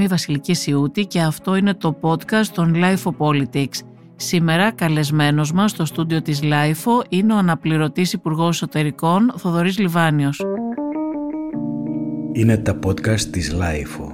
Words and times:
Είμαι 0.00 0.08
η 0.08 0.12
Βασιλική 0.12 0.54
Σιούτη 0.54 1.06
και 1.06 1.20
αυτό 1.20 1.56
είναι 1.56 1.74
το 1.74 1.98
podcast 2.00 2.46
των 2.46 2.72
Life 2.76 3.12
Politics. 3.18 3.78
Σήμερα 4.16 4.70
καλεσμένος 4.72 5.52
μας 5.52 5.70
στο 5.70 5.84
στούντιο 5.84 6.22
της 6.22 6.40
LIFO 6.42 7.04
είναι 7.08 7.32
ο 7.32 7.36
αναπληρωτής 7.36 8.12
Υπουργός 8.12 8.48
Εσωτερικών 8.48 9.32
Θοδωρής 9.36 9.78
Λιβάνιος. 9.78 10.42
Είναι 12.32 12.56
τα 12.56 12.78
podcast 12.86 13.20
της 13.20 13.54
LIFO. 13.54 14.12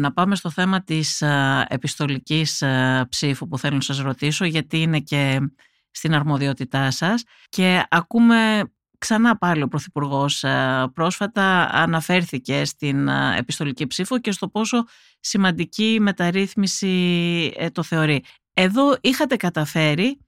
Να 0.00 0.12
πάμε 0.12 0.34
στο 0.34 0.50
θέμα 0.50 0.82
της 0.82 1.22
επιστολικής 1.68 2.62
ψήφου 3.08 3.48
που 3.48 3.58
θέλω 3.58 3.74
να 3.74 3.80
σας 3.80 4.00
ρωτήσω 4.00 4.44
γιατί 4.44 4.80
είναι 4.80 4.98
και 4.98 5.50
στην 5.90 6.14
αρμοδιότητά 6.14 6.90
σας 6.90 7.22
και 7.48 7.82
ακούμε 7.88 8.62
Ξανά 9.06 9.36
πάλι 9.36 9.62
ο 9.62 9.68
Πρωθυπουργός 9.68 10.44
ε, 10.44 10.86
πρόσφατα 10.94 11.68
αναφέρθηκε 11.72 12.64
στην 12.64 13.08
ε, 13.08 13.36
επιστολική 13.38 13.86
ψήφο 13.86 14.18
και 14.18 14.32
στο 14.32 14.48
πόσο 14.48 14.84
σημαντική 15.20 15.98
μεταρρύθμιση 16.00 17.52
ε, 17.56 17.70
το 17.70 17.82
θεωρεί. 17.82 18.22
Εδώ 18.54 18.96
είχατε 19.00 19.36
καταφέρει 19.36 20.20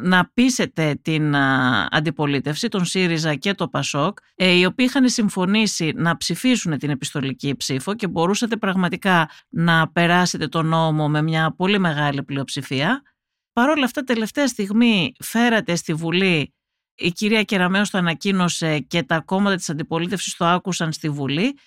να 0.00 0.30
πείσετε 0.34 0.98
την 1.02 1.36
αντιπολίτευση, 1.90 2.68
τον 2.68 2.84
ΣΥΡΙΖΑ 2.84 3.34
και 3.34 3.54
το 3.54 3.68
ΠΑΣΟΚ, 3.68 4.18
οι 4.34 4.64
οποίοι 4.64 4.86
είχαν 4.88 5.08
συμφωνήσει 5.08 5.92
να 5.96 6.16
ψηφίσουν 6.16 6.78
την 6.78 6.90
επιστολική 6.90 7.56
ψήφο 7.56 7.94
και 7.94 8.08
μπορούσατε 8.08 8.56
πραγματικά 8.56 9.30
να 9.48 9.90
περάσετε 9.90 10.48
τον 10.48 10.66
νόμο 10.66 11.08
με 11.08 11.22
μια 11.22 11.54
πολύ 11.56 11.78
μεγάλη 11.78 12.22
πλειοψηφία. 12.22 13.02
Παρ' 13.52 13.68
όλα 13.68 13.84
αυτά, 13.84 14.02
τελευταία 14.02 14.46
στιγμή 14.46 15.12
φέρατε 15.20 15.74
στη 15.74 15.94
Βουλή 15.94 16.54
η 17.00 17.12
κυρία 17.12 17.42
Κεραμέως 17.42 17.90
το 17.90 17.98
ανακοίνωσε 17.98 18.78
και 18.78 19.02
τα 19.02 19.20
κόμματα 19.20 19.56
της 19.56 19.70
αντιπολίτευσης 19.70 20.36
το 20.36 20.44
άκουσαν 20.46 20.92
στη 20.92 21.08
Βουλή 21.08 21.58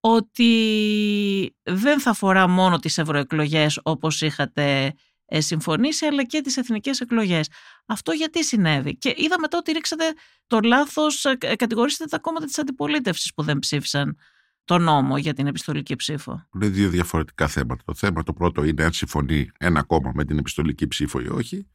ότι 0.00 1.56
δεν 1.62 2.00
θα 2.00 2.10
αφορά 2.10 2.48
μόνο 2.48 2.78
τις 2.78 2.98
ευρωεκλογές 2.98 3.80
όπως 3.82 4.20
είχατε 4.20 4.94
ε, 5.24 5.40
συμφωνήσει 5.40 6.06
αλλά 6.06 6.24
και 6.24 6.40
τις 6.40 6.56
εθνικές 6.56 7.00
εκλογές. 7.00 7.48
Αυτό 7.86 8.12
γιατί 8.12 8.44
συνέβη; 8.44 8.96
Και 8.96 9.14
είδαμε 9.16 9.40
μετά 9.40 9.58
ότι 9.58 9.72
ρίξατε 9.72 10.04
το 10.46 10.60
λάθος, 10.60 11.24
ε, 11.24 11.56
κατηγορήσετε 11.56 12.04
τα 12.04 12.18
κόμματα 12.18 12.46
της 12.46 12.58
αντιπολίτευσης 12.58 13.34
που 13.34 13.42
δεν 13.42 13.58
ψήφισαν 13.58 14.16
το 14.64 14.78
νόμο 14.78 15.18
για 15.18 15.34
την 15.34 15.46
επιστολική 15.46 15.96
ψήφο. 15.96 16.48
Είναι 16.54 16.66
δύο 16.66 16.88
διαφορετικά 16.88 17.48
θέματα. 17.48 17.82
Το 17.86 17.94
θέμα 17.94 18.22
το 18.22 18.32
πρώτο 18.32 18.64
είναι 18.64 18.84
αν 18.84 18.92
συμφωνεί 18.92 19.50
ένα 19.58 19.82
κόμμα 19.82 20.12
με 20.14 20.24
την 20.24 20.38
επιστολική 20.38 20.86
ψήφο 20.88 21.20
ή 21.20 21.28
όχι. 21.28 21.66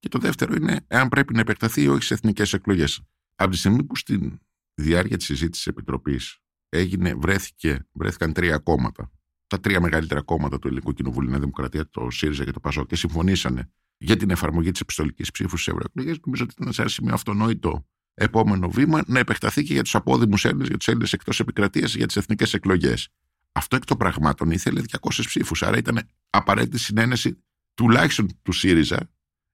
Και 0.00 0.08
το 0.08 0.18
δεύτερο 0.18 0.54
είναι 0.54 0.84
εάν 0.86 1.08
πρέπει 1.08 1.34
να 1.34 1.40
επεκταθεί 1.40 1.82
ή 1.82 1.88
όχι 1.88 2.02
σε 2.02 2.14
εθνικές 2.14 2.52
εκλογές. 2.52 3.00
Από 3.34 3.50
τη 3.50 3.56
στιγμή 3.56 3.84
που 3.84 3.96
στην 3.96 4.38
διάρκεια 4.74 5.16
της 5.16 5.26
συζήτησης 5.26 5.64
της 5.64 5.72
Επιτροπής 5.72 6.38
έγινε, 6.68 7.14
βρέθηκε, 7.14 7.86
βρέθηκαν 7.92 8.32
τρία 8.32 8.58
κόμματα, 8.58 9.10
τα 9.46 9.60
τρία 9.60 9.80
μεγαλύτερα 9.80 10.22
κόμματα 10.22 10.58
του 10.58 10.66
Ελληνικού 10.66 10.92
Κοινοβουλίου, 10.92 11.34
η 11.34 11.38
Δημοκρατία, 11.38 11.88
το 11.90 12.10
ΣΥΡΙΖΑ 12.10 12.44
και 12.44 12.50
το 12.50 12.60
ΠΑΣΟ, 12.60 12.84
και 12.86 12.96
συμφωνήσανε 12.96 13.70
για 13.98 14.16
την 14.16 14.30
εφαρμογή 14.30 14.70
της 14.70 14.80
επιστολικής 14.80 15.30
ψήφου 15.30 15.56
στις 15.56 15.72
ευρωεκλογές, 15.72 16.18
νομίζω 16.24 16.44
ότι 16.44 16.54
ήταν 16.58 16.72
ένα 16.78 16.88
σημείο 16.88 17.14
αυτονόητο 17.14 17.86
επόμενο 18.14 18.70
βήμα 18.70 19.02
να 19.06 19.18
επεκταθεί 19.18 19.62
και 19.62 19.72
για 19.72 19.82
τους 19.82 19.94
απόδημους 19.94 20.44
Έλληνες, 20.44 20.68
για 20.68 20.76
τους 20.76 20.88
Έλληνες 20.88 21.12
εκτός 21.12 21.40
επικρατείας, 21.40 21.94
για 21.94 22.06
τις 22.06 22.16
εθνικές 22.16 22.54
εκλογές. 22.54 23.08
Αυτό 23.52 23.76
εκ 23.76 23.84
των 23.84 23.96
πραγμάτων 23.96 24.50
ήθελε 24.50 24.80
200 24.80 25.26
ψήφους. 25.26 25.62
Άρα 25.62 25.76
ήταν 25.78 26.00
απαραίτητη 26.30 26.78
συνένεση 26.78 27.44
τουλάχιστον 27.74 28.28
του 28.42 28.52
ΣΥΡΙΖΑ 28.52 29.10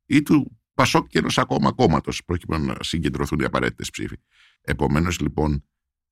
ή 0.06 0.22
του 0.22 0.58
Πασόκ 0.74 1.06
και 1.06 1.18
ενός 1.18 1.38
ακόμα 1.38 1.72
κόμματος, 1.72 2.24
προκειμένου 2.24 2.64
να 2.64 2.74
συγκεντρωθούν 2.80 3.40
οι 3.40 3.44
απαραίτητες 3.44 3.90
ψήφοι. 3.90 4.16
Επομένως, 4.60 5.20
λοιπόν, 5.20 5.64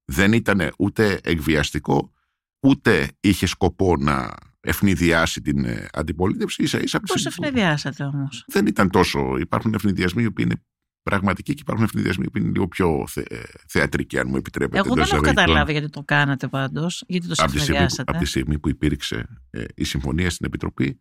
δεν 0.04 0.32
ήταν 0.32 0.70
ούτε 0.78 1.20
εκβιαστικό, 1.22 2.12
ούτε 2.60 3.08
είχε 3.20 3.46
σκοπό 3.46 3.96
να 3.96 4.34
ευνηδιάσει 4.60 5.40
την 5.40 5.64
ε, 5.64 5.88
αντιπολίτευση. 5.92 6.66
σα 6.66 6.78
ίσα 6.78 7.00
Πώς 7.00 7.26
ευνηδιάσατε 7.26 8.04
όμως; 8.04 8.44
Δεν 8.46 8.66
ήταν 8.66 8.90
τόσο. 8.90 9.36
Υπάρχουν 9.38 9.74
ευνηδιασμοί 9.74 10.22
οι 10.22 10.26
οποίοι 10.26 10.46
είναι 10.50 10.62
πραγματικοί 11.02 11.54
και 11.54 11.60
υπάρχουν 11.60 11.84
ευνηδιασμοί 11.84 12.30
που 12.30 12.38
είναι 12.38 12.50
λίγο 12.50 12.68
πιο 12.68 13.04
θε, 13.08 13.20
ε, 13.20 13.42
θεατρικοί, 13.68 14.18
αν 14.18 14.28
μου 14.28 14.36
επιτρέπετε. 14.36 14.78
Εγώ 14.78 14.94
δεν 14.94 15.04
έχω 15.04 15.20
καταλάβει 15.20 15.72
γιατί 15.72 15.88
το 15.88 16.02
κάνατε 16.04 16.48
πάντως, 16.48 17.04
γιατί 17.06 17.26
το 17.26 17.34
ευνηδιάσατε. 17.44 18.10
Από 18.10 18.18
τη 18.18 18.24
στιγμή 18.24 18.58
που 18.58 18.68
υπήρξε 18.68 19.26
ε, 19.50 19.64
η 19.74 19.84
συμφωνία 19.84 20.30
στην 20.30 20.46
Επιτροπή, 20.46 21.00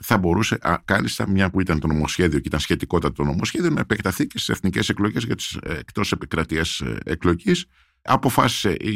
θα 0.00 0.18
μπορούσε 0.18 0.58
κάλλιστα 0.84 1.28
μια 1.28 1.50
που 1.50 1.60
ήταν 1.60 1.80
το 1.80 1.86
νομοσχέδιο 1.86 2.38
και 2.38 2.48
ήταν 2.48 2.60
σχετικότατο 2.60 3.14
το 3.14 3.24
νομοσχέδιο 3.24 3.70
να 3.70 3.80
επεκταθεί 3.80 4.26
και 4.26 4.38
στις 4.38 4.48
εθνικές 4.48 4.88
εκλογές 4.88 5.24
για 5.24 5.36
τις 5.36 5.58
ε, 5.62 5.74
εκτός 5.74 6.12
επικρατείας 6.12 6.80
ε, 6.80 6.98
εκλογής. 7.04 7.66
Αποφάσισε 8.02 8.72
η, 8.80 8.92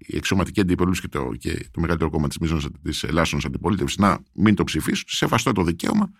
η 0.00 0.16
εξωματική 0.16 0.60
αντιπολίτευση 0.60 1.08
και 1.08 1.18
το, 1.18 1.30
και 1.38 1.68
το 1.70 1.80
μεγαλύτερο 1.80 2.10
κόμμα 2.10 2.28
της 2.28 2.38
της 2.82 3.02
Ελλάσσον 3.02 3.40
Αντιπολίτευσης 3.46 3.98
να 3.98 4.18
μην 4.32 4.54
το 4.54 4.64
ψηφίσουν. 4.64 5.04
Σεβαστό 5.08 5.52
το 5.52 5.62
δικαίωμα. 5.62 6.12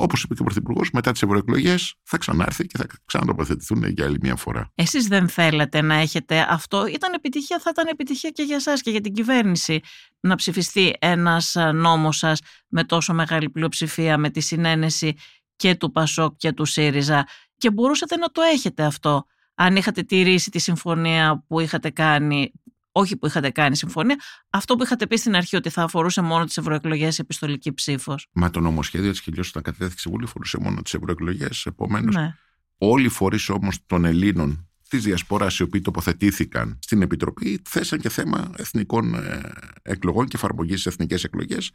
Όπως 0.00 0.22
είπε 0.22 0.34
και 0.34 0.40
ο 0.40 0.44
Πρωθυπουργός, 0.44 0.90
μετά 0.90 1.12
τις 1.12 1.22
ευρωεκλογές 1.22 1.94
θα 2.02 2.18
ξανάρθει 2.18 2.66
και 2.66 2.78
θα 2.78 2.86
ξανατοποθετηθούν 3.04 3.84
για 3.84 4.04
άλλη 4.04 4.18
μια 4.20 4.36
φορά. 4.36 4.70
Εσείς 4.74 5.06
δεν 5.06 5.28
θέλατε 5.28 5.82
να 5.82 5.94
έχετε 5.94 6.46
αυτό; 6.48 6.86
Ήταν 6.86 7.12
επιτυχία, 7.12 7.58
θα 7.58 7.70
ήταν 7.72 7.86
επιτυχία 7.86 8.30
και 8.30 8.42
για 8.42 8.56
εσάς 8.56 8.80
και 8.82 8.90
για 8.90 9.00
την 9.00 9.12
κυβέρνηση 9.12 9.80
να 10.20 10.34
ψηφιστεί 10.34 10.96
ένας 10.98 11.56
νόμος 11.74 12.16
σας 12.16 12.40
με 12.68 12.84
τόσο 12.84 13.14
μεγάλη 13.14 13.50
πλειοψηφία, 13.50 14.18
με 14.18 14.30
τη 14.30 14.40
συνένεση 14.40 15.14
και 15.56 15.74
του 15.74 15.90
Πασόκ 15.90 16.36
και 16.36 16.52
του 16.52 16.64
ΣΥΡΙΖΑ. 16.64 17.26
Και 17.56 17.70
μπορούσατε 17.70 18.16
να 18.16 18.28
το 18.28 18.42
έχετε 18.42 18.82
αυτό 18.82 19.26
αν 19.62 19.76
είχατε 19.76 20.02
τηρήσει 20.02 20.50
τη 20.50 20.58
συμφωνία 20.58 21.44
που 21.46 21.60
είχατε 21.60 21.90
κάνει, 21.90 22.52
όχι 22.92 23.16
που 23.16 23.26
είχατε 23.26 23.50
κάνει 23.50 23.76
συμφωνία, 23.76 24.16
αυτό 24.50 24.76
που 24.76 24.82
είχατε 24.82 25.06
πει 25.06 25.16
στην 25.16 25.36
αρχή 25.36 25.56
ότι 25.56 25.70
θα 25.70 25.82
αφορούσε 25.82 26.20
μόνο 26.20 26.44
τις 26.44 26.56
ευρωεκλογές 26.56 27.18
επιστολική 27.18 27.72
ψήφος. 27.72 28.26
Μα 28.32 28.50
το 28.50 28.60
νομοσχέδιο 28.60 29.10
της 29.10 29.20
Χιλιό 29.20 29.42
όταν 29.48 29.62
κατέθεσε 29.62 30.08
η 30.08 30.10
Βουλή 30.10 30.24
αφορούσε 30.24 30.58
μόνο 30.60 30.82
τις 30.82 30.94
ευρωεκλογές. 30.94 31.66
Επομένως, 31.66 32.14
ναι. 32.14 32.34
όλοι 32.78 33.04
οι 33.04 33.08
φορείς 33.08 33.48
όμως 33.48 33.78
των 33.86 34.04
Ελλήνων 34.04 34.68
της 34.88 35.02
Διασποράς, 35.02 35.58
οι 35.58 35.62
οποίοι 35.62 35.80
τοποθετήθηκαν 35.80 36.78
στην 36.82 37.02
Επιτροπή, 37.02 37.62
θέσαν 37.68 37.98
και 37.98 38.08
θέμα 38.08 38.50
εθνικών 38.56 39.14
ε, 39.14 39.40
εκλογών 39.82 40.26
και 40.26 40.36
εφαρμογής 40.36 40.80
στις 40.80 40.92
εθνικές 40.92 41.24
εκλογές 41.24 41.70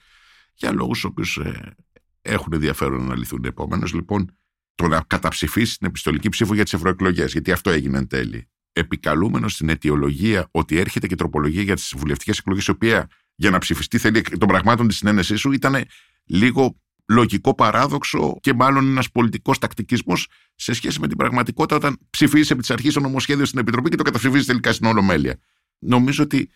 για 0.54 0.72
λόγους 0.72 1.00
του 1.00 1.08
οποίους 1.12 1.38
ε, 1.38 1.75
έχουν 2.22 2.54
ενδιαφέρον 2.54 3.06
να 3.06 3.18
λυθούν. 3.18 3.46
Επομένως, 3.46 3.94
λοιπόν, 3.94 4.38
το 4.75 4.88
να 4.88 5.02
καταψηφίσει 5.08 5.78
την 5.78 5.88
επιστολική 5.88 6.30
ψήφο 6.30 6.54
για 6.54 6.64
τις 6.64 6.74
ευρωεκλογές, 6.74 7.31
γιατί 7.31 7.52
αυτό 7.52 7.70
έγινε 7.70 7.98
εν 7.98 8.08
τέλει, 8.08 8.50
επικαλούμενος 8.75 9.53
στην 9.53 9.69
αιτιολογία 9.69 10.47
ότι 10.52 10.78
έρχεται 10.78 11.08
και 11.08 11.16
τροπολογία 11.16 11.62
για 11.62 11.75
τις 11.75 11.94
βουλευτικές 11.97 12.38
εκλογές, 12.38 12.66
η 12.66 12.72
οποία 12.72 13.08
για 13.36 13.50
να 13.50 13.58
ψηφιστεί 13.58 13.97
θέλει 13.97 14.22
των 14.22 14.47
πραγμάτων 14.47 14.88
της 14.88 14.97
συνένεσής 14.97 15.40
σου, 15.40 15.52
ήταν 15.52 15.84
λίγο 16.25 16.80
λογικό 17.08 17.56
παράδοξο 17.56 18.38
και 18.41 18.53
μάλλον 18.53 18.88
ένας 18.88 19.12
πολιτικός 19.12 19.59
τακτικισμός 19.59 20.28
σε 20.56 20.74
σχέση 20.74 21.00
με 21.00 21.08
την 21.08 21.18
πραγματικότητα 21.18 21.75
όταν 21.75 21.97
ψηφίζεις 22.09 22.50
επί 22.50 22.59
της 22.59 22.72
αρχής 22.72 22.94
το 22.94 23.00
νομοσχέδιο 23.00 23.46
στην 23.46 23.59
Επιτροπή 23.59 23.90
και 23.90 23.96
το 23.96 24.03
καταψηφίζεις 24.03 24.46
τελικά 24.46 24.72
στην 24.72 24.88
Ολομέλεια. 24.88 25.40
Νομίζω 25.80 26.24
ότι 26.24 26.50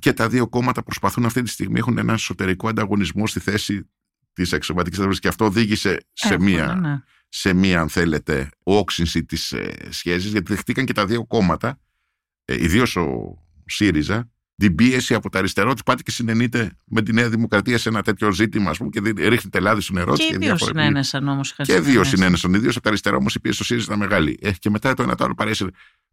και 0.00 0.12
τα 0.12 0.28
δύο 0.28 0.48
κόμματα 0.48 0.82
προσπαθούν 0.82 1.24
αυτή 1.24 1.42
τη 1.42 1.50
στιγμή, 1.50 1.78
έχουν 1.78 1.98
ένα 1.98 2.12
εσωτερικό 2.12 2.68
ανταγωνισμό 2.68 3.26
στη 3.26 3.40
θέση 3.40 3.90
της 4.32 4.52
εξωματικής 4.52 4.98
ανταγωνιστική 4.98 5.28
και 5.28 5.42
αυτό 5.42 5.44
οδήγησε 5.44 6.06
σε 6.12 6.38
μία. 6.38 6.74
Ναι 6.74 7.00
σε 7.34 7.52
μία, 7.52 7.80
αν 7.80 7.88
θέλετε, 7.88 8.48
όξυνση 8.62 9.24
της 9.24 9.52
ε, 9.52 9.88
σχέσης, 9.90 10.30
γιατί 10.30 10.52
δεχτήκαν 10.52 10.84
και 10.84 10.92
τα 10.92 11.06
δύο 11.06 11.26
κόμματα, 11.26 11.80
ε, 12.44 12.62
ιδίως 12.62 12.96
ο 12.96 13.38
ΣΥΡΙΖΑ, 13.66 14.30
την 14.56 14.74
πίεση 14.74 15.14
από 15.14 15.30
τα 15.30 15.38
αριστερό 15.38 15.70
ότι 15.70 15.82
πάτε 15.84 16.02
και 16.02 16.10
συνενείτε 16.10 16.76
με 16.86 17.02
τη 17.02 17.12
Νέα 17.12 17.28
Δημοκρατία 17.28 17.78
σε 17.78 17.88
ένα 17.88 18.02
τέτοιο 18.02 18.32
ζήτημα, 18.32 18.70
ας 18.70 18.78
πούμε, 18.78 18.90
και 18.90 19.00
ρίχνετε 19.28 19.60
λάδι 19.60 19.80
στο 19.80 19.92
νερό 19.92 20.16
Και, 20.16 20.24
και 20.24 20.38
δύο 20.38 20.56
συνένεσαν 20.56 21.28
όμως. 21.28 21.54
Και 21.54 21.80
δύο 21.80 22.04
συνένεσαν. 22.04 22.54
Ιδίως 22.54 22.74
από 22.74 22.84
τα 22.84 22.88
αριστερά 22.88 23.16
όμως 23.16 23.34
η 23.34 23.40
πίεση 23.40 23.56
στο 23.56 23.64
ΣΥΡΙΖΑ 23.64 23.86
ήταν 23.86 23.98
μεγάλη. 23.98 24.38
Ε, 24.42 24.50
και 24.52 24.70
μετά 24.70 24.94
το 24.94 25.02
ένα 25.02 25.14
το 25.14 25.24
άλλο 25.24 25.34
παρέσει 25.34 25.66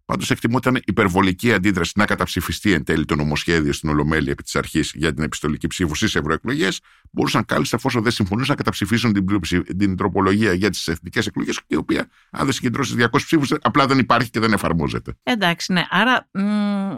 Πάντως 0.09 0.31
εκτιμώ 0.31 0.57
ότι 0.57 0.69
ήταν 0.69 0.81
υπερβολική 0.85 1.53
αντίδραση 1.53 1.91
να 1.95 2.05
καταψηφιστεί 2.05 2.73
εν 2.73 2.83
τέλει 2.83 3.05
το 3.05 3.15
νομοσχέδιο 3.15 3.73
στην 3.73 3.89
Ολομέλεια 3.89 4.31
επί 4.31 4.43
της 4.43 4.55
αρχής 4.55 4.91
για 4.95 5.13
την 5.13 5.23
επιστολική 5.23 5.67
ψήφου 5.67 5.95
στις 5.95 6.15
ευρωεκλογές. 6.15 6.79
Μπορούσαν 7.11 7.45
κάλλιστα, 7.45 7.75
εφόσον 7.75 8.03
δεν 8.03 8.11
συμφωνούσαν, 8.11 8.49
να 8.49 8.55
καταψηφίσουν 8.55 9.13
την, 9.13 9.39
την 9.77 9.95
τροπολογία 9.95 10.53
για 10.53 10.69
τις 10.69 10.87
εθνικές 10.87 11.27
εκλογές, 11.27 11.59
η 11.67 11.75
οποία, 11.75 12.09
αν 12.31 12.43
δεν 12.45 12.53
συγκεντρώσει 12.53 12.95
200 12.97 13.07
ψήφους, 13.11 13.53
απλά 13.61 13.87
δεν 13.87 13.99
υπάρχει 13.99 14.29
και 14.29 14.39
δεν 14.39 14.53
εφαρμόζεται. 14.53 15.13
Εντάξει, 15.23 15.73
ναι. 15.73 15.85
Άρα, 15.89 16.29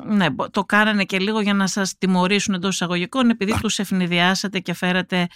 ναι, 0.08 0.28
το 0.52 0.64
κάνανε 0.64 1.04
και 1.04 1.20
λίγο 1.20 1.42
για 1.42 1.54
να 1.54 1.68
σας 1.68 1.98
τιμωρήσουν 1.98 2.54
εντός 2.54 2.74
εισαγωγικών, 2.74 3.30
επειδή 3.30 3.54
τους 3.62 3.80
ευνηδιάσατε 3.80 4.60
και 4.60 4.74
φέρατε 4.74 5.28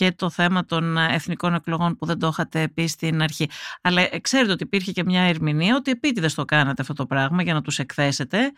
και 0.00 0.12
το 0.12 0.30
θέμα 0.30 0.64
των 0.64 0.96
εθνικών 0.96 1.54
εκλογών 1.54 1.96
που 1.96 2.06
δεν 2.06 2.18
το 2.18 2.26
είχατε 2.26 2.68
πει 2.68 2.86
στην 2.86 3.22
αρχή. 3.22 3.48
Αλλά 3.82 4.00
ε, 4.02 4.18
ξέρετε 4.20 4.52
ότι 4.52 4.64
υπήρχε 4.64 4.92
και 4.92 5.04
μια 5.04 5.22
ερμηνεία 5.22 5.76
ότι 5.76 5.90
επίτηδες 5.90 6.34
το 6.34 6.44
κάνατε 6.44 6.82
αυτό 6.82 6.94
το 6.94 7.06
πράγμα 7.06 7.42
για 7.42 7.54
να 7.54 7.62
τους 7.62 7.78
εκθέσετε 7.78 8.52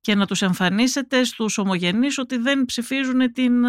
και 0.00 0.14
να 0.14 0.26
τους 0.26 0.42
εμφανίσετε 0.42 1.24
στους 1.24 1.58
ομογενείς 1.58 2.18
ότι 2.18 2.36
δεν 2.36 2.64
ψηφίζουν 2.64 3.32
την 3.32 3.64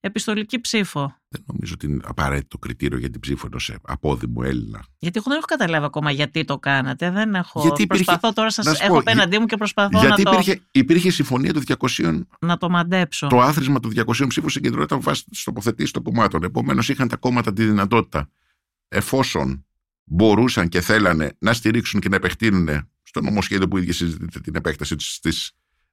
επιστολική 0.00 0.60
ψήφο. 0.60 1.16
Δεν 1.28 1.44
νομίζω 1.46 1.72
ότι 1.74 1.86
είναι 1.86 2.00
απαραίτητο 2.04 2.58
κριτήριο 2.58 2.98
για 2.98 3.10
την 3.10 3.20
ψήφο 3.20 3.46
ενός 3.46 3.74
απόδημου 3.82 4.42
Έλληνα. 4.42 4.84
Γιατί 4.98 5.18
εγώ 5.18 5.28
δεν 5.28 5.36
έχω 5.36 5.46
καταλάβει 5.46 5.84
ακόμα 5.84 6.10
γιατί 6.10 6.44
το 6.44 6.58
κάνατε. 6.58 7.10
Δεν 7.10 7.34
έχω. 7.34 7.60
Γιατί 7.60 7.86
προσπαθώ 7.86 8.32
τώρα, 8.32 8.50
σας 8.50 8.80
έχω 8.80 8.98
απέναντί 8.98 9.38
μου 9.38 9.46
και 9.46 9.56
προσπαθώ 9.56 9.98
γιατί 10.00 10.22
να 10.22 10.30
υπήρχε, 10.30 10.54
το. 10.54 10.62
υπήρχε 10.70 11.10
συμφωνία 11.10 11.52
του 11.52 11.62
200. 11.78 12.20
Να 12.40 12.56
το 12.56 12.70
μαντέψω. 12.70 13.26
Το 13.26 13.40
άθροισμα 13.40 13.80
του 13.80 13.92
200 13.96 14.26
ψήφου 14.28 14.48
συγκεντρώταν 14.48 15.00
βάσει 15.00 15.24
της 15.24 15.44
τοποθετήση 15.44 15.92
των 15.92 16.02
κομμάτων. 16.02 16.42
Επομένως, 16.42 16.88
είχαν 16.88 17.08
τα 17.08 17.16
κόμματα 17.16 17.52
τη 17.52 17.64
δυνατότητα, 17.64 18.30
εφόσον 18.88 19.64
μπορούσαν 20.04 20.68
και 20.68 20.80
θέλανε 20.80 21.36
να 21.38 21.52
στηρίξουν 21.52 22.00
και 22.00 22.08
να 22.08 22.16
επεκτείνουν 22.16 22.88
στο 23.02 23.20
νομοσχέδιο 23.20 23.68
που 23.68 23.78
ήδη 23.78 23.92
συζητείται 23.92 24.40
την 24.40 24.54
επέκταση 24.54 24.94
στι 24.98 25.32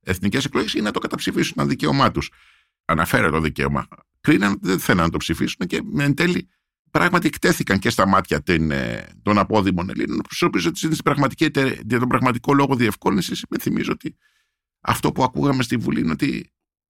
εθνικές 0.04 0.46
εκλογές 0.46 0.74
ή 0.74 0.82
να 0.82 0.92
το 0.92 1.00
καταψηφίσουν 1.00 1.54
ένα 1.58 1.68
δικαίωμά 1.68 2.12
τους. 2.12 2.32
Αναφέρε 2.86 3.30
το 3.30 3.40
δικαίωμα 3.40 3.88
κρίναν 4.24 4.52
ότι 4.52 4.68
δεν 4.68 4.80
θέλαν 4.80 5.04
να 5.06 5.10
το 5.12 5.18
ψηφίσουν 5.18 5.68
και 5.68 5.82
εν 5.98 6.14
τέλει 6.14 6.50
πράγματι 6.92 7.28
εκτέθηκαν 7.28 7.80
και 7.80 7.90
στα 7.90 8.08
μάτια 8.08 8.44
ε, 8.46 9.04
των 9.22 9.38
απόδημων 9.38 9.90
Ελλήνων, 9.90 10.22
τους 10.30 10.42
οποίου 10.42 10.62
για 11.88 12.00
τον 12.00 12.08
πραγματικό 12.08 12.54
λόγο 12.54 12.76
διευκόλυνσης, 12.76 13.46
θυμίζω 13.60 13.92
ότι 13.92 14.18
αυτό 14.82 15.12
που 15.12 15.24
ακούγαμε 15.24 15.64
στη 15.64 15.78
Βουλή 15.78 16.00
είναι 16.00 16.12
ότι 16.12 16.54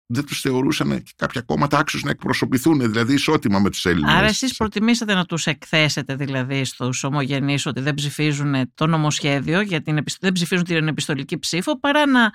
δεν 0.06 0.24
τους 0.24 0.40
θεωρούσαν 0.40 1.02
και 1.02 1.12
κάποια 1.16 1.40
κόμματα 1.40 1.78
άξιους 1.78 2.02
να 2.02 2.10
εκπροσωπηθούν, 2.10 2.78
δηλαδή 2.78 3.12
ισότιμα 3.12 3.58
με 3.58 3.70
τους 3.70 3.84
Έλληνες. 3.86 4.12
Άρα, 4.12 4.26
εσείς 4.26 4.56
προτιμήσατε 4.56 5.14
να 5.14 5.24
τους 5.24 5.46
εκθέσετε 5.46 6.14
δηλαδή 6.14 6.64
στους 6.64 7.04
ομογενείς 7.04 7.66
ότι 7.66 7.80
δεν 7.80 7.94
ψηφίζουν 7.94 8.74
το 8.74 8.86
νομοσχέδιο, 8.86 9.60
για 9.60 9.82
την, 9.82 10.04
δεν 10.20 10.32
ψηφίζουν 10.32 10.64
την 10.64 10.88
επιστολική 10.88 11.38
ψήφο, 11.38 11.78
παρά 11.78 12.06
να 12.06 12.32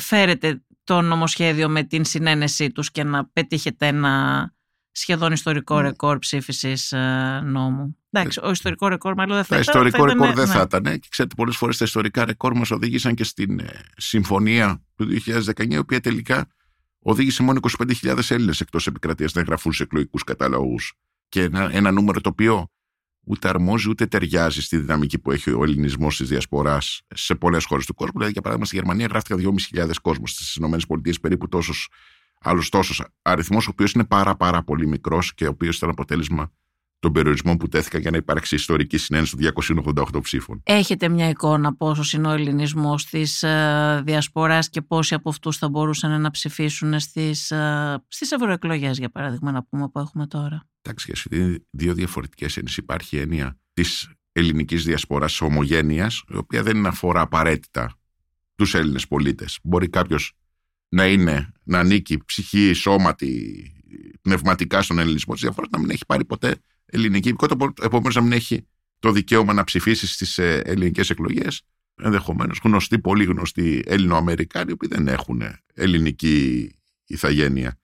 φέρετε 0.00 0.62
το 0.90 1.00
νομοσχέδιο 1.00 1.68
με 1.68 1.82
την 1.82 2.04
συνένεσή 2.04 2.70
τους 2.70 2.90
και 2.90 3.04
να 3.04 3.26
πετύχετε 3.26 3.86
ένα 3.86 4.54
σχεδόν 4.92 5.32
ιστορικό 5.32 5.76
ναι. 5.76 5.82
ρεκόρ 5.82 6.18
ψήφισης 6.18 6.92
ε, 6.92 7.40
νόμου. 7.44 7.96
Εντάξει, 8.10 8.40
ο 8.42 8.50
ιστορικό 8.50 8.88
ρεκόρ 8.88 9.14
μάλλον 9.14 9.34
δεν 9.34 9.44
θα 9.44 9.58
ήταν. 9.58 9.72
Το 9.72 9.86
ιστορικό 9.86 10.04
ρεκόρ 10.04 10.34
δεν 10.34 10.46
ναι. 10.46 10.52
θα 10.54 10.60
ήταν. 10.60 10.82
Και 10.82 11.06
ξέρετε, 11.10 11.34
πολλές 11.34 11.56
φορές 11.56 11.76
τα 11.76 11.84
ιστορικά 11.84 12.24
ρεκόρ 12.24 12.56
μας 12.56 12.70
οδήγησαν 12.70 13.14
και 13.14 13.24
στην 13.24 13.58
ε, 13.58 13.80
συμφωνία 13.96 14.82
του 14.94 15.08
2019, 15.26 15.70
η 15.70 15.76
οποία 15.76 16.00
τελικά 16.00 16.48
οδήγησε 16.98 17.42
μόνο 17.42 17.60
25.000 18.02 18.18
Έλληνες 18.28 18.60
εκτός 18.60 18.86
επικρατείας 18.86 19.32
να 19.32 19.40
εγγραφούν 19.40 19.72
σε 19.72 19.82
εκλογικούς 19.82 20.24
καταλόγους. 20.24 20.94
Και 21.28 21.42
ένα, 21.42 21.68
ένα 21.72 21.90
νούμερο 21.90 22.20
το 22.20 22.28
οποίο 22.28 22.70
ούτε 23.30 23.48
αρμόζει 23.48 23.88
ούτε 23.88 24.06
ταιριάζει 24.06 24.62
στη 24.62 24.76
δυναμική 24.76 25.18
που 25.18 25.32
έχει 25.32 25.50
ο 25.50 25.62
ελληνισμός 25.62 26.16
της 26.16 26.28
διασποράς 26.28 27.02
σε 27.14 27.34
πολλές 27.34 27.64
χώρες 27.64 27.86
του 27.86 27.94
κόσμου. 27.94 28.12
Δηλαδή, 28.14 28.32
για 28.32 28.40
παράδειγμα, 28.40 28.68
στη 28.68 28.76
Γερμανία 28.76 29.06
γράφτηκαν 29.06 29.38
2.500 29.38 30.00
κόσμος, 30.02 30.30
στις 30.30 30.56
ΗΠΑ 30.56 31.20
περίπου 31.20 31.48
τόσος 31.48 31.88
άλλο 32.40 32.62
τόσος 32.68 33.04
αριθμός, 33.22 33.66
ο 33.66 33.70
οποίος 33.70 33.92
είναι 33.92 34.04
πάρα, 34.04 34.36
πάρα 34.36 34.62
πολύ 34.62 34.86
μικρός 34.86 35.34
και 35.34 35.46
ο 35.46 35.48
οποίος 35.48 35.76
ήταν 35.76 35.90
αποτέλεσμα 35.90 36.52
των 37.00 37.12
περιορισμών 37.12 37.56
που 37.56 37.68
τέθηκαν 37.68 38.00
για 38.00 38.10
να 38.10 38.16
υπάρξει 38.16 38.54
ιστορική 38.54 38.98
συνένεση 38.98 39.36
των 39.36 39.84
288 39.96 40.22
ψήφων. 40.22 40.62
Έχετε 40.64 41.08
μια 41.08 41.28
εικόνα 41.28 41.74
πόσο 41.74 42.16
είναι 42.16 42.28
ο 42.28 42.30
ελληνισμός 42.30 43.06
της 43.06 43.42
ε, 43.42 44.02
διασποράς 44.04 44.68
και 44.68 44.82
πόσοι 44.82 45.14
από 45.14 45.28
αυτούς 45.28 45.56
θα 45.56 45.68
μπορούσαν 45.68 46.20
να 46.20 46.30
ψηφίσουν 46.30 47.00
στις 47.00 47.50
ε, 47.50 48.02
ευρωεκλογές, 48.30 48.98
για 48.98 49.10
παράδειγμα, 49.10 49.50
να 49.52 49.62
πούμε 49.64 49.88
που 49.88 49.98
έχουμε 49.98 50.26
τώρα; 50.26 50.68
Εντάξει, 50.82 51.12
είναι 51.30 51.64
δύο 51.70 51.94
διαφορετικές 51.94 52.56
έννοιες. 52.56 52.76
Υπάρχει 52.76 53.16
έννοια 53.16 53.58
της 53.72 54.10
ελληνικής 54.32 54.84
διασποράς 54.84 55.40
ομογένειας, 55.40 56.22
η 56.28 56.36
οποία 56.36 56.62
δεν 56.62 56.86
αφορά 56.86 57.20
απαραίτητα 57.20 57.98
τους 58.54 58.74
Έλληνες 58.74 59.06
πολίτες. 59.06 59.58
Μπορεί 59.62 59.88
κάποιος 59.88 60.32
να 60.88 61.06
είναι, 61.06 61.52
να 61.62 61.78
ανήκει 61.78 62.24
ψυχή, 62.24 62.72
σώματι, 62.72 63.64
πνευματικά 64.22 64.82
στον 64.82 64.98
ελληνισμό 64.98 65.32
της 65.32 65.42
διαφοράς, 65.42 65.70
να 65.70 65.78
μην 65.78 65.90
έχει 65.90 66.06
πάρει 66.06 66.24
ποτέ 66.24 66.56
ελληνική 66.90 67.28
υπηκότητα, 67.28 67.72
επομένως 67.82 68.14
να 68.14 68.20
μην 68.20 68.32
έχει 68.32 68.66
το 68.98 69.12
δικαίωμα 69.12 69.52
να 69.52 69.64
ψηφίσει 69.64 70.06
στις 70.06 70.38
ε, 70.38 70.62
ελληνικές 70.64 71.10
εκλογές. 71.10 71.62
Ενδεχομένως 72.02 72.60
γνωστοί, 72.64 72.98
πολύ 72.98 73.24
γνωστοί 73.24 73.82
Έλληνο-Αμερικάνοι, 73.86 74.76
που 74.76 74.88
δεν 74.88 75.08
έχουν 75.08 75.42
ελληνική 75.74 76.70
ηθαγένεια. 77.06 77.78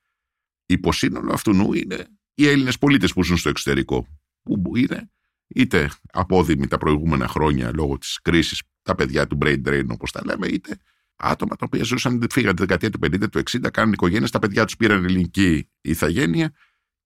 Υποσύνολο 0.66 1.32
αυτού 1.32 1.52
νου 1.52 1.72
είναι 1.72 2.06
οι 2.34 2.48
Έλληνες 2.48 2.78
πολίτες 2.78 3.12
που 3.12 3.24
ζουν 3.24 3.36
στο 3.36 3.48
εξωτερικό. 3.48 4.06
Που 4.42 4.76
είναι 4.76 5.10
είτε 5.46 5.90
απόδημοι 6.12 6.66
τα 6.66 6.78
προηγούμενα 6.78 7.28
χρόνια 7.28 7.70
λόγω 7.74 7.98
της 7.98 8.18
κρίσης, 8.22 8.62
τα 8.82 8.94
παιδιά 8.94 9.26
του 9.26 9.38
brain 9.42 9.62
drain 9.66 9.86
όπως 9.88 10.12
τα 10.12 10.20
λέμε, 10.24 10.46
είτε 10.46 10.78
άτομα 11.16 11.56
τα 11.56 11.64
οποία 11.66 11.82
ζούσαν, 11.82 12.26
φύγαν 12.30 12.54
τη 12.54 12.60
δεκαετία 12.60 12.90
του 12.90 12.98
50, 13.02 13.30
του 13.30 13.42
60, 13.50 13.70
κάνουν 13.72 13.92
οικογένειες, 13.92 14.30
τα 14.30 14.38
παιδιά 14.38 14.64
τους 14.64 14.76
πήραν 14.76 15.04
ελληνική 15.04 15.68
ηθαγένεια 15.80 16.52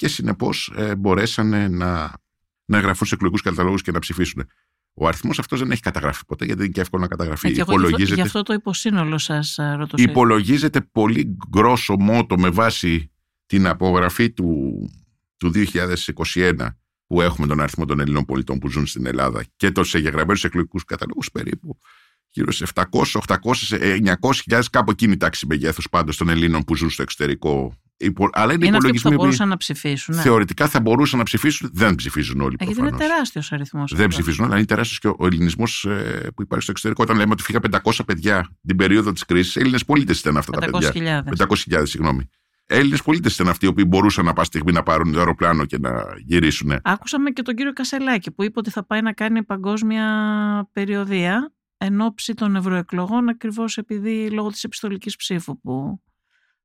και 0.00 0.08
συνεπώς 0.08 0.72
ε, 0.76 0.96
μπορέσαν 0.96 1.48
να, 1.76 2.12
να 2.64 2.76
εγγραφούν 2.76 3.06
σε 3.06 3.14
εκλογικούς 3.14 3.42
καταλόγου 3.42 3.76
και 3.76 3.90
να 3.90 3.98
ψηφίσουν. 3.98 4.48
Ο 4.94 5.06
αριθμός 5.06 5.38
αυτός 5.38 5.58
δεν 5.58 5.70
έχει 5.70 5.80
καταγραφεί 5.80 6.24
ποτέ, 6.26 6.44
γιατί 6.44 6.62
είναι 6.62 6.72
και 6.72 6.80
εύκολο 6.80 7.02
να 7.02 7.08
καταγραφεί. 7.08 7.48
Ε, 7.48 7.50
Υπολογίζεται... 7.50 8.14
Γι' 8.14 8.20
αυτό 8.20 8.42
το 8.42 8.52
υποσύνολο 8.52 9.18
σας 9.18 9.58
ε, 9.58 9.74
ρωτώ. 9.74 9.94
Υπολογίζεται 9.98 10.80
πολύ 10.80 11.36
γκρόσο 11.48 11.96
μότο 11.98 12.38
με 12.38 12.50
βάση 12.50 13.12
την 13.46 13.66
απογραφή 13.66 14.30
του, 14.30 14.80
του 15.36 15.52
2021 15.54 16.54
που 17.06 17.20
έχουμε 17.20 17.46
τον 17.46 17.60
αριθμό 17.60 17.84
των 17.84 18.00
Ελλήνων 18.00 18.24
πολιτών 18.24 18.58
που 18.58 18.68
ζουν 18.68 18.86
στην 18.86 19.06
Ελλάδα 19.06 19.44
και 19.56 19.70
των 19.70 19.84
εγγεγραμμένους 19.92 20.44
εκλογικούς 20.44 20.84
καταλόγους 20.84 21.30
περίπου 21.30 21.78
γύρω 22.30 22.52
σε 22.52 22.66
700, 22.74 22.84
800, 23.26 23.36
900 24.20 24.62
κάπου 24.70 24.90
εκείνη 24.90 25.12
η 25.12 25.16
τάξη 25.16 25.46
μεγέθους 25.46 25.88
πάντως 25.88 26.16
των 26.16 26.28
Ελλήνων 26.28 26.64
που 26.64 26.76
ζουν 26.76 26.90
στο 26.90 27.02
εξωτερικό. 27.02 27.74
Αλλά 28.32 28.52
είναι, 28.52 28.66
είναι 28.66 28.76
αυτοί 28.76 28.90
που 28.90 28.98
θα 28.98 29.10
μπορούσαν 29.10 29.48
να 29.48 29.56
ψηφίσουν. 29.56 30.14
Ναι. 30.14 30.22
Θεωρητικά 30.22 30.68
θα 30.68 30.80
μπορούσαν 30.80 31.18
να 31.18 31.24
ψηφίσουν, 31.24 31.70
δεν 31.72 31.94
ψηφίζουν 31.94 32.40
όλοι. 32.40 32.56
Ε, 32.58 32.64
γιατί 32.64 32.80
είναι 32.80 32.90
τεράστιος 32.90 33.52
αριθμός. 33.52 33.92
Δεν 33.94 34.08
ψηφίζουν, 34.08 34.44
αλλά 34.44 34.56
είναι 34.56 34.64
τεράστιος 34.64 34.98
και 34.98 35.08
ο 35.08 35.26
ελληνισμός 35.26 35.84
ε, 35.84 36.30
που 36.34 36.42
υπάρχει 36.42 36.62
στο 36.62 36.70
εξωτερικό. 36.70 37.02
Όταν 37.02 37.16
λέμε 37.16 37.32
ότι 37.32 37.42
φύγα 37.42 37.58
500 37.82 38.00
παιδιά 38.06 38.48
την 38.66 38.76
περίοδο 38.76 39.12
της 39.12 39.24
κρίσης, 39.24 39.56
Έλληνες 39.56 39.84
πολίτες 39.84 40.20
ήταν 40.20 40.36
αυτά 40.36 40.52
τα 40.52 40.70
παιδιά. 40.70 41.24
500.000, 41.38 41.82
συγγνώμη. 41.82 42.28
Έλληνες 42.66 43.02
πολίτες 43.02 43.34
ήταν 43.34 43.48
αυτοί 43.48 43.64
οι 43.64 43.68
οποίοι 43.68 43.84
μπορούσαν 43.88 44.24
να 44.24 44.32
πάνε 44.32 44.46
στιγμή 44.46 44.72
να 44.72 44.82
πάρουν 44.82 45.12
το 45.12 45.18
αεροπλάνο 45.18 45.64
και 45.64 45.78
να 45.78 46.04
γυρίσουν. 46.24 46.72
Άκουσαμε 46.82 47.30
και 47.30 47.42
τον 47.42 47.54
κύριο 47.54 47.72
Κασελάκη 47.72 48.30
που 48.30 48.42
είπε 48.42 48.58
ότι 48.58 48.70
θα 48.70 48.86
πάει 48.86 49.00
να 49.00 49.12
κάνει 49.12 49.44
παγκόσμια 49.44 50.04
περιοδία 50.72 51.52
εν 51.76 52.00
ώψη 52.00 52.34
των 52.34 52.56
ευρωεκλογών 52.56 53.28
ακριβώς 53.28 53.78
επειδή 53.78 54.30
λόγω 54.30 54.48
της 54.48 54.64
επιστολικής 54.64 55.16
ψήφου 55.16 55.60
που 55.60 56.00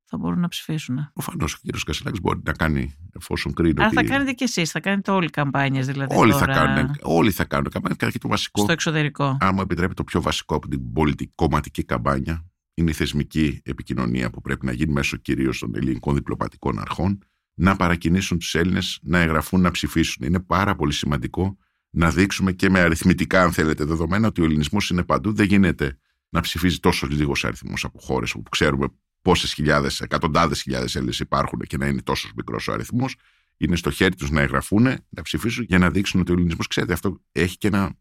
θα 0.05 0.17
μπορούν 0.17 0.39
να 0.39 0.47
ψηφίσουν. 0.47 1.11
Προφανώς 1.13 1.53
ο 1.53 1.57
κύριος 1.61 1.83
Κασελάκης 1.83 2.21
μπορεί 2.21 2.39
να 2.43 2.51
κάνει 2.51 2.95
εφόσον 3.15 3.53
κρίνει. 3.53 3.81
Αλλά 3.81 3.91
θα 3.91 4.03
κάνετε 4.03 4.31
κι 4.31 4.43
εσείς, 4.43 4.71
θα 4.71 4.79
κάνετε 4.79 5.11
όλοι 5.11 5.29
καμπάνιες 5.29 5.85
δηλαδή. 5.85 6.15
Όλοι 6.15 6.31
τώρα... 6.31 6.45
θα 6.45 6.53
κάνουν. 6.53 6.95
Όλοι 7.01 7.31
θα 7.31 7.45
κάνουν 7.45 7.69
καμπάνιες. 7.69 8.11
Και 8.11 8.19
το 8.19 8.27
βασικό. 8.27 8.61
Στο 8.61 8.71
εξωτερικό. 8.71 9.37
Αν 9.39 9.51
μου 9.53 9.61
επιτρέπετε, 9.61 9.93
το 9.93 10.03
πιο 10.03 10.21
βασικό 10.21 10.55
από 10.55 10.67
την 10.67 10.91
πολιτική 10.91 11.31
κομματική 11.35 11.83
καμπάνια 11.83 12.45
είναι 12.73 12.89
η 12.89 12.93
θεσμική 12.93 13.61
επικοινωνία 13.63 14.29
που 14.29 14.41
πρέπει 14.41 14.65
να 14.65 14.71
γίνει 14.71 14.91
μέσω 14.91 15.17
κυρίως 15.17 15.59
των 15.59 15.75
ελληνικών 15.75 16.15
διπλωματικών 16.15 16.79
αρχών, 16.79 17.19
να 17.53 17.75
παρακινήσουν 17.75 18.37
τους 18.39 18.55
Έλληνες 18.55 18.99
να 19.01 19.19
εγγραφούν, 19.19 19.61
να 19.61 19.71
ψηφίσουν. 19.71 20.27
Είναι 20.27 20.39
πάρα 20.39 20.75
πολύ 20.75 20.93
σημαντικό 20.93 21.57
να 21.89 22.09
δείξουμε 22.09 22.51
και 22.51 22.69
με 22.69 22.79
αριθμητικά, 22.79 23.41
αν 23.41 23.51
θέλετε, 23.51 23.83
δεδομένα 23.83 24.27
ότι 24.27 24.41
ο 24.41 24.43
ελληνισμός 24.43 24.89
είναι 24.89 25.03
παντού. 25.03 25.33
Δεν 25.33 25.45
γίνεται 25.45 25.97
να 26.29 26.41
ψηφίζει 26.41 26.79
τόσο 26.79 27.07
λίγος 27.07 27.45
αριθμό 27.45 27.73
από 27.81 27.99
χώρες 27.99 28.33
όπου 28.33 28.49
ξέρουμε 28.49 28.87
πόσες 29.25 29.53
χιλιάδες, 29.53 30.01
εκατοντάδες 30.01 30.61
χιλιάδες 30.61 30.95
Έλληνες 30.95 31.19
υπάρχουν 31.19 31.59
και 31.59 31.77
να 31.77 31.87
είναι 31.87 32.01
τόσος 32.01 32.31
μικρός 32.35 32.67
ο 32.67 32.73
αριθμός. 32.73 33.15
Είναι 33.57 33.75
στο 33.75 33.91
χέρι 33.91 34.15
τους 34.15 34.29
να 34.29 34.41
εγγραφούν, 34.41 34.83
να 35.09 35.21
ψηφίσουν 35.21 35.65
για 35.67 35.77
να 35.77 35.89
δείξουν 35.89 36.19
ότι 36.19 36.31
ο 36.31 36.33
ελληνισμός, 36.33 36.67
ξέρετε, 36.67 36.93
αυτό 36.93 37.21
έχει 37.31 37.57
και 37.57 37.67
ένα 37.67 37.95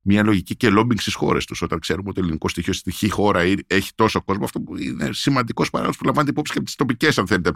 μια 0.00 0.22
λογική 0.22 0.56
και 0.56 0.70
λόμπινγκ 0.70 0.98
στις 0.98 1.14
χώρες 1.14 1.44
τους. 1.44 1.62
Όταν 1.62 1.78
ξέρουμε 1.78 2.08
ότι 2.08 2.16
το 2.16 2.22
ελληνικός 2.24 2.50
στοιχείος 2.50 2.76
στη 2.76 2.90
χή 2.90 3.08
χώρα 3.08 3.40
έχει 3.66 3.90
τόσο 3.94 4.22
κόσμο, 4.22 4.44
αυτό 4.44 4.60
που 4.60 4.78
είναι 4.78 5.08
σημαντικός 5.12 5.70
παράγοντας 5.70 5.98
που 5.98 6.04
λαμβάνεται 6.04 6.30
υπόψη 6.30 6.52
και 6.52 6.58
από 6.58 6.66
τις 6.66 6.76
τοπικές, 6.76 7.18
αν 7.18 7.26
θέλετε, 7.26 7.52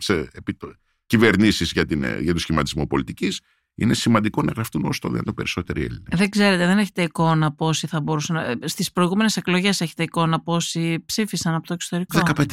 κυβερνήσεις 1.06 1.72
για, 1.72 1.84
για 2.20 2.32
το 2.32 2.38
σχηματισμό 2.38 2.86
πολιτικής. 2.86 3.40
Είναι 3.78 3.94
σημαντικό 3.94 4.42
να 4.42 4.52
γραφτούν 4.52 4.84
όσο 4.84 5.00
το 5.00 5.08
δυνατόν 5.08 5.34
περισσότεροι 5.34 5.80
Έλληνες. 5.80 6.08
Δεν 6.10 6.30
ξέρετε, 6.30 6.66
δεν 6.66 6.78
έχετε 6.78 7.02
εικόνα 7.02 7.52
πόσοι 7.52 7.86
θα 7.86 8.00
μπορούσαν. 8.00 8.36
Ε, 8.36 8.56
Στις 8.64 8.92
προηγούμενες 8.92 9.36
εκλογές 9.36 9.80
έχετε 9.80 10.02
εικόνα 10.02 10.40
πόσοι 10.40 11.02
ψήφισαν 11.06 11.54
από 11.54 11.66
το 11.66 11.72
εξωτερικό; 11.74 12.20
15, 12.36 12.44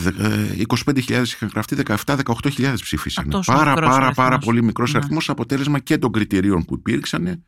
25.000 0.85 1.09
ε, 1.09 1.21
είχαν 1.21 1.49
γραφτεί, 1.53 1.75
17-18.000 2.05 2.73
ψήφισαν. 2.81 3.41
Πάρα, 3.45 3.73
πάρα, 3.73 4.11
πάρα 4.11 4.37
πολύ 4.37 4.63
μικρός 4.63 4.93
ναι. 4.93 4.99
αριθμός 4.99 5.29
αποτέλεσμα 5.29 5.79
και 5.79 5.97
των 5.97 6.11
κριτηρίων 6.11 6.65
που 6.65 6.75
υπήρξαν 6.75 7.43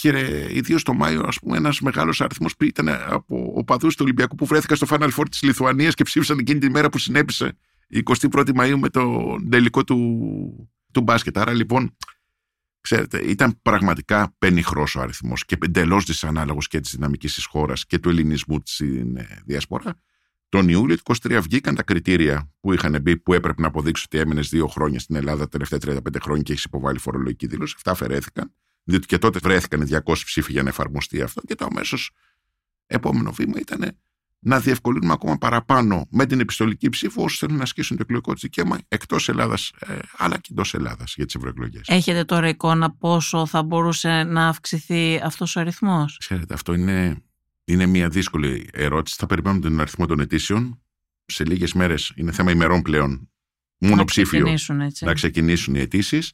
και 0.00 0.46
ιδίως 0.50 0.82
το 0.82 0.94
Μάιο, 0.94 1.22
ας 1.26 1.38
πούμε, 1.38 1.56
ένας 1.56 1.80
μεγάλος 1.80 2.20
αριθμός 2.20 2.56
που 2.56 2.64
ήταν 2.64 2.88
από 2.88 3.52
οπαδούς 3.54 3.94
του 3.94 4.02
Ολυμπιακού 4.04 4.34
που 4.34 4.46
βρέθηκαν 4.46 4.76
στο 4.76 4.86
Final 4.90 5.10
Four 5.16 5.24
της 5.30 5.42
Λιθουανίας 5.42 5.94
και 5.94 6.04
ψήφισαν 6.04 6.38
εκείνη 6.38 6.58
τη 6.58 6.70
μέρα 6.70 6.88
που 6.88 6.98
συνέπεισε 6.98 7.56
η 7.88 8.02
21η 8.04 8.52
Μαου 8.54 8.78
με 8.78 8.88
το 8.88 9.36
τελικό 9.50 9.84
του, 9.84 10.70
του 10.92 11.00
μπάσκετ. 11.00 11.38
Άρα 11.38 11.52
λοιπόν, 11.52 11.96
ξέρετε, 12.88 13.18
ήταν 13.18 13.62
πραγματικά 13.62 14.34
πενιχρός 14.38 14.96
ο 14.96 15.00
αριθμός 15.00 15.44
και 15.44 15.56
εντελώς 15.64 16.04
δυσανάλογος 16.04 16.68
και 16.68 16.80
της 16.80 16.90
δυναμικής 16.90 17.34
της 17.34 17.44
χώρας 17.44 17.86
και 17.86 17.98
του 17.98 18.08
ελληνισμού 18.08 18.58
στην 18.64 19.16
ε, 19.16 19.42
διασπορά. 19.44 19.94
Τον 20.48 20.68
Ιούλιο 20.68 20.96
του 20.96 21.14
23 21.22 21.38
βγήκαν 21.42 21.74
τα 21.74 21.82
κριτήρια 21.82 22.50
που 22.60 22.72
είχαν 22.72 22.98
μπει 23.02 23.16
που 23.16 23.32
έπρεπε 23.34 23.60
να 23.60 23.66
αποδείξει 23.66 24.02
ότι 24.06 24.18
έμεινε 24.18 24.40
δύο 24.40 24.66
χρόνια 24.66 24.98
στην 24.98 25.16
Ελλάδα 25.16 25.48
τα 25.48 25.48
τελευταία 25.48 25.78
35 25.82 26.00
χρόνια 26.22 26.42
και 26.42 26.52
έχεις 26.52 26.64
υποβάλει 26.64 26.98
φορολογική 26.98 27.46
δήλωση. 27.46 27.74
Αυτά 27.76 27.90
αφαιρέθηκαν. 27.90 28.54
Διότι 28.84 29.06
και 29.06 29.18
τότε 29.18 29.38
βρέθηκαν 29.42 29.88
200 30.04 30.12
ψήφοι 30.24 30.52
για 30.52 30.62
να 30.62 30.68
εφαρμοστεί 30.68 31.22
αυτό. 31.22 31.40
Και 31.46 31.54
το 31.54 31.64
αμέσως 31.70 32.10
επόμενο 32.86 33.32
βήμα 33.32 33.58
ήταν 33.58 33.98
να 34.38 34.60
διευκολύνουμε 34.60 35.12
ακόμα 35.12 35.36
παραπάνω 35.36 36.06
με 36.10 36.26
την 36.26 36.40
επιστολική 36.40 36.88
ψήφο 36.88 37.22
όσους 37.22 37.38
θέλουν 37.38 37.56
να 37.56 37.62
ασκήσουν 37.62 37.96
το 37.96 38.02
εκλογικό 38.02 38.32
τους 38.32 38.42
δικαίωμα 38.42 38.78
εκτός 38.88 39.28
Ελλάδας 39.28 39.72
ε, 39.78 39.98
αλλά 40.16 40.38
και 40.38 40.48
εντός 40.50 40.74
Ελλάδας 40.74 41.14
για 41.16 41.24
τις 41.24 41.34
ευρωεκλογές. 41.34 41.84
Έχετε 41.88 42.24
τώρα 42.24 42.48
εικόνα 42.48 42.90
πόσο 42.90 43.46
θα 43.46 43.62
μπορούσε 43.62 44.22
να 44.22 44.48
αυξηθεί 44.48 45.20
αυτός 45.24 45.56
ο 45.56 45.60
αριθμός; 45.60 46.16
Ξέρετε, 46.18 46.54
αυτό 46.54 46.74
είναι, 46.74 47.22
είναι 47.64 47.86
μια 47.86 48.08
δύσκολη 48.08 48.68
ερώτηση. 48.72 49.16
Θα 49.18 49.26
περιμένουμε 49.26 49.62
τον 49.62 49.80
αριθμό 49.80 50.06
των 50.06 50.20
αιτήσεων. 50.20 50.82
Σε 51.30 51.44
λίγες 51.44 51.72
μέρες 51.72 52.12
είναι 52.14 52.32
θέμα 52.32 52.50
ημερών 52.50 52.82
πλέον. 52.82 53.30
Μονοψήφιο. 53.78 54.56
Να 54.66 54.90
να 55.00 55.14
ξεκινήσουν 55.14 55.74
οι 55.74 55.80
αιτήσεις. 55.80 56.32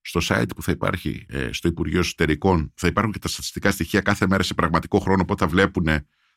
Στο 0.00 0.20
site 0.28 0.48
που 0.56 0.62
θα 0.62 0.72
υπάρχει 0.72 1.26
ε, 1.28 1.48
στο 1.52 1.68
Υπουργείο 1.68 1.98
Εσωτερικών 1.98 2.72
θα 2.74 2.86
υπάρχουν 2.86 3.12
και 3.12 3.18
τα 3.18 3.28
στατιστικά 3.28 3.70
στοιχεία 3.70 4.00
κάθε 4.00 4.26
μέρα 4.26 4.42
σε 4.42 4.54
πραγματικό 4.54 4.98
χρόνο. 4.98 5.22
Οπότε 5.22 5.44
θα 5.44 5.50
βλέπουν 5.50 5.88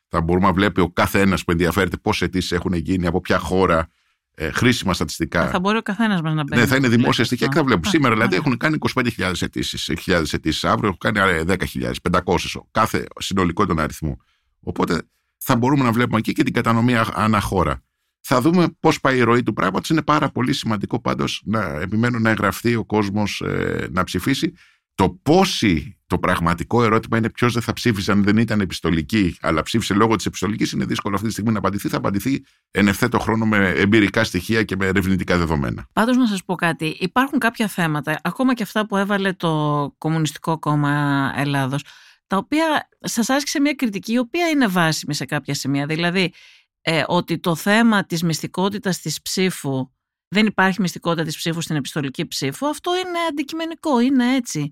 θα 0.08 0.20
μπορούμε 0.20 0.46
να 0.46 0.52
βλέπει 0.52 0.80
ο 0.80 0.90
κάθε 0.90 1.20
ένα 1.20 1.36
που 1.36 1.50
ενδιαφέρεται 1.50 1.96
πόσες 1.96 2.28
αιτήσεις 2.28 2.52
έχουν 2.52 2.72
γίνει, 2.72 3.06
από 3.06 3.20
ποια 3.20 3.38
χώρα, 3.38 3.88
ε, 4.34 4.50
χρήσιμα 4.50 4.94
στατιστικά. 4.94 5.48
Θα 5.48 5.60
μπορεί 5.60 5.78
ο 5.78 5.82
καθένας 5.82 6.22
μας 6.22 6.34
να 6.34 6.42
μπαίνει. 6.42 6.60
Ναι, 6.60 6.68
θα 6.68 6.76
είναι 6.76 6.88
δημόσια 6.88 7.24
στοιχεία 7.24 7.46
και 7.46 7.56
θα 7.56 7.64
βλέπουμε. 7.64 7.88
Σήμερα 7.88 8.14
δηλαδή 8.14 8.36
έχουν 8.36 8.56
κάνει 8.56 8.76
25.000 8.94 9.32
αιτήσεις, 9.40 9.88
6.000 9.88 10.32
αιτήσεις. 10.32 10.64
Αύριο 10.64 10.88
έχουν 10.88 10.98
κάνει 10.98 11.42
10.000, 11.46 11.92
500, 12.02 12.66
κάθε 12.70 13.06
συνολικό 13.18 13.66
τον 13.66 13.78
αριθμό. 13.78 14.16
Οπότε 14.60 15.02
θα 15.38 15.56
μπορούμε 15.56 15.84
να 15.84 15.92
βλέπουμε 15.92 16.18
εκεί 16.18 16.32
και 16.32 16.42
την 16.42 16.52
κατανομή 16.52 16.94
ανά 17.14 17.40
χώρα. 17.40 17.82
Θα 18.20 18.40
δούμε 18.40 18.66
πώς 18.80 19.00
πάει 19.00 19.18
η 19.18 19.22
ροή 19.22 19.42
του 19.42 19.52
πράγματος. 19.52 19.90
Είναι 19.90 20.02
πάρα 20.02 20.30
πολύ 20.30 20.52
σημαντικό 20.52 21.00
πάντως 21.00 21.42
να 21.44 21.80
επιμένω 21.80 22.18
να 22.18 22.30
εγγραφεί 22.30 22.74
ο 22.74 22.84
κόσμος 22.84 23.40
ε, 23.40 23.88
να 23.90 24.04
ψηφίσει. 24.04 24.52
Το 24.98 25.10
πόσοι 25.22 25.98
το 26.06 26.18
πραγματικό 26.18 26.84
ερώτημα 26.84 27.18
είναι 27.18 27.30
ποιος 27.30 27.52
δεν 27.52 27.62
θα 27.62 27.72
ψήφισε 27.72 28.12
αν 28.12 28.22
δεν 28.22 28.36
ήταν 28.36 28.60
επιστολική, 28.60 29.36
αλλά 29.40 29.62
ψήφισε 29.62 29.94
λόγω 29.94 30.16
της 30.16 30.26
επιστολικής. 30.26 30.72
Είναι 30.72 30.84
δύσκολο 30.84 31.14
αυτή 31.14 31.26
τη 31.26 31.32
στιγμή 31.32 31.52
να 31.52 31.58
απαντηθεί. 31.58 31.88
Θα 31.88 31.96
απαντηθεί 31.96 32.44
εν 32.70 32.88
ευθέτω 32.88 33.18
χρόνο 33.18 33.46
με 33.46 33.68
εμπειρικά 33.68 34.24
στοιχεία 34.24 34.62
και 34.62 34.76
με 34.76 34.86
ερευνητικά 34.86 35.38
δεδομένα. 35.38 35.88
Πάντως, 35.92 36.16
να 36.16 36.26
σας 36.26 36.44
πω 36.44 36.54
κάτι. 36.54 36.96
Υπάρχουν 37.00 37.38
κάποια 37.38 37.68
θέματα, 37.68 38.20
ακόμα 38.22 38.54
και 38.54 38.62
αυτά 38.62 38.86
που 38.86 38.96
έβαλε 38.96 39.32
το 39.32 39.94
Κομμουνιστικό 39.98 40.58
Κόμμα 40.58 41.32
Ελλάδος, 41.36 41.84
τα 42.26 42.36
οποία 42.36 42.88
σας 43.00 43.28
άσκησε 43.28 43.60
μια 43.60 43.74
κριτική, 43.74 44.12
η 44.12 44.18
οποία 44.18 44.48
είναι 44.48 44.66
βάσιμη 44.66 45.14
σε 45.14 45.24
κάποια 45.24 45.54
σημεία. 45.54 45.86
Δηλαδή, 45.86 46.32
ε, 46.80 47.02
ότι 47.06 47.38
το 47.38 47.54
θέμα 47.54 48.04
της 48.04 48.22
μυστικότητας 48.22 49.00
της 49.00 49.22
ψήφου. 49.22 49.90
Δεν 50.28 50.46
υπάρχει 50.46 50.80
μυστικότητα 50.80 51.24
της 51.24 51.36
ψήφου 51.36 51.60
στην 51.60 51.76
επιστολική 51.76 52.26
ψήφο. 52.26 52.66
Αυτό 52.66 52.96
είναι 52.96 53.18
αντικειμενικό, 53.30 54.00
είναι 54.00 54.34
έτσι. 54.34 54.70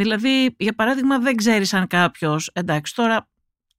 Δηλαδή, 0.00 0.54
για 0.58 0.74
παράδειγμα, 0.74 1.18
δεν 1.18 1.36
ξέρεις 1.36 1.74
αν 1.74 1.86
κάποιος. 1.86 2.50
Εντάξει, 2.52 2.94
τώρα 2.94 3.28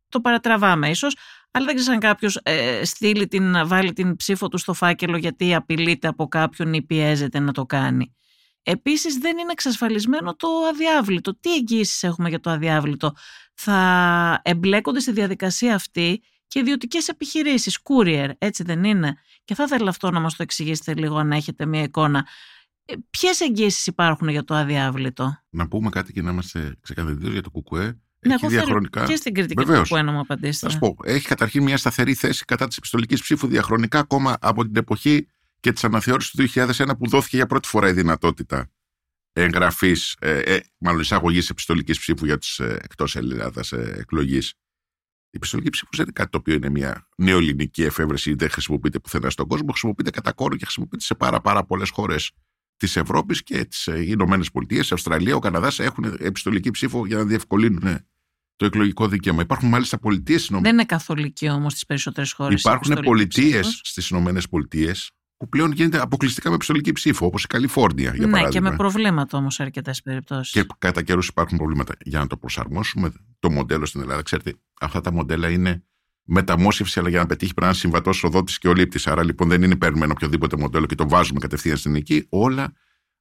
το 0.09 0.21
παρατραβάμε 0.21 0.89
ίσως, 0.89 1.15
αλλά 1.51 1.65
δεν 1.65 1.75
ξέρεις 1.75 1.93
αν 1.93 1.99
κάποιος 1.99 2.39
ε, 2.43 2.85
στείλει 2.85 3.27
την, 3.27 3.67
βάλει 3.67 3.93
την 3.93 4.15
ψήφο 4.15 4.47
του 4.47 4.57
στο 4.57 4.73
φάκελο 4.73 5.17
γιατί 5.17 5.55
απειλείται 5.55 6.07
από 6.07 6.27
κάποιον 6.27 6.73
ή 6.73 6.81
πιέζεται 6.81 7.39
να 7.39 7.51
το 7.51 7.65
κάνει. 7.65 8.15
Επίσης, 8.63 9.17
δεν 9.17 9.37
είναι 9.37 9.51
εξασφαλισμένο 9.51 10.35
το 10.35 10.47
αδιάβλητο. 10.69 11.39
Τι 11.39 11.53
εγγύσει 11.53 12.07
έχουμε 12.07 12.29
για 12.29 12.39
το 12.39 12.49
αδιάβλητο; 12.49 13.13
Θα 13.53 14.39
εμπλέκονται 14.43 14.99
στη 14.99 15.11
διαδικασία 15.11 15.75
αυτή 15.75 16.23
και 16.47 16.59
ιδιωτικές 16.59 17.07
επιχειρήσεις, 17.07 17.79
courier, 17.83 18.29
έτσι 18.37 18.63
δεν 18.63 18.83
είναι; 18.83 19.15
Και 19.43 19.55
θα 19.55 19.63
ήθελα 19.63 19.89
αυτό 19.89 20.11
να 20.11 20.19
μας 20.19 20.35
το 20.35 20.43
εξηγήσετε 20.43 20.93
λίγο, 20.95 21.17
αν 21.17 21.31
έχετε 21.31 21.65
μια 21.65 21.81
εικόνα. 21.81 22.27
Ε, 22.85 22.93
Ποιες 23.09 23.39
εγγύσεις 23.39 23.88
υπάρχουν 23.88 24.27
για 24.27 24.43
το 24.43 24.55
αδιάβλητο; 24.55 25.43
Να 25.50 25.67
πούμε 25.67 25.89
κάτι 25.89 26.13
και 26.13 26.21
να 26.21 26.31
είμαστε 26.31 26.75
ξεκαθαριστικοί 26.81 27.31
για 27.31 27.41
το 27.41 27.50
ΚΚΕ. 27.50 28.00
Ναι, 28.27 28.33
έχει 28.33 28.47
διαχρονικά. 28.47 29.05
Και 29.05 29.15
στην 29.15 29.33
κριτική 29.33 29.63
του 29.63 29.81
ΚΚΕ 29.81 30.01
να 30.01 30.11
μου 30.11 30.19
απαντήσετε. 30.19 30.73
Θα 30.73 30.79
πω. 30.79 30.95
Έχει 31.03 31.27
καταρχήν 31.27 31.63
μια 31.63 31.77
σταθερή 31.77 32.13
θέση 32.13 32.45
κατά 32.45 32.67
της 32.67 32.77
επιστολικής 32.77 33.21
ψήφου 33.21 33.47
διαχρονικά 33.47 34.00
ακόμα 34.00 34.38
από 34.41 34.63
την 34.63 34.75
εποχή 34.75 35.27
και 35.59 35.71
της 35.71 35.83
αναθεώρησης 35.83 36.31
του 36.31 36.47
2001 36.55 36.97
που 36.97 37.07
δόθηκε 37.07 37.35
για 37.35 37.45
πρώτη 37.45 37.67
φορά 37.67 37.89
η 37.89 37.93
δυνατότητα 37.93 38.69
εγγραφής, 39.33 40.15
ε, 40.19 40.39
ε, 40.39 40.59
μάλλον 40.77 41.00
εισαγωγής 41.00 41.50
επιστολικής 41.50 42.00
ψήφου 42.00 42.25
για 42.25 42.38
τις 42.38 42.59
ε, 42.59 42.79
εκτός 42.81 43.15
Ελλάδας 43.15 43.71
ε, 43.71 43.95
εκλογής. 43.97 44.50
Η 45.33 45.38
επιστολική 45.38 45.69
ψήφος 45.69 45.97
δεν 45.97 46.05
είναι 46.05 46.13
κάτι 46.15 46.29
το 46.29 46.38
οποίο 46.38 46.53
είναι 46.53 46.69
μια 46.69 47.07
νεοελληνική 47.17 47.83
εφεύρεση 47.83 48.29
ή 48.29 48.33
δεν 48.33 48.50
χρησιμοποιείται 48.50 49.00
πουθενά 49.00 49.29
στον 49.29 49.47
κόσμο. 49.47 49.67
Χρησιμοποιείται 49.69 50.09
κατά 50.09 50.31
κόρο 50.31 50.55
και 50.55 50.63
χρησιμοποιείται 50.63 51.03
σε 51.03 51.15
πάρα, 51.15 51.41
πάρα 51.41 51.63
πολλές 51.63 51.89
χώρες 51.89 52.31
της 52.81 52.95
Ευρώπης 52.95 53.43
και 53.43 53.65
τις 53.65 53.88
ε, 53.88 54.03
Ηνωμένες 54.05 54.51
Πολιτείες, 54.51 54.89
η 54.89 54.93
Αυστραλία, 54.93 55.35
ο 55.35 55.39
Καναδάς 55.39 55.79
έχουν 55.79 56.15
επιστολική 56.19 56.71
ψήφο 56.71 57.05
για 57.05 57.17
να 57.17 57.23
διευκολύνουν 57.23 58.00
το 58.55 58.65
εκλογικό 58.65 59.07
δικαίωμα. 59.07 59.41
Υπάρχουν 59.41 59.69
μάλιστα 59.69 60.00
πολιτείες. 60.00 60.47
Δεν 60.51 60.73
είναι 60.73 60.85
καθολική 60.85 61.50
όμως 61.50 61.71
στις 61.71 61.85
περισσότερες 61.85 62.31
χώρες. 62.31 62.59
Υπάρχουν 62.59 63.00
πολιτείες 63.03 63.79
στις 63.83 64.09
Ηνωμένες 64.09 64.47
Πολιτείες 64.47 65.11
που 65.38 65.50
πλέον 65.50 65.71
γίνεται 65.71 66.00
αποκλειστικά 66.00 66.50
με 66.50 66.55
επιστολική 66.55 66.91
ψήφο, 66.91 67.25
όπως 67.25 67.43
η 67.43 67.47
Καλιφόρνια, 67.47 68.15
για 68.15 68.25
ναι, 68.25 68.31
παράδειγμα. 68.31 68.47
Ναι, 68.47 68.50
και 68.50 68.61
με 68.61 68.75
προβλήματα 68.75 69.38
όμως 69.38 69.53
σε 69.53 69.63
αρκετές 69.63 70.01
περιπτώσεις. 70.01 70.53
Και 70.53 70.65
κατά 70.77 71.01
καιρούς 71.01 71.27
υπάρχουν 71.27 71.57
προβλήματα. 71.57 71.93
Για 72.03 72.19
να 72.19 72.27
το 72.27 72.38
προσαρμόσουμε 72.38 73.11
το 73.39 73.51
μοντέλο 73.51 73.85
στην 73.85 74.01
Ελλάδα, 74.01 74.21
ξέρετε, 74.21 74.53
αυτά 74.81 75.01
τα 75.01 75.11
μοντέλα 75.11 75.50
είναι 75.50 75.83
μεταμόσχευση, 76.31 77.00
αλλά 77.00 77.09
για 77.09 77.19
να 77.19 77.25
πετύχει 77.25 77.53
πρέπει 77.53 77.61
να 77.61 77.67
είναι 77.67 77.77
συμβατός 77.77 78.23
ο 78.23 78.43
και 78.59 78.67
ο 78.67 78.73
λήπτη. 78.73 79.09
Άρα 79.09 79.23
λοιπόν 79.23 79.50
δεν 79.50 79.63
είναι 79.63 79.75
παίρνουμε 79.75 80.03
ένα 80.03 80.13
οποιοδήποτε 80.13 80.57
μοντέλο 80.57 80.85
και 80.85 80.95
το 80.95 81.09
βάζουμε 81.09 81.39
κατευθείαν 81.39 81.77
στην 81.77 81.95
εκεί. 81.95 82.25
Όλα 82.29 82.73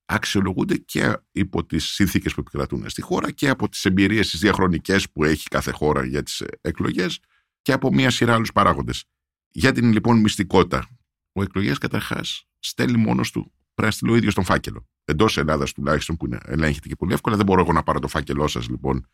αξιολογούνται 0.04 0.76
και 0.76 1.16
υπό 1.32 1.66
τις 1.66 1.84
συνθήκες 1.84 2.34
που 2.34 2.40
επικρατούν 2.40 2.88
στη 2.88 3.02
χώρα 3.02 3.30
και 3.30 3.48
από 3.48 3.68
τις 3.68 3.84
εμπειρίες 3.84 4.30
τις 4.30 4.40
διαχρονικές 4.40 5.10
που 5.10 5.24
έχει 5.24 5.48
κάθε 5.48 5.70
χώρα 5.70 6.04
για 6.04 6.22
τις 6.22 6.42
εκλογές 6.60 7.20
και 7.62 7.72
από 7.72 7.92
μία 7.92 8.10
σειρά 8.10 8.34
άλλους 8.34 8.52
παράγοντες. 8.52 9.04
Για 9.48 9.72
την 9.72 9.92
λοιπόν 9.92 10.18
μυστικότητα, 10.18 10.86
ο 11.32 11.42
εκλογές 11.42 11.78
καταρχάς 11.78 12.48
στέλνει 12.58 12.98
μόνος 12.98 13.30
του 13.30 13.52
πρέπει 13.74 13.88
να 13.88 13.90
στείλει 13.90 14.10
ο 14.10 14.16
ίδιος 14.16 14.34
τον 14.34 14.44
φάκελο. 14.44 14.88
Εντός 15.04 15.38
Ελλάδας 15.38 15.72
τουλάχιστον 15.72 16.16
που 16.16 16.28
ελέγχεται 16.44 16.88
και 16.88 16.96
πολύ 16.96 17.12
εύκολα. 17.12 17.36
Δεν 17.36 17.46
μπορώ 17.46 17.60
εγώ 17.60 17.72
να 17.72 17.82
πάρω 17.82 17.98
το 17.98 18.08
φάκελό 18.08 18.48
σας 18.48 18.68
λοιπόν 18.68 19.06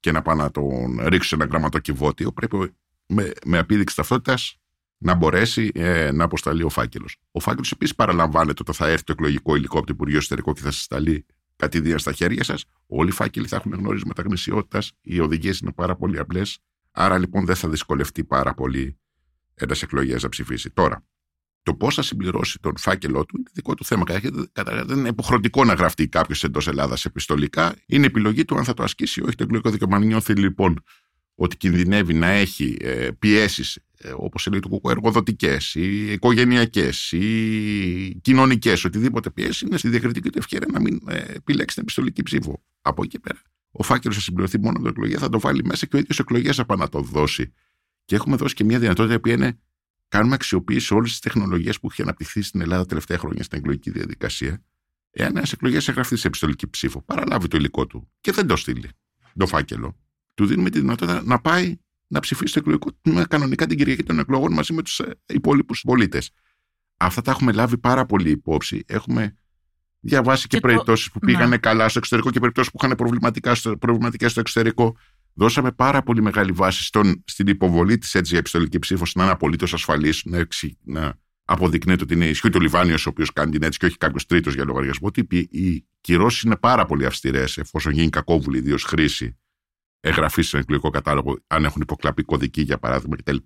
και 0.00 0.12
να 0.12 0.22
πάω 0.22 0.34
να 0.34 0.50
τον 0.50 1.00
ρίξω 1.00 1.28
σε 1.28 1.34
ένα 1.34 1.44
γραμματοκιβώτιο. 1.44 2.32
Πρέπει 2.32 2.74
με, 3.10 3.32
με 3.46 3.58
απίδειξη 3.58 3.96
ταυτότητας 3.96 4.54
να 4.98 5.14
μπορέσει 5.14 5.70
ε, 5.74 6.10
να 6.12 6.24
αποσταλεί 6.24 6.62
ο 6.62 6.68
φάκελος. 6.68 7.16
Ο 7.30 7.40
φάκελος 7.40 7.72
επίσης 7.72 7.94
παραλαμβάνεται 7.94 8.58
όταν 8.60 8.74
θα 8.74 8.88
έρθει 8.88 9.04
το 9.04 9.12
εκλογικό 9.12 9.56
υλικό 9.56 9.78
από 9.78 9.86
το 9.86 9.92
Υπουργείο 9.94 10.18
Εσωτερικό 10.18 10.52
και 10.52 10.60
θα 10.60 10.70
σας 10.70 10.82
σταλεί 10.82 11.26
κατηδία 11.56 11.98
στα 11.98 12.12
χέρια 12.12 12.44
σας. 12.44 12.64
Όλοι 12.86 13.08
οι 13.08 13.12
φάκελοι 13.12 13.46
θα 13.46 13.56
έχουν 13.56 13.72
γνώρισματα 13.72 14.22
γνησιότητας. 14.22 14.92
Οι 15.00 15.20
οδηγίες 15.20 15.58
είναι 15.58 15.72
πάρα 15.72 15.96
πολύ 15.96 16.18
απλές. 16.18 16.58
Άρα 16.90 17.18
λοιπόν 17.18 17.44
δεν 17.44 17.54
θα 17.54 17.68
δυσκολευτεί 17.68 18.24
πάρα 18.24 18.54
πολύ 18.54 18.98
ένας 19.54 19.82
εκλογέας 19.82 20.22
να 20.22 20.28
ψηφίσει. 20.28 20.70
Τώρα, 20.70 21.04
το 21.62 21.74
πώς 21.74 21.94
θα 21.94 22.02
συμπληρώσει 22.02 22.58
τον 22.58 22.76
φάκελό 22.76 23.24
του 23.26 23.36
είναι 23.38 23.50
δικό 23.52 23.74
του 23.74 23.84
θέμα. 23.84 24.04
Καταρχά, 24.52 24.84
δεν 24.84 24.98
είναι 24.98 25.08
υποχρεωτικό 25.08 25.64
να 25.64 25.74
γραφτεί 25.74 26.08
κάποιος 26.08 26.44
εντός 26.44 26.68
Ελλάδας 26.68 27.04
επιστολικά. 27.04 27.74
Είναι 27.86 28.06
επιλογή 28.06 28.44
του 28.44 28.56
αν 28.56 28.64
θα 28.64 28.74
το 28.74 28.82
ασκήσει 28.82 29.20
ή 29.20 29.22
όχι 29.22 29.34
το 29.34 29.42
εκλογικό 29.42 29.70
δικαίωμα. 29.70 29.96
Αν 29.96 30.06
νιώθει 30.06 30.34
λοιπόν 30.34 30.82
ότι 31.42 31.56
κινδυνεύει 31.56 32.14
να 32.14 32.26
έχει 32.26 32.76
ε, 32.80 33.08
πιέσεις, 33.18 33.78
ε, 33.98 34.12
όπως 34.16 34.46
λέει 34.50 34.60
το 34.60 34.68
κουκού, 34.68 34.90
εργοδοτικές 34.90 35.74
ή 35.74 36.12
οικογενειακές 36.12 37.12
ή 37.12 38.18
κοινωνικές, 38.22 38.84
οτιδήποτε 38.84 39.30
πιέσεις, 39.30 39.60
είναι 39.60 39.76
στη 39.76 39.88
διακριτική 39.88 40.30
του 40.30 40.38
ευκαιρία 40.38 40.68
να 40.72 40.80
μην 40.80 41.00
ε, 41.08 41.16
επιλέξει 41.16 41.74
την 41.74 41.82
επιστολική 41.82 42.22
ψήφο. 42.22 42.62
Από 42.82 43.02
εκεί 43.02 43.18
πέρα. 43.18 43.42
Ο 43.70 43.82
φάκελος 43.82 44.16
θα 44.16 44.22
συμπληρωθεί 44.22 44.58
μόνο 44.58 44.72
με 44.72 44.78
την 44.78 44.88
εκλογία, 44.88 45.18
θα 45.18 45.28
το 45.28 45.40
βάλει 45.40 45.64
μέσα 45.64 45.86
και 45.86 45.96
ο 45.96 45.98
ίδιος 45.98 46.18
εκλογές 46.18 46.56
θα 46.56 46.64
πάει 46.64 46.78
να 46.78 46.88
το 46.88 47.00
δώσει. 47.00 47.52
Και 48.04 48.14
έχουμε 48.14 48.36
δώσει 48.36 48.54
και 48.54 48.64
μια 48.64 48.78
δυνατότητα 48.78 49.20
που 49.20 49.28
είναι 49.28 49.58
κάνουμε 50.08 50.34
αξιοποίηση 50.34 50.94
όλες 50.94 51.10
τις 51.10 51.18
τεχνολογίες 51.18 51.80
που 51.80 51.88
έχει 51.90 52.02
αναπτυχθεί 52.02 52.42
στην 52.42 52.60
Ελλάδα 52.60 52.82
τα 52.82 52.88
τελευταία 52.88 53.18
χρόνια 53.18 53.42
στην 53.42 53.58
εκλογική 53.58 53.90
διαδικασία. 53.90 54.62
Εάν 55.10 55.36
ένας 55.36 55.52
εκλογές 55.52 55.88
εγγραφεί 55.88 56.16
σε 56.16 56.26
επιστολική 56.26 56.68
ψήφο, 56.68 57.02
παραλάβει 57.02 57.48
το 57.48 57.56
υλικό 57.56 57.86
του 57.86 58.10
και 58.20 58.32
δεν 58.32 58.46
το 58.46 58.56
στείλει 58.56 58.88
το 59.36 59.46
φάκελο, 59.46 59.96
του 60.40 60.46
δίνουμε 60.46 60.70
τη 60.70 60.80
δυνατότητα 60.80 61.22
να 61.24 61.40
πάει 61.40 61.76
να 62.06 62.20
ψηφίσει 62.20 62.52
το 62.52 62.58
εκλογικό 62.58 62.90
τμήμα 63.02 63.26
κανονικά 63.26 63.66
την 63.66 63.76
Κυριακή 63.76 64.02
των 64.02 64.18
εκλογών 64.18 64.52
μαζί 64.52 64.72
με 64.72 64.82
τους 64.82 64.98
ε, 64.98 65.18
υπόλοιπους 65.26 65.82
πολίτες. 65.86 66.30
Αυτά 66.96 67.22
τα 67.22 67.30
έχουμε 67.30 67.52
λάβει 67.52 67.78
πάρα 67.78 68.06
πολύ 68.06 68.30
υπόψη. 68.30 68.84
Έχουμε 68.86 69.36
διαβάσει 70.00 70.46
και, 70.46 70.56
και 70.56 70.66
περιπτώσεις 70.66 71.10
που 71.10 71.18
πήγανε 71.18 71.46
ναι. 71.46 71.56
καλά 71.56 71.88
στο 71.88 71.98
εξωτερικό 71.98 72.30
και 72.30 72.40
περιπτώσεις 72.40 72.72
που 72.72 72.78
είχαν 72.82 72.96
προβληματικές 73.78 74.30
στο 74.30 74.40
εξωτερικό. 74.40 74.96
Δώσαμε 75.34 75.72
πάρα 75.72 76.02
πολύ 76.02 76.22
μεγάλη 76.22 76.52
βάση 76.52 76.84
στον, 76.84 77.24
στην 77.26 77.46
υποβολή 77.46 77.98
της 77.98 78.14
έτσι 78.14 78.36
επιστολική 78.36 78.78
ψήφος 78.78 79.14
να 79.14 79.22
είναι 79.22 79.32
απολύτως 79.32 79.72
ασφαλής, 79.72 80.22
να, 80.24 80.46
να 80.84 81.18
αποδεικνύεται 81.44 82.02
ότι 82.02 82.14
είναι 82.14 82.26
ισχύει 82.26 82.48
το 82.48 82.58
Λιβάνιος 82.58 83.06
ο 83.06 83.08
οποίος 83.08 83.32
κάνει 83.32 83.50
την 83.50 83.62
έτσι 83.62 83.78
και 83.78 83.86
όχι 83.86 83.96
κάποιος 83.96 84.26
τρίτος 84.26 84.54
για 84.54 84.64
λογαριασμό. 84.64 85.08
Ότι 85.08 85.48
οι 85.50 85.86
κυρώσεις 86.00 86.42
είναι 86.42 86.56
πάρα 86.56 86.86
πολύ 86.86 87.06
αυστηρές 87.06 87.58
εφόσον 87.58 87.92
γίνει 87.92 88.08
κακόβουλη 88.08 88.58
ιδίως 88.58 88.84
χρήση 88.84 89.36
εγγραφή 90.00 90.42
στον 90.42 90.60
εκλογικό 90.60 90.90
κατάλογο, 90.90 91.38
αν 91.46 91.64
έχουν 91.64 91.82
υποκλαπεί 91.82 92.22
κωδική 92.22 92.62
για 92.62 92.78
παράδειγμα 92.78 93.16
κτλ. 93.16 93.36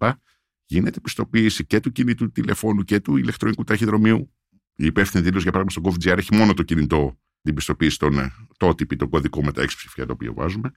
γίνεται 0.64 1.00
πιστοποίηση 1.00 1.66
και 1.66 1.80
του 1.80 1.92
κινητού 1.92 2.32
τηλεφώνου 2.32 2.82
και 2.82 3.00
του 3.00 3.16
ηλεκτρονικού 3.16 3.64
ταχυδρομείου. 3.64 4.32
Η 4.76 4.86
υπεύθυνη 4.86 5.22
δήλωση, 5.22 5.42
για 5.42 5.52
παράδειγμα, 5.52 5.92
στον 5.92 6.12
GovGR 6.12 6.18
έχει 6.18 6.34
μόνο 6.34 6.54
το 6.54 6.62
κινητό, 6.62 7.18
την 7.42 7.54
πιστοποίηση, 7.54 7.98
τον, 7.98 8.18
ε, 8.18 8.32
το 8.56 8.68
OTP, 8.68 8.96
τον 8.96 9.08
κωδικό 9.08 9.44
με 9.44 9.52
τα 9.52 9.62
έξι 9.62 9.76
ψηφιά 9.76 10.06
το 10.06 10.12
οποίο 10.12 10.34
βάζουμε. 10.34 10.70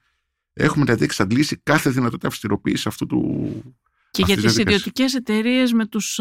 Έχουμε 0.53 0.85
δηλαδή 0.85 1.03
εξαντλήσει 1.03 1.59
κάθε 1.63 1.89
δυνατότητα 1.89 2.27
αυστηροποίησης 2.27 2.87
αυτού 2.87 3.05
του. 3.05 3.75
Και 4.11 4.23
για 4.25 4.37
τις 4.37 4.57
ιδιωτικές 4.57 5.13
εταιρείες 5.13 5.73
με 5.73 5.85
τους. 5.85 6.15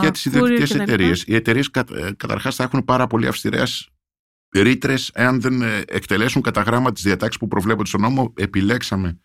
Για 0.00 0.10
τις 0.12 0.24
ιδιωτικές 0.24 0.74
εταιρείες. 0.74 1.24
Οι 1.26 1.34
εταιρείες 1.34 1.70
ε, 1.74 2.12
καταρχάς 2.16 2.54
θα 2.54 2.62
έχουν 2.62 2.84
πάρα 2.84 3.06
πολύ 3.06 3.26
αυστηρές 3.26 3.90
ρήτρες 4.52 5.10
εάν 5.14 5.40
δεν 5.40 5.62
ε, 5.62 5.82
εκτελέσουν 5.86 6.42
κατά 6.42 6.62
γράμμα 6.62 6.92
τις 6.92 7.02
διατάξεις 7.02 7.38
που 7.40 7.48
προβλέπονται 7.48 7.88
στον 7.88 8.00
νόμο. 8.00 8.32
Επιλέξαμε 8.36 9.20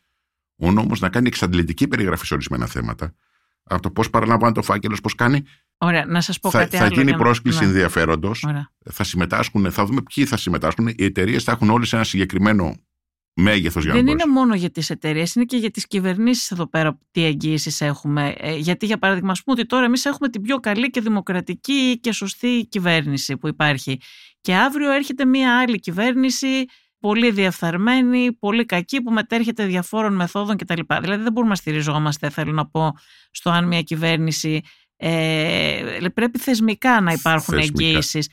ο 0.56 0.72
νόμος 0.72 1.00
να 1.00 1.10
κάνει 1.10 1.28
εξαντλητική 1.28 1.88
περιγραφή 1.88 2.26
σε 2.26 2.34
ορισμένα 2.34 2.66
θέματα. 2.66 3.16
Από 3.64 3.82
το 3.82 3.92
πώς 3.92 4.10
παραλαμβάνει 4.10 4.54
το 4.54 4.62
φάκελος, 4.62 5.02
πώς 5.02 5.16
κάνει. 5.16 5.44
Ωραία, 5.78 6.06
να 6.06 6.22
σας 6.22 6.40
πω 6.40 6.50
θα, 6.50 6.60
κάτι 6.60 6.78
θα 6.78 6.84
άλλο. 6.84 6.96
Θα 6.96 7.02
γίνει 7.02 7.18
πρόσκληση 7.18 7.60
ναι. 7.60 7.66
ενδιαφέροντος. 7.66 8.46
Θα 8.92 9.04
συμμετάσχουν, 9.04 9.72
θα 9.72 9.86
δούμε 9.86 10.02
ποιοι 10.02 10.26
θα 10.26 10.38
συμμετάσχουν. 10.38 10.88
Οι 10.88 11.04
εταιρείες 11.04 11.44
θα 11.44 11.52
έχουν 11.52 11.70
όλες 11.70 11.94
ένα 11.94 12.04
συγκεκριμένο 12.04 12.76
μέγεθος 13.34 13.84
για 13.84 13.94
Δεν 13.94 14.08
είναι 14.08 14.26
μόνο 14.26 14.56
για 14.56 14.70
τις 14.70 14.90
εταιρείες, 14.90 15.36
είναι 15.36 15.46
και 15.46 15.58
για 15.58 15.72
τις 15.72 15.88
κυβερνήσεις 15.88 16.52
εδώ 16.52 16.70
πέρα 16.70 17.00
τι 17.12 17.24
εγγύησεις 17.24 17.82
έχουμε. 17.82 18.36
Ε, 18.38 18.56
γιατί, 18.56 18.86
για 18.86 18.98
παράδειγμα, 18.98 19.32
ας 19.32 19.44
πούμε 19.44 19.60
ότι 19.60 19.68
τώρα 19.68 19.86
εμείς 19.86 20.06
έχουμε 20.06 20.30
την 20.30 20.42
πιο 20.42 20.60
καλή 20.60 20.90
και 20.90 21.02
δημοκρατική 21.02 22.00
και 22.00 22.12
σωστή 22.12 22.68
κυβέρνηση 22.70 23.38
που 23.38 23.48
υπάρχει. 23.48 24.00
Και 24.42 24.56
αύριο 24.56 24.92
έρχεται 24.92 25.26
μία 25.26 25.60
άλλη 25.60 25.80
κυβέρνηση 25.80 26.66
πολύ 27.00 27.32
διεφθαρμένη, 27.32 28.34
πολύ 28.34 28.66
κακή, 28.66 29.02
που 29.02 29.12
μετέρχεται 29.12 29.66
διαφόρων 29.66 30.14
μεθόδων 30.16 30.58
κτλ. 30.58 30.80
Δηλαδή 31.02 31.24
δεν 31.24 31.32
μπορούμε 31.32 31.52
να 31.52 31.56
στηριζόμαστε, 31.56 32.30
θέλω 32.30 32.52
να 32.52 32.68
πω, 32.68 32.92
στο 33.32 33.50
αν 33.50 33.68
μια 33.68 33.82
κυβέρνηση 33.82 34.62
ε, 34.96 36.00
πρέπει 36.14 36.40
θεσμικά 36.40 37.02
να 37.02 37.12
υπάρχουν 37.12 37.58
εγγύησεις. 37.58 38.30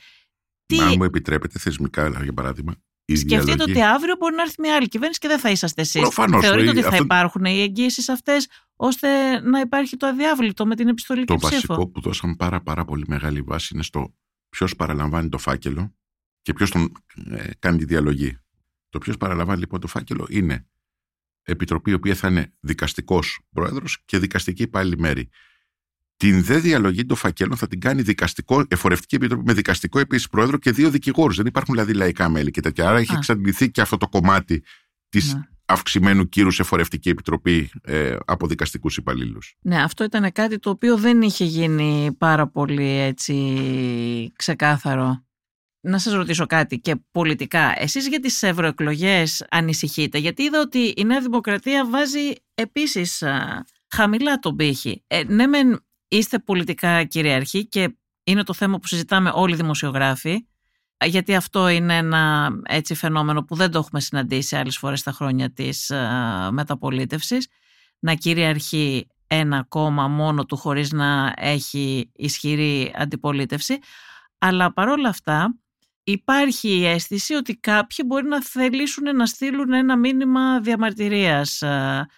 Τι... 0.65 0.79
Αν 0.79 0.93
μου 0.97 1.03
επιτρέπετε 1.03 1.59
θεσμικά, 1.59 2.09
για 2.23 2.33
παράδειγμα. 2.33 2.75
Σκεφτείτε 3.17 3.43
διαλογή... 3.43 3.71
ότι 3.71 3.81
αύριο 3.81 4.15
μπορεί 4.19 4.35
να 4.35 4.41
έρθει 4.41 4.61
μια 4.61 4.75
άλλη 4.75 4.87
κυβέρνηση 4.87 5.19
και 5.19 5.27
δεν 5.27 5.39
θα 5.39 5.49
είσαστε 5.49 5.81
εσείς. 5.81 6.09
Θεωρείτε 6.39 6.69
ότι 6.69 6.81
θα 6.81 6.95
υπάρχουν 6.95 7.45
οι 7.45 7.61
εγγύησει 7.61 8.11
αυτές 8.11 8.47
ώστε 8.75 9.39
να 9.39 9.59
υπάρχει 9.59 9.97
το 9.97 10.07
αδιάβλητο 10.07 10.65
με 10.65 10.75
την 10.75 10.87
επιστολική 10.87 11.25
το 11.25 11.35
ψήφο. 11.35 11.61
Το 11.61 11.67
βασικό 11.67 11.87
που 11.87 12.01
δώσαμε 12.01 12.35
πάρα, 12.35 12.61
πάρα 12.61 12.85
πολύ 12.85 13.03
μεγάλη 13.07 13.41
βάση 13.41 13.73
είναι 13.73 13.83
στο 13.83 14.15
ποιος 14.49 14.75
παραλαμβάνει 14.75 15.29
το 15.29 15.37
φάκελο 15.37 15.95
και 16.41 16.53
ποιος 16.53 16.69
τον 16.69 16.91
ε, 17.29 17.49
κάνει 17.59 17.77
τη 17.77 17.85
διαλογή. 17.85 18.37
Το 18.89 18.97
ποιος 18.97 19.17
παραλαμβάνει 19.17 19.59
λοιπόν 19.59 19.79
το 19.79 19.87
φάκελο 19.87 20.27
είναι 20.29 20.67
επιτροπή 21.43 21.91
η 21.91 21.93
οποία 21.93 22.15
θα 22.15 22.27
είναι 22.27 22.53
δικαστικός 22.59 23.39
πρόεδρος 23.49 24.01
και 24.05 24.19
δικαστική 24.19 24.63
υπάλληλη 24.63 24.97
μέρη. 24.97 25.29
Την 26.19 26.43
δε 26.43 26.57
διαλογή 26.57 27.05
των 27.05 27.17
φακέλων 27.17 27.57
θα 27.57 27.67
την 27.67 27.79
κάνει 27.79 28.01
δικαστικό, 28.01 28.65
εφορευτική 28.67 29.15
επιτροπή 29.15 29.43
με 29.45 29.53
δικαστικό 29.53 29.99
επίσης 29.99 30.27
πρόεδρο 30.27 30.57
και 30.57 30.71
δύο 30.71 30.89
δικηγόρους. 30.89 31.35
Δεν 31.35 31.45
υπάρχουν 31.45 31.73
δηλαδή 31.73 31.93
λαϊκά 31.93 32.29
μέλη 32.29 32.51
και 32.51 32.61
τέτοια. 32.61 32.89
Άρα 32.89 32.97
έχει 32.97 33.13
εξαντληθεί 33.13 33.71
και 33.71 33.81
αυτό 33.81 33.97
το 33.97 34.07
κομμάτι 34.07 34.63
της 35.09 35.33
ναι. 35.33 35.41
αυξημένου 35.65 36.29
κύρους 36.29 36.55
σε 36.55 36.61
εφορευτική 36.61 37.09
επιτροπή 37.09 37.69
ε, 37.81 38.15
από 38.25 38.47
δικαστικούς 38.47 38.97
υπαλλήλους. 38.97 39.55
Ναι, 39.61 39.81
αυτό 39.81 40.03
ήταν 40.03 40.31
κάτι 40.31 40.59
το 40.59 40.69
οποίο 40.69 40.97
δεν 40.97 41.21
είχε 41.21 41.45
γίνει 41.45 42.15
πάρα 42.17 42.47
πολύ 42.47 42.89
έτσι 42.89 43.35
ξεκάθαρο 44.35 45.23
να 45.81 45.97
σας 45.97 46.13
ρωτήσω 46.13 46.45
κάτι 46.45 46.79
και 46.79 46.95
πολιτικά. 47.11 47.73
Εσείς 47.81 48.07
για 48.07 48.19
τις 48.19 48.43
ευρωεκλογές 48.43 49.45
ανησυχείτε, 49.49 50.17
γιατί 50.17 50.43
είδα 50.43 50.59
ότι 50.59 50.93
η 50.97 51.03
Νέα 51.03 51.21
Δημοκρατία 51.21 51.89
βάζει 51.89 52.33
επίσης 52.53 53.23
χαμηλά 53.89 54.39
τον 54.39 54.55
πύχη. 54.55 55.03
Ε, 55.07 55.23
ναι 55.27 55.47
μεν 55.47 55.83
είστε 56.09 56.39
πολιτικά 56.39 57.03
κυριαρχοί 57.03 57.67
και 57.67 57.95
είναι 58.23 58.43
το 58.43 58.53
θέμα 58.53 58.79
που 58.79 58.87
συζητάμε 58.87 59.31
όλοι 59.33 59.53
οι 59.53 59.55
δημοσιογράφοι, 59.55 60.47
γιατί 61.05 61.35
αυτό 61.35 61.67
είναι 61.67 61.97
ένα 61.97 62.49
έτσι 62.65 62.95
φαινόμενο 62.95 63.43
που 63.43 63.55
δεν 63.55 63.71
το 63.71 63.79
έχουμε 63.79 63.99
συναντήσει 63.99 64.55
άλλες 64.55 64.77
φορές 64.77 64.99
στα 64.99 65.11
χρόνια 65.11 65.51
της 65.51 65.91
α, 65.91 66.49
μεταπολίτευσης, 66.51 67.47
να 67.99 68.13
κυριαρχεί 68.13 69.07
ένα 69.27 69.65
κόμμα 69.67 70.07
μόνο 70.07 70.45
του 70.45 70.57
χωρίς 70.57 70.91
να 70.91 71.33
έχει 71.37 72.11
ισχυρή 72.15 72.93
αντιπολίτευση. 72.95 73.77
Αλλά 74.37 74.73
παρόλα 74.73 75.09
αυτά 75.09 75.59
υπάρχει 76.03 76.69
η 76.69 76.85
αίσθηση 76.85 77.33
ότι 77.33 77.55
κάποιοι 77.55 78.05
μπορεί 78.07 78.27
να 78.27 78.43
θελήσουν 78.43 79.15
να 79.15 79.25
στείλουν 79.25 79.73
ένα 79.73 79.97
μήνυμα 79.97 80.59
διαμαρτυρίας 80.59 81.63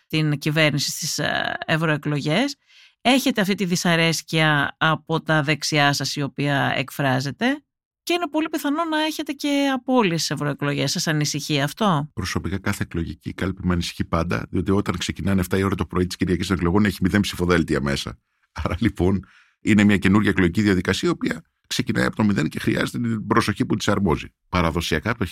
στην 0.05 0.37
κυβέρνηση 0.37 0.91
στις 0.91 1.19
ευρωεκλογές. 1.65 2.55
Έχετε 3.01 3.41
αυτή 3.41 3.55
τη 3.55 3.65
δυσαρέσκεια 3.65 4.75
από 4.79 5.21
τα 5.21 5.43
δεξιά 5.43 5.93
σας 5.93 6.15
η 6.15 6.21
οποία 6.21 6.73
εκφράζεται 6.75 7.63
και 8.03 8.13
είναι 8.13 8.27
πολύ 8.27 8.49
πιθανό 8.49 8.83
να 8.83 9.01
έχετε 9.01 9.31
και 9.31 9.69
από 9.73 9.93
όλες 9.93 10.19
τις 10.19 10.29
ευρωεκλογές. 10.29 10.91
Σας 10.91 11.07
ανησυχεί 11.07 11.61
αυτό; 11.61 12.09
Προσωπικά, 12.13 12.57
κάθε 12.59 12.83
εκλογική 12.83 13.33
κάλπη 13.33 13.67
με 13.67 13.73
ανησυχεί 13.73 14.05
πάντα, 14.05 14.47
διότι 14.49 14.71
όταν 14.71 14.97
ξεκινάνε 14.97 15.43
7 15.49 15.57
η 15.57 15.63
ώρα 15.63 15.75
το 15.75 15.85
πρωί 15.85 16.07
της 16.07 16.15
Κυριακής 16.15 16.47
των 16.47 16.55
εκλογών 16.55 16.85
έχει 16.85 16.97
μηδέν 17.01 17.21
ψηφοδέλτια 17.21 17.81
μέσα. 17.81 18.19
Άρα 18.51 18.75
λοιπόν 18.79 19.25
είναι 19.61 19.83
μια 19.83 19.97
καινούργια 19.97 20.29
εκλογική 20.29 20.61
διαδικασία, 20.61 21.09
η 21.09 21.11
οποία 21.11 21.41
ξεκινάει 21.67 22.05
από 22.05 22.15
το 22.15 22.23
μηδέν 22.23 22.47
και 22.47 22.59
χρειάζεται 22.59 22.99
την 22.99 23.27
προσοχή 23.27 23.65
που 23.65 23.75
της 23.75 23.87
αρμόζει. 23.87 24.27
Παραδοσιακά 24.49 25.09
από 25.09 25.25
το 25.25 25.31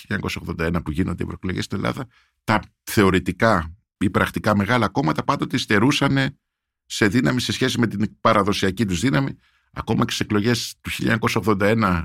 1981 0.60 0.84
που 0.84 0.92
γίνονται 0.92 1.24
οι 1.24 1.26
ευρωεκλογές 1.26 1.66
στην 1.66 1.78
Ελλάδα, 1.78 2.08
τα 2.44 2.62
θεωρητικά 2.84 3.78
ή 3.98 4.10
πρακτικά 4.10 4.56
μεγάλα 4.56 4.88
κόμματα 4.88 5.24
πάντοτε 5.24 5.58
στερούσαν 5.58 6.40
σε 6.92 7.08
δύναμη 7.08 7.42
σε 7.42 7.52
σχέση 7.52 7.80
με 7.80 7.88
την 7.88 8.20
παραδοσιακή 8.22 8.86
τους 8.86 9.00
δύναμη. 9.00 9.38
Ακόμα 9.74 10.06
και 10.06 10.12
στις 10.12 10.20
εκλογές 10.20 10.76
του 10.82 10.92
1981, 11.46 12.04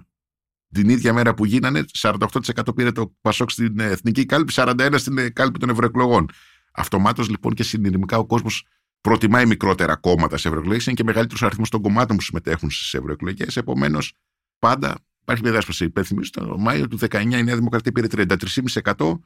την 0.72 0.88
ίδια 0.88 1.12
μέρα 1.12 1.34
που 1.34 1.44
γίνανε, 1.44 1.84
48% 1.98 2.74
πήρε 2.74 2.92
το 2.92 3.14
Πασόκ 3.20 3.50
στην 3.50 3.80
εθνική 3.80 4.26
κάλπη, 4.26 4.52
41% 4.56 4.94
στην 4.96 5.32
κάλπη 5.32 5.58
των 5.58 5.68
ευρωεκλογών. 5.68 6.28
Αυτομάτως 6.72 7.28
λοιπόν 7.28 7.54
και 7.54 7.62
συνειδημικά 7.62 8.18
ο 8.18 8.26
κόσμος 8.26 8.66
προτιμάει 9.00 9.46
μικρότερα 9.46 9.96
κόμματα 9.96 10.36
σε 10.36 10.48
ευρωεκλογές. 10.48 10.86
Είναι 10.86 10.94
και 10.94 11.04
μεγαλύτερος 11.04 11.42
αριθμός 11.42 11.68
των 11.68 11.82
κομμάτων 11.82 12.16
που 12.16 12.22
συμμετέχουν 12.22 12.70
στις 12.70 12.94
ευρωεκλογές. 12.94 13.56
Επομένως, 13.56 14.12
πάντα 14.58 14.98
υπάρχει 15.20 15.42
μια 15.42 15.52
δέσπαση. 15.52 15.84
Υπενθυμίζω, 15.84 16.30
το 16.30 16.58
Μάιο 16.58 16.88
του 16.88 16.98
19 16.98 17.38
η 17.38 17.42
Νέα 17.42 17.56
Δημοκρατία 17.56 17.92
πήρε 17.92 18.06
33,5% 18.10 19.18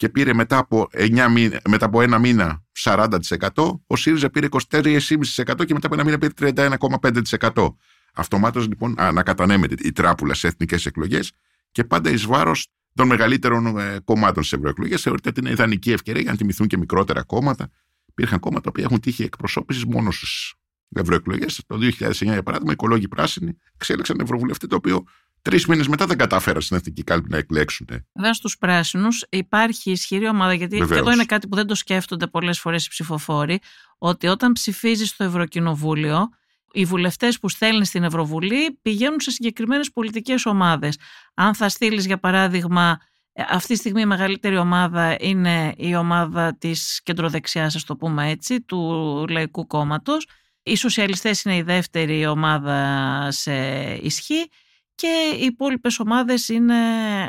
και 0.00 0.08
πήρε 0.08 0.34
μετά 0.34 0.58
από, 0.58 0.88
9 0.92 1.28
μήνα, 1.30 1.60
μετά 1.68 1.86
από 1.86 2.02
ένα 2.02 2.18
μήνα 2.18 2.62
40%. 2.78 3.08
Ο 3.86 3.96
ΣΥΡΙΖΑ 3.96 4.30
πήρε 4.30 4.46
23,5% 4.70 5.64
και 5.66 5.74
μετά 5.74 5.86
από 5.86 5.94
ένα 5.94 6.04
μήνα 6.04 6.18
πήρε 6.18 6.52
31,5%. 6.54 7.74
Αυτομάτως 8.14 8.68
λοιπόν 8.68 8.94
ανακατανέμεται 8.98 9.74
η 9.78 9.92
τράπουλα 9.92 10.34
σε 10.34 10.46
εθνικές 10.46 10.86
εκλογές 10.86 11.32
και 11.70 11.84
πάντα 11.84 12.10
εις 12.10 12.26
βάρος 12.26 12.66
των 12.94 13.06
μεγαλύτερων 13.06 13.78
ε, 13.78 13.98
κομμάτων 14.04 14.42
στις 14.42 14.58
ευρωεκλογές. 14.58 15.02
Θεωρείται 15.02 15.28
ότι 15.28 15.40
είναι 15.40 15.50
ιδανική 15.50 15.92
ευκαιρία 15.92 16.22
για 16.22 16.30
να 16.30 16.36
τιμηθούν 16.36 16.66
και 16.66 16.78
μικρότερα 16.78 17.22
κόμματα. 17.22 17.70
Υπήρχαν 18.06 18.38
κόμματα 18.38 18.72
που 18.72 18.80
έχουν 18.80 19.00
τύχει 19.00 19.22
εκπροσώπησης 19.22 19.84
μόνος 19.84 20.16
στις 20.16 20.52
ευρωεκλογές. 20.94 21.62
Το 21.66 21.76
2009, 21.76 22.12
για 22.20 22.42
παράδειγμα, 22.42 22.70
οι 22.70 22.72
οικολόγοι 22.72 23.08
πράσινοι 23.08 23.56
εξέλεξαν 23.74 24.20
ευρωβουλευτή, 24.20 24.66
το 24.66 24.76
οποίο 24.76 25.04
τρεις 25.42 25.66
μήνες 25.66 25.88
μετά 25.88 26.06
δεν 26.06 26.18
κατάφεραν 26.18 26.62
στην 26.62 26.76
εθνική 26.76 27.02
κάλπη 27.02 27.28
να 27.28 27.36
εκλέξουν. 27.36 27.86
Βέβαια, 28.12 28.32
στους 28.32 28.58
πράσινους 28.58 29.24
υπάρχει 29.28 29.90
ισχυρή 29.90 30.28
ομάδα, 30.28 30.54
γιατί 30.54 30.76
Βεβαίως. 30.76 30.90
και 30.90 30.98
εδώ 30.98 31.12
είναι 31.12 31.24
κάτι 31.24 31.48
που 31.48 31.56
δεν 31.56 31.66
το 31.66 31.74
σκέφτονται 31.74 32.26
πολλές 32.26 32.60
φορές 32.60 32.86
οι 32.86 32.88
ψηφοφόροι, 32.88 33.58
ότι 33.98 34.26
όταν 34.26 34.52
ψηφίζεις 34.52 35.08
στο 35.08 35.24
Ευρωκοινοβούλιο, 35.24 36.28
οι 36.72 36.84
βουλευτές 36.84 37.38
που 37.38 37.48
στέλνεις 37.48 37.88
στην 37.88 38.04
Ευρωβουλή 38.04 38.78
πηγαίνουν 38.82 39.20
σε 39.20 39.30
συγκεκριμένες 39.30 39.92
πολιτικές 39.92 40.46
ομάδες. 40.46 40.98
Αν 41.34 41.54
θα 41.54 41.68
στείλεις, 41.68 42.06
για 42.06 42.18
παράδειγμα, 42.18 42.98
αυτή 43.48 43.72
τη 43.72 43.78
στιγμή 43.78 44.00
η 44.00 44.06
μεγαλύτερη 44.06 44.56
ομάδα 44.56 45.16
είναι 45.20 45.74
η 45.76 45.94
ομάδα 45.94 46.56
της 46.58 47.00
κεντροδεξιάς, 47.02 47.74
ας 47.74 47.84
το 47.84 47.96
πούμε 47.96 48.30
έτσι, 48.30 48.60
του 48.60 49.24
Λαϊκού 49.28 49.66
Κόμματος. 49.66 50.26
Οι 50.62 50.76
σοσιαλιστές 50.76 51.42
είναι 51.42 51.56
η 51.56 51.62
δεύτερη 51.62 52.26
ομάδα 52.26 53.28
σε 53.30 53.54
ισχύ 54.02 54.50
και 55.00 55.36
οι 55.40 55.44
υπόλοιπες 55.44 55.98
ομάδες 55.98 56.48
είναι 56.48 56.74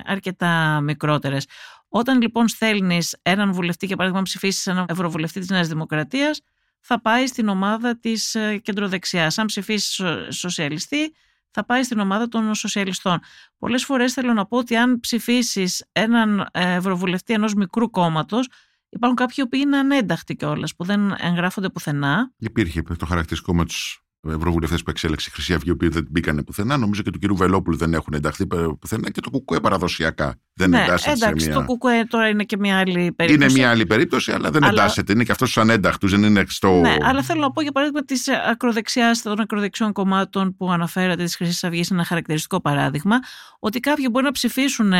αρκετά 0.06 0.82
μικρότερες. 0.82 1.46
Όταν 1.90 2.22
λοιπόν 2.22 2.48
στέλνεις 2.48 3.18
έναν 3.22 3.52
βουλευτή, 3.54 3.86
για 3.86 3.96
παράδειγμα 3.96 4.24
ψηφίσεις 4.24 4.68
έναν 4.68 4.86
ευρωβουλευτή 4.90 5.40
της 5.40 5.50
Νέας 5.50 5.68
Δημοκρατίας, 5.68 6.42
θα 6.80 7.02
πάει 7.02 7.28
στην 7.28 7.48
ομάδα 7.48 8.00
της 8.00 8.36
ε, 8.36 8.58
κεντροδεξιάς. 8.58 9.38
Αν 9.38 9.46
ψηφίσεις 9.46 10.02
σοσιαλιστή, 10.30 11.14
θα 11.52 11.66
πάει 11.66 11.84
στην 11.84 12.00
ομάδα 12.00 12.28
των 12.28 12.56
σοσιαλιστών. 12.56 13.20
Πολλές 13.58 13.86
φορές 13.86 14.14
θέλω 14.14 14.34
να 14.34 14.46
πω 14.46 14.58
ότι 14.58 14.76
αν 14.76 15.00
ψηφίσεις 15.00 15.86
έναν 15.92 16.48
ε, 16.52 16.74
ευρωβουλευτή 16.74 17.34
ενός 17.34 17.54
μικρού 17.54 17.90
κόμματος, 17.90 18.48
υπάρχουν 18.90 19.18
κάποιοι 19.18 19.48
που 19.48 19.56
είναι 19.56 19.78
ανένταχτοι 19.78 20.36
κιόλας, 20.36 20.76
που 20.76 20.84
δεν 20.84 21.16
εγγράφονται 21.20 21.70
πουθενά. 21.70 22.32
Υπήρχε 22.38 22.82
το 22.82 23.06
χαρακτηριστικό 23.06 23.56
με 23.56 23.66
τους 23.66 24.04
ευρωβουλευτές 24.28 24.84
που 24.84 24.90
εξέλεξε 24.90 25.30
η 25.30 25.34
Χρυσή 25.34 25.54
Αυγή, 25.54 25.70
οι 25.70 25.72
οποίοι 25.72 25.90
δεν 25.90 26.08
μπήκαν 26.10 26.44
πουθενά. 26.46 26.78
Νομίζω 26.78 27.02
και 27.02 27.12
του 27.12 27.20
κ. 27.20 27.38
Βελόπουλου 27.38 27.78
δεν 27.78 27.94
έχουν 27.94 28.14
ενταχθεί 28.14 28.48
πουθενά 28.80 29.10
και 29.10 29.22
το 29.22 29.30
Κουκουέ 29.30 29.60
παραδοσιακά 29.60 30.36
δεν 30.54 30.70
ναι, 30.70 30.84
εντάσσεται. 30.84 31.12
Εντάξει, 31.12 31.44
σε 31.44 31.50
μια... 31.50 31.60
το 31.60 31.66
Κουκουέ 31.66 32.06
τώρα 32.06 32.28
είναι 32.28 32.44
και 32.44 32.58
μια 32.58 32.80
άλλη 32.80 33.12
περίπτωση. 33.12 33.34
Είναι 33.34 33.62
μια 33.62 33.70
άλλη 33.70 33.86
περίπτωση, 33.86 34.32
αλλά 34.32 34.52
δεν 34.52 34.64
αλλά... 34.64 34.82
εντάσσεται. 34.82 35.14
Είναι 35.14 35.24
και 35.24 35.32
αυτός 35.32 35.50
στου 35.50 35.62
ανένταχτου, 35.62 36.08
δεν 36.08 36.24
είναι 36.24 36.46
στο. 36.48 36.72
Ναι, 36.72 36.96
αλλά 37.02 37.22
θέλω 37.22 37.42
να 37.42 37.52
πω 37.52 37.62
για 37.62 37.72
παράδειγμα 37.72 38.04
της 38.04 38.28
ακροδεξιάς 38.50 39.22
των 39.22 39.40
ακροδεξιών 39.40 39.94
κομμάτων 39.94 40.56
που 40.56 40.72
αναφέρατε 40.72 41.24
της 41.24 41.36
Χρυσής 41.36 41.64
Αυγής, 41.64 41.92
ένα 41.92 42.04
χαρακτηριστικό 42.04 42.62
παράδειγμα, 42.62 43.20
ότι 43.60 43.80
κάποιοι 43.80 44.08
μπορεί 44.12 44.26
να 44.26 44.32
ψηφίσουν 44.32 44.94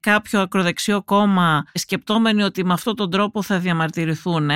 κάποιο 0.00 0.40
ακροδεξιό 0.40 1.02
κόμμα 1.02 1.64
σκεπτόμενοι 1.74 2.42
ότι 2.42 2.64
με 2.64 2.72
αυτόν 2.72 2.96
τον 2.96 3.10
τρόπο 3.10 3.42
θα 3.42 3.58
διαμαρτυρηθούν 3.58 4.50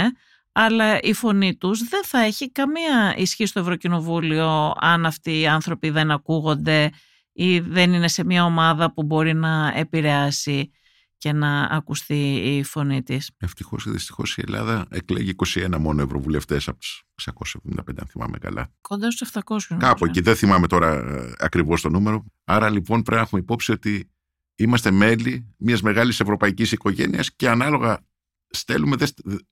αλλά 0.52 1.00
η 1.00 1.12
φωνή 1.12 1.56
τους 1.56 1.88
δεν 1.88 2.04
θα 2.04 2.18
έχει 2.18 2.50
καμία 2.52 3.14
ισχύ 3.16 3.46
στο 3.46 3.60
Ευρωκοινοβούλιο 3.60 4.72
αν 4.80 5.06
αυτοί 5.06 5.40
οι 5.40 5.46
άνθρωποι 5.46 5.90
δεν 5.90 6.10
ακούγονται 6.10 6.90
ή 7.32 7.60
δεν 7.60 7.92
είναι 7.92 8.08
σε 8.08 8.24
μια 8.24 8.44
ομάδα 8.44 8.92
που 8.92 9.02
μπορεί 9.02 9.34
να 9.34 9.72
επηρεάσει 9.76 10.70
και 11.16 11.32
να 11.32 11.60
ακουστεί 11.60 12.34
η 12.34 12.62
φωνή 12.62 13.02
της. 13.02 13.30
Ευτυχώς 13.38 13.86
ή 13.86 13.90
δυστυχώς 13.90 14.36
η 14.36 14.42
Ελλάδα 14.46 14.86
εκλέγει 14.90 15.34
21 15.46 15.76
μόνο 15.78 16.02
ευρωβουλευτές 16.02 16.68
από 16.68 16.78
τους 16.78 17.04
675 17.24 17.98
αν 17.98 18.06
θυμάμαι 18.08 18.38
καλά. 18.38 18.72
Κοντά 18.80 19.10
στους 19.10 19.30
700. 19.32 19.76
Κάπου 19.78 20.04
εκεί 20.04 20.20
δεν 20.20 20.36
θυμάμαι 20.36 20.66
τώρα 20.66 20.92
ε, 20.92 21.32
ακριβώς 21.38 21.80
το 21.80 21.88
νούμερο. 21.88 22.24
Άρα 22.44 22.70
λοιπόν 22.70 23.02
πρέπει 23.02 23.16
να 23.16 23.26
έχουμε 23.26 23.40
υπόψη 23.40 23.72
ότι 23.72 24.10
είμαστε 24.54 24.90
μέλη 24.90 25.54
μιας 25.56 25.82
μεγάλης 25.82 26.20
ευρωπαϊκής 26.20 26.72
οικογένειας 26.72 27.34
και 27.36 27.48
ανάλογα 27.48 28.04
στέλνουμε, 28.52 28.96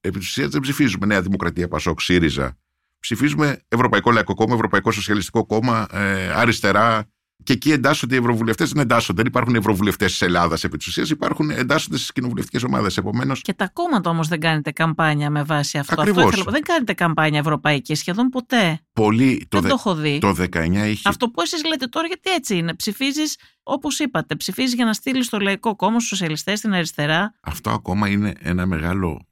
επί 0.00 0.18
της 0.18 0.28
ουσίας 0.28 0.48
δεν 0.48 0.60
ψηφίζουμε 0.60 1.06
Νέα 1.06 1.22
Δημοκρατία, 1.22 1.68
Πασόκ, 1.68 2.00
ΣΥΡΙΖΑ. 2.00 2.58
Ψηφίζουμε 3.00 3.62
Ευρωπαϊκό 3.68 4.10
Λαϊκό 4.10 4.34
Κόμμα, 4.34 4.54
Ευρωπαϊκό 4.54 4.90
Σοσιαλιστικό 4.90 5.46
Κόμμα, 5.46 5.86
ε, 5.92 6.30
αριστερά. 6.30 7.08
Και 7.42 7.52
εκεί 7.52 7.72
εντάσσονται 7.72 8.14
οι 8.14 8.18
ευρωβουλευτές. 8.18 8.72
Δεν 8.72 8.82
εντάσσονται. 8.82 9.22
Δεν 9.22 9.30
υπάρχουν 9.30 9.54
ευρωβουλευτές 9.54 10.10
της 10.10 10.22
Ελλάδας 10.22 10.64
επί 10.64 10.76
της 10.76 10.86
ουσίας. 10.86 11.10
Υπάρχουν 11.10 11.50
εντάσσονται 11.50 11.96
στις 11.96 12.12
κοινοβουλευτικές 12.12 12.62
ομάδες. 12.62 12.96
Επομένως... 12.96 13.42
Και 13.42 13.52
τα 13.52 13.68
κόμματα 13.72 14.10
όμως 14.10 14.28
δεν 14.28 14.40
κάνετε 14.40 14.70
καμπάνια 14.70 15.30
με 15.30 15.42
βάση 15.42 15.78
αυτό. 15.78 16.00
Ακριβώς. 16.00 16.34
αυτό 16.34 16.50
δεν 16.50 16.62
κάνετε 16.62 16.92
καμπάνια 16.92 17.38
ευρωπαϊκή 17.38 17.94
σχεδόν 17.94 18.28
ποτέ. 18.28 18.80
Πολύ. 18.92 19.46
Δεν 19.48 19.62
το, 19.62 19.68
το 19.68 19.74
έχω 19.74 19.94
δει. 19.94 20.18
Το 20.18 20.34
19 20.38 20.72
είχε. 20.86 21.08
Αυτό 21.08 21.28
που 21.28 21.42
εσείς 21.42 21.64
λέτε 21.64 21.86
τώρα, 21.86 22.06
γιατί 22.06 22.30
έτσι 22.30 22.56
είναι. 22.56 22.74
Ψηφίζεις, 22.74 23.36
όπως 23.62 23.98
είπατε, 23.98 24.36
ψηφίζεις 24.36 24.74
για 24.74 24.84
να 24.84 24.92
στείλεις 24.92 25.28
το 25.28 25.38
Λαϊκό 25.38 25.76
Κόμμα, 25.76 25.96
στους 25.96 26.08
σοσιαλιστές, 26.08 26.58
στην 26.58 26.72
αριστερά. 26.72 27.34
Αυτό 27.40 27.70
ακόμα 27.70 28.08
είναι 28.08 28.34
ένα 28.38 28.66
μεγάλο 28.66 29.29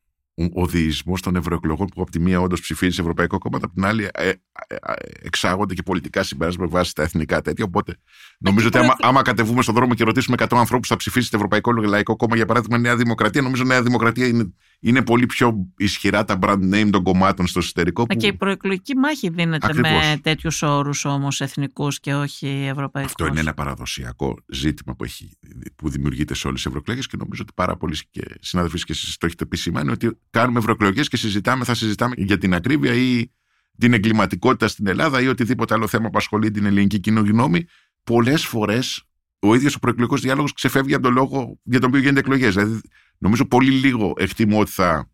ο 0.54 0.66
διεισμός 0.66 1.22
των 1.22 1.36
ευρωεκλογών 1.36 1.86
που 1.86 2.02
από 2.02 2.10
τη 2.10 2.20
μία 2.20 2.40
όντως 2.40 2.60
ψηφίζει 2.60 3.00
Ευρωπαϊκό 3.00 3.38
Κόμμα, 3.38 3.58
από 3.62 3.74
την 3.74 3.84
άλλη 3.84 4.04
ε, 4.04 4.08
ε, 4.12 4.28
ε, 4.28 4.92
εξάγονται 5.22 5.74
και 5.74 5.82
πολιτικά 5.82 6.22
συμπεράσματα 6.22 6.70
με 6.70 6.78
βάση 6.78 6.94
τα 6.94 7.02
εθνικά 7.02 7.40
τέτοια. 7.40 7.64
Οπότε 7.64 7.96
νομίζω 8.38 8.66
ότι 8.66 8.78
άμα, 8.78 8.96
άμα 9.00 9.22
κατεβούμε 9.22 9.62
στον 9.62 9.74
δρόμο 9.74 9.94
και 9.94 10.04
ρωτήσουμε 10.04 10.36
100 10.38 10.46
ανθρώπους 10.50 10.88
θα 10.88 10.96
ψηφίσει 10.96 11.30
το 11.30 11.36
Ευρωπαϊκό 11.36 11.72
Λαϊκό 11.72 12.16
Κόμμα, 12.16 12.36
για 12.36 12.46
παράδειγμα 12.46 12.78
Νέα 12.78 12.96
Δημοκρατία, 12.96 13.42
νομίζω 13.42 13.64
Νέα 13.64 13.82
Δημοκρατία 13.82 14.26
είναι, 14.26 14.52
είναι 14.80 15.02
πολύ 15.02 15.26
πιο 15.26 15.72
ισχυρά 15.76 16.24
τα 16.24 16.38
brand 16.40 16.74
name 16.74 16.88
των 16.90 17.02
κομμάτων 17.02 17.46
στο 17.46 17.58
εσωτερικό. 17.58 18.06
Που... 18.06 18.16
Και 18.16 18.26
η 18.26 18.32
προεκλογική 18.32 18.96
μάχη 18.96 19.28
δίνεται 19.28 19.66
Ακριβώς. 19.66 19.90
με 19.90 20.18
τέτοιους 20.22 20.62
όρους 20.62 21.04
όμως 21.04 21.40
εθνικούς 21.40 22.00
και 22.00 22.14
όχι 22.14 22.46
ευρωπαϊκούς; 22.46 23.10
Αυτό 23.10 23.26
είναι 23.26 23.40
ένα 23.40 23.54
παραδοσιακό 23.54 24.36
ζήτημα 24.46 24.94
που, 24.94 25.04
έχει, 25.04 25.38
που 25.76 25.88
δημιουργείται 25.88 26.34
σε 26.34 26.46
όλες 26.46 26.58
τις 26.58 26.66
ευρωεκλογές 26.66 27.06
και 27.06 27.16
νομίζω 27.16 27.42
ότι 27.42 27.52
πάρα 27.54 27.76
πολλοί 27.76 27.96
και 28.10 28.22
συνάδελφοι 28.40 28.78
και 28.78 28.92
εσείς 28.92 29.16
το 29.16 29.26
έχετε 29.26 29.44
επισημάνει 29.44 29.90
ότι 29.90 30.18
κάνουμε 30.30 30.58
ευρωεκλογές 30.58 31.08
και 31.08 31.16
συζητάμε, 31.16 31.64
θα 31.64 31.74
συζητάμε 31.74 32.14
για 32.16 32.38
την 32.38 32.54
ακρίβεια 32.54 32.94
ή 32.94 33.30
την 33.78 33.92
εγκληματικότητα 33.92 34.68
στην 34.68 34.86
Ελλάδα 34.86 35.20
ή 35.20 35.26
οτιδήποτε 35.26 35.74
άλλο 35.74 35.86
θέμα 35.86 36.10
που 36.10 36.18
ασχολεί 36.18 36.50
την 36.50 36.64
ελληνική 36.64 37.00
κοινή 37.00 37.20
γνώμη. 37.20 37.64
Πολλές 38.04 38.44
φορές 38.46 39.02
ο 39.38 39.54
ίδιος 39.54 39.74
ο 39.74 39.78
προεκλογικός 39.78 40.20
διάλογος 40.20 40.52
ξεφεύγει 40.52 40.94
από 40.94 41.02
τον 41.02 41.12
λόγο 41.12 41.58
για 41.62 41.80
τον 41.80 41.88
οποίο 41.88 42.00
γίνονται 42.00 42.20
εκλογές. 42.20 42.54
Δηλαδή, 42.54 42.80
νομίζω 43.18 43.44
πολύ 43.44 43.70
λίγο 43.70 44.12
εκτιμώ 44.16 44.58
ότι 44.58 44.70
θα 44.70 45.08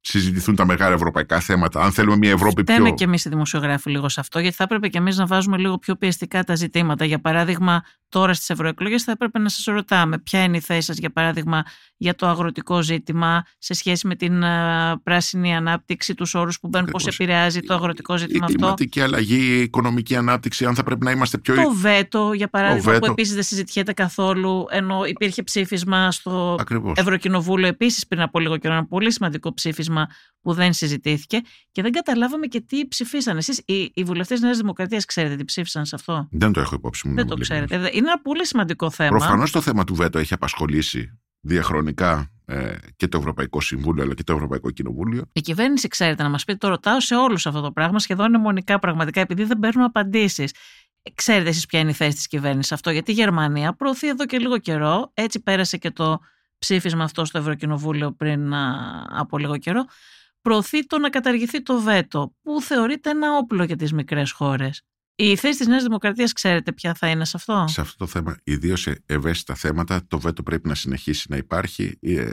συζητηθούν 0.00 0.56
τα 0.56 0.66
μεγάλα 0.66 0.94
ευρωπαϊκά 0.94 1.40
θέματα. 1.40 1.80
Αν 1.80 1.92
θέλουμε 1.92 2.16
μια 2.16 2.30
Ευρώπη 2.30 2.60
Φταίμε 2.60 2.64
πιο. 2.64 2.74
Φταίμε 2.74 2.96
και 2.96 3.04
εμείς 3.04 3.24
οι 3.24 3.28
δημοσιογράφοι 3.28 3.90
λίγο 3.90 4.08
σε 4.08 4.20
αυτό, 4.20 4.38
γιατί 4.38 4.56
θα 4.56 4.64
έπρεπε 4.64 4.88
και 4.88 4.98
εμείς 4.98 5.16
να 5.16 5.26
βάζουμε 5.26 5.56
λίγο 5.56 5.78
πιο 5.78 5.96
πιεστικά 5.96 6.44
τα 6.44 6.54
ζητήματα. 6.54 7.04
Για 7.04 7.20
παράδειγμα, 7.20 7.82
τώρα 8.14 8.34
στις 8.34 8.50
ευρωεκλογές 8.50 9.02
θα 9.02 9.12
έπρεπε 9.12 9.38
να 9.38 9.48
σας 9.48 9.64
ρωτάμε 9.64 10.18
ποια 10.18 10.42
είναι 10.42 10.56
η 10.56 10.60
θέση 10.60 10.80
σας, 10.80 10.96
για 10.98 11.10
παράδειγμα, 11.10 11.62
για 11.96 12.14
το 12.14 12.26
αγροτικό 12.26 12.82
ζήτημα 12.82 13.44
σε 13.58 13.74
σχέση 13.74 14.06
με 14.06 14.14
την 14.14 14.42
uh, 14.44 14.94
πράσινη 15.02 15.56
ανάπτυξη, 15.56 16.14
τους 16.14 16.34
όρους 16.34 16.60
που 16.60 16.68
μπαίνουν, 16.68 16.90
πώς 16.90 17.06
επηρεάζει 17.06 17.60
το 17.60 17.74
αγροτικό 17.74 18.16
ζήτημα 18.16 18.38
η 18.40 18.44
αυτό. 18.44 18.52
Η 18.52 18.56
κλιματική 18.56 19.00
αλλαγή, 19.00 19.36
η 19.36 19.60
οικονομική 19.60 20.16
ανάπτυξη, 20.16 20.64
αν 20.64 20.74
θα 20.74 20.82
πρέπει 20.82 21.04
να 21.04 21.10
είμαστε 21.10 21.38
πιο. 21.38 21.54
Το 21.54 21.70
βέτο, 21.70 22.32
για 22.32 22.48
παράδειγμα, 22.48 22.98
που 22.98 23.06
επίσης 23.06 23.34
δεν 23.34 23.42
συζητιέται 23.42 23.92
καθόλου, 23.92 24.66
ενώ 24.70 25.04
υπήρχε 25.04 25.42
ψήφισμα 25.42 26.12
στο 26.12 26.56
Ακριβώς. 26.60 26.98
Ευρωκοινοβούλιο 26.98 27.66
επίσης 27.66 28.06
πριν 28.06 28.20
από 28.20 28.38
λίγο 28.38 28.56
καιρό, 28.56 28.74
ένα 28.74 28.86
πολύ 28.86 29.12
σημαντικό 29.12 29.54
ψήφισμα 29.54 30.06
που 30.40 30.52
δεν 30.52 30.72
συζητήθηκε 30.72 31.40
και 31.72 31.82
δεν 31.82 31.92
καταλάβαμε 31.92 32.46
και 32.46 32.60
τι 32.60 32.88
ψηφίσαν. 32.88 33.36
Εσείς, 33.36 33.62
οι, 33.66 33.90
οι 33.94 34.04
βουλευτές 34.04 34.40
Νέας 34.40 34.56
Δημοκρατίας, 34.56 35.04
ξέρετε 35.04 35.36
τι 35.36 35.44
ψήφισαν 35.44 35.84
σε 35.84 35.94
αυτό; 35.94 36.28
Δεν 36.30 36.52
το 36.52 36.60
έχω 36.60 36.74
υπόψη 36.74 37.08
μου. 37.08 37.14
Δεν 37.14 37.26
το 37.26 37.36
ξέρετε. 37.36 37.90
Είναι 37.92 38.03
ένα 38.08 38.20
πολύ 38.20 38.46
σημαντικό 38.46 38.90
θέμα. 38.90 39.08
Προφανώς 39.08 39.50
το 39.50 39.60
θέμα 39.60 39.84
του 39.84 39.94
ΒΕΤΟ 39.94 40.18
έχει 40.18 40.34
απασχολήσει 40.34 41.18
διαχρονικά 41.40 42.30
ε, 42.46 42.74
και 42.96 43.08
το 43.08 43.18
Ευρωπαϊκό 43.18 43.60
Συμβούλιο 43.60 44.02
αλλά 44.02 44.14
και 44.14 44.22
το 44.22 44.32
Ευρωπαϊκό 44.32 44.70
Κοινοβούλιο. 44.70 45.22
Η 45.32 45.40
κυβέρνηση, 45.40 45.88
ξέρετε, 45.88 46.22
να 46.22 46.28
μας 46.28 46.44
πείτε, 46.44 46.58
το 46.58 46.68
ρωτάω 46.68 47.00
σε 47.00 47.14
όλους 47.14 47.46
αυτό 47.46 47.60
το 47.60 47.72
πράγμα, 47.72 47.98
σχεδόν 47.98 48.34
αιμονικά 48.34 48.78
πραγματικά, 48.78 49.20
επειδή 49.20 49.44
δεν 49.44 49.58
παίρνουν 49.58 49.84
απαντήσεις. 49.84 50.54
Ξέρετε 51.14 51.48
εσείς 51.48 51.66
ποια 51.66 51.80
είναι 51.80 51.90
η 51.90 51.94
θέση 51.94 52.14
της 52.14 52.26
κυβέρνησης 52.26 52.72
αυτό, 52.72 52.90
γιατί 52.90 53.10
η 53.10 53.14
Γερμανία 53.14 53.74
προωθεί 53.74 54.08
εδώ 54.08 54.26
και 54.26 54.38
λίγο 54.38 54.58
καιρό, 54.58 55.10
έτσι 55.14 55.42
πέρασε 55.42 55.76
και 55.76 55.90
το 55.90 56.20
ψήφισμα 56.58 57.04
αυτό 57.04 57.24
στο 57.24 57.38
Ευρωκοινοβούλιο 57.38 58.12
πριν 58.12 58.54
α, 58.54 59.06
από 59.08 59.38
λίγο 59.38 59.56
καιρό, 59.56 59.84
προωθεί 60.40 60.86
το 60.86 60.98
να 60.98 61.10
καταργηθεί 61.10 61.62
το 61.62 61.80
βέτο, 61.80 62.34
που 62.42 62.60
θεωρείται 62.60 63.10
ένα 63.10 63.36
όπλο 63.36 63.64
για 63.64 63.76
τις 63.76 63.92
μικρές 63.92 64.30
χώρες. 64.30 64.82
Η 65.16 65.36
θέση 65.36 65.58
της 65.58 65.66
Νέας 65.66 65.82
Δημοκρατίας 65.82 66.32
ξέρετε 66.32 66.72
ποια 66.72 66.94
θα 66.94 67.08
είναι 67.08 67.24
σε 67.24 67.36
αυτό; 67.36 67.64
Σε 67.68 67.80
αυτό 67.80 67.96
το 67.96 68.06
θέμα, 68.06 68.38
ιδίως 68.44 68.80
σε 68.80 69.02
ευαίσθητα 69.06 69.54
θέματα, 69.54 70.06
το 70.08 70.18
βέτο 70.18 70.42
πρέπει 70.42 70.68
να 70.68 70.74
συνεχίσει 70.74 71.26
να 71.30 71.36
υπάρχει, 71.36 71.98
ε, 72.00 72.20
ε, 72.20 72.30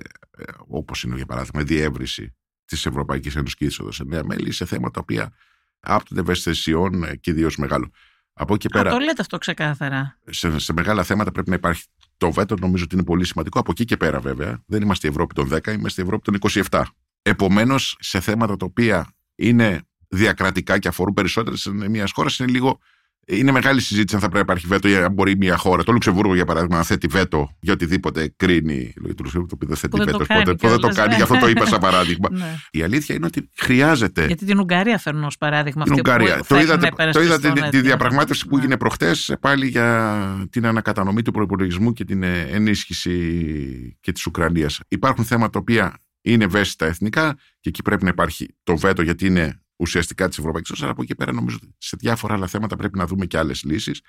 όπως 0.68 1.04
είναι 1.04 1.16
για 1.16 1.26
παράδειγμα 1.26 1.62
η 1.62 1.64
διεύρυνση 1.64 2.36
της 2.66 2.86
Ευρωπαϊκής 2.86 3.36
Ένωσης 3.36 3.56
και 3.56 3.66
είσοδος 3.66 3.96
σε 3.96 4.04
νέα 4.04 4.24
μέλη, 4.24 4.52
σε 4.52 4.66
θέματα 4.66 4.92
τα 4.92 5.00
οποία 5.00 5.34
άπτονται 5.80 6.22
ευαισθησιών 6.22 7.04
ε, 7.04 7.16
και 7.16 7.32
ιδίως 7.32 7.58
μεγάλο. 7.58 7.92
Από 8.34 8.54
εκεί 8.54 8.68
πέρα, 8.68 8.90
Α, 8.90 8.94
το 8.94 9.00
λέτε 9.00 9.22
αυτό 9.22 9.38
ξεκάθαρα. 9.38 10.20
Σε, 10.30 10.60
σε 10.60 10.74
μεγάλα 10.74 11.04
θέματα 11.04 11.32
πρέπει 11.32 11.50
να 11.50 11.56
υπάρχει 11.56 11.84
το 12.18 12.32
βέτο, 12.32 12.56
νομίζω 12.60 12.84
ότι 12.84 12.96
είναι 12.96 13.04
πολύ 13.04 13.26
σημαντικό. 13.26 13.60
Από 13.60 13.72
εκεί 13.72 13.86
και 13.86 13.98
πέρα, 13.98 14.20
βέβαια, 14.20 14.64
δεν 14.66 14.82
είμαστε 14.82 15.08
η 15.08 15.10
Ευρώπη 15.10 15.34
των 15.34 15.50
10, 15.54 15.74
είμαστε 15.74 16.02
η 16.02 16.04
Ευρώπη 16.06 16.32
των 16.32 16.64
27. 16.70 16.84
Επομένως, 17.22 17.98
σε 18.00 18.20
θέματα 18.20 18.56
τα 18.58 18.66
οποία 18.66 19.14
είναι 19.36 19.82
διακρατικά 20.12 20.78
και 20.78 20.88
αφορούν 20.88 21.14
περισσότερες 21.14 21.72
μιας 21.90 22.12
χώρας, 22.12 22.40
είναι 22.40 22.52
λίγο. 22.52 22.80
Είναι 23.28 23.52
μεγάλη 23.52 23.82
συζήτηση 23.82 24.16
αν 24.16 24.22
θα 24.22 24.30
πρέπει 24.30 24.46
να 24.46 24.52
υπάρχει 24.54 24.68
βέτο 24.68 24.88
ή 24.88 24.96
αν 24.96 25.14
μπορεί 25.14 25.38
μια 25.38 25.58
χώρα. 25.58 25.84
Το 25.84 25.92
Λουξεμβούργο, 25.92 26.36
για 26.36 26.46
παράδειγμα, 26.46 26.78
να 26.78 26.84
θέτει 26.84 27.08
βέτο 27.08 27.58
για 27.60 27.74
οτιδήποτε 27.74 28.34
κρίνει. 28.36 28.94
Το 28.96 29.02
Λουξεμβούργο 29.06 29.46
το 29.46 29.56
οποίο 29.56 29.68
δεν 29.68 29.78
θέτει 29.78 29.98
βέτος. 29.98 30.28
Ποτέ 30.28 30.68
δεν 30.68 30.80
το 30.80 30.88
κάνει, 30.88 31.16
γι' 31.16 31.22
αυτό 31.22 31.38
το 31.38 31.48
είπα 31.48 31.66
σαν 31.66 31.80
παράδειγμα. 31.88 32.30
Η 32.72 32.84
αλήθεια 32.84 33.16
είναι 33.16 33.26
ότι 33.26 33.50
χρειάζεται. 33.56 34.26
Γιατί 34.26 34.46
την 34.46 34.60
Ουγγαρία 34.60 34.98
φέρνω 34.98 35.26
ως 35.26 35.38
παράδειγμα. 35.38 35.84
Την 35.84 35.94
Ουγγαρία. 35.94 36.44
Το 36.48 36.60
είδατε, 36.60 36.90
το 37.12 37.22
είδατε 37.22 37.68
τη 37.70 37.82
διαπραγμάτευση 37.82 38.48
που 38.48 38.58
έγινε 38.58 38.78
προχτές 38.78 39.36
πάλι 39.40 39.68
για 39.68 40.48
την 40.50 40.66
ανακατανομή 40.66 41.22
του 41.22 41.32
προπολογισμού 41.32 41.94
και 41.94 42.06
την 42.06 42.24
ενίσχυση 42.24 43.98
και 44.00 44.12
της 44.12 44.26
Ουκρανίας. 44.26 44.80
Υπάρχουν 44.88 45.26
θέματα 45.26 45.50
τα 45.50 45.60
οποία 45.60 46.00
είναι 46.22 46.44
ευαίσθητα 46.44 46.86
εθνικά 46.86 47.38
και 47.60 47.70
εκεί 47.70 47.82
πρέπει 47.82 48.04
να 48.04 48.10
υπάρχει 48.10 48.56
το 48.64 48.78
βέτο 48.78 49.02
γιατί 49.02 49.26
είναι 49.26 49.62
ουσιαστικά 49.82 50.28
της 50.28 50.38
Ευρωπαϊκής 50.38 50.70
Ένωσης. 50.70 50.84
Αλλά 50.84 50.94
από 50.94 51.02
εκεί 51.02 51.16
πέρα 51.16 51.32
νομίζω 51.32 51.58
ότι 51.62 51.76
σε 51.78 51.98
διάφορα 52.00 52.34
άλλα 52.34 52.48
θέματα 52.48 52.76
πρέπει 52.76 52.98
να 52.98 53.06
δούμε 53.06 53.26
και 53.26 53.38
άλλες 53.38 53.64
λύσεις. 53.64 54.02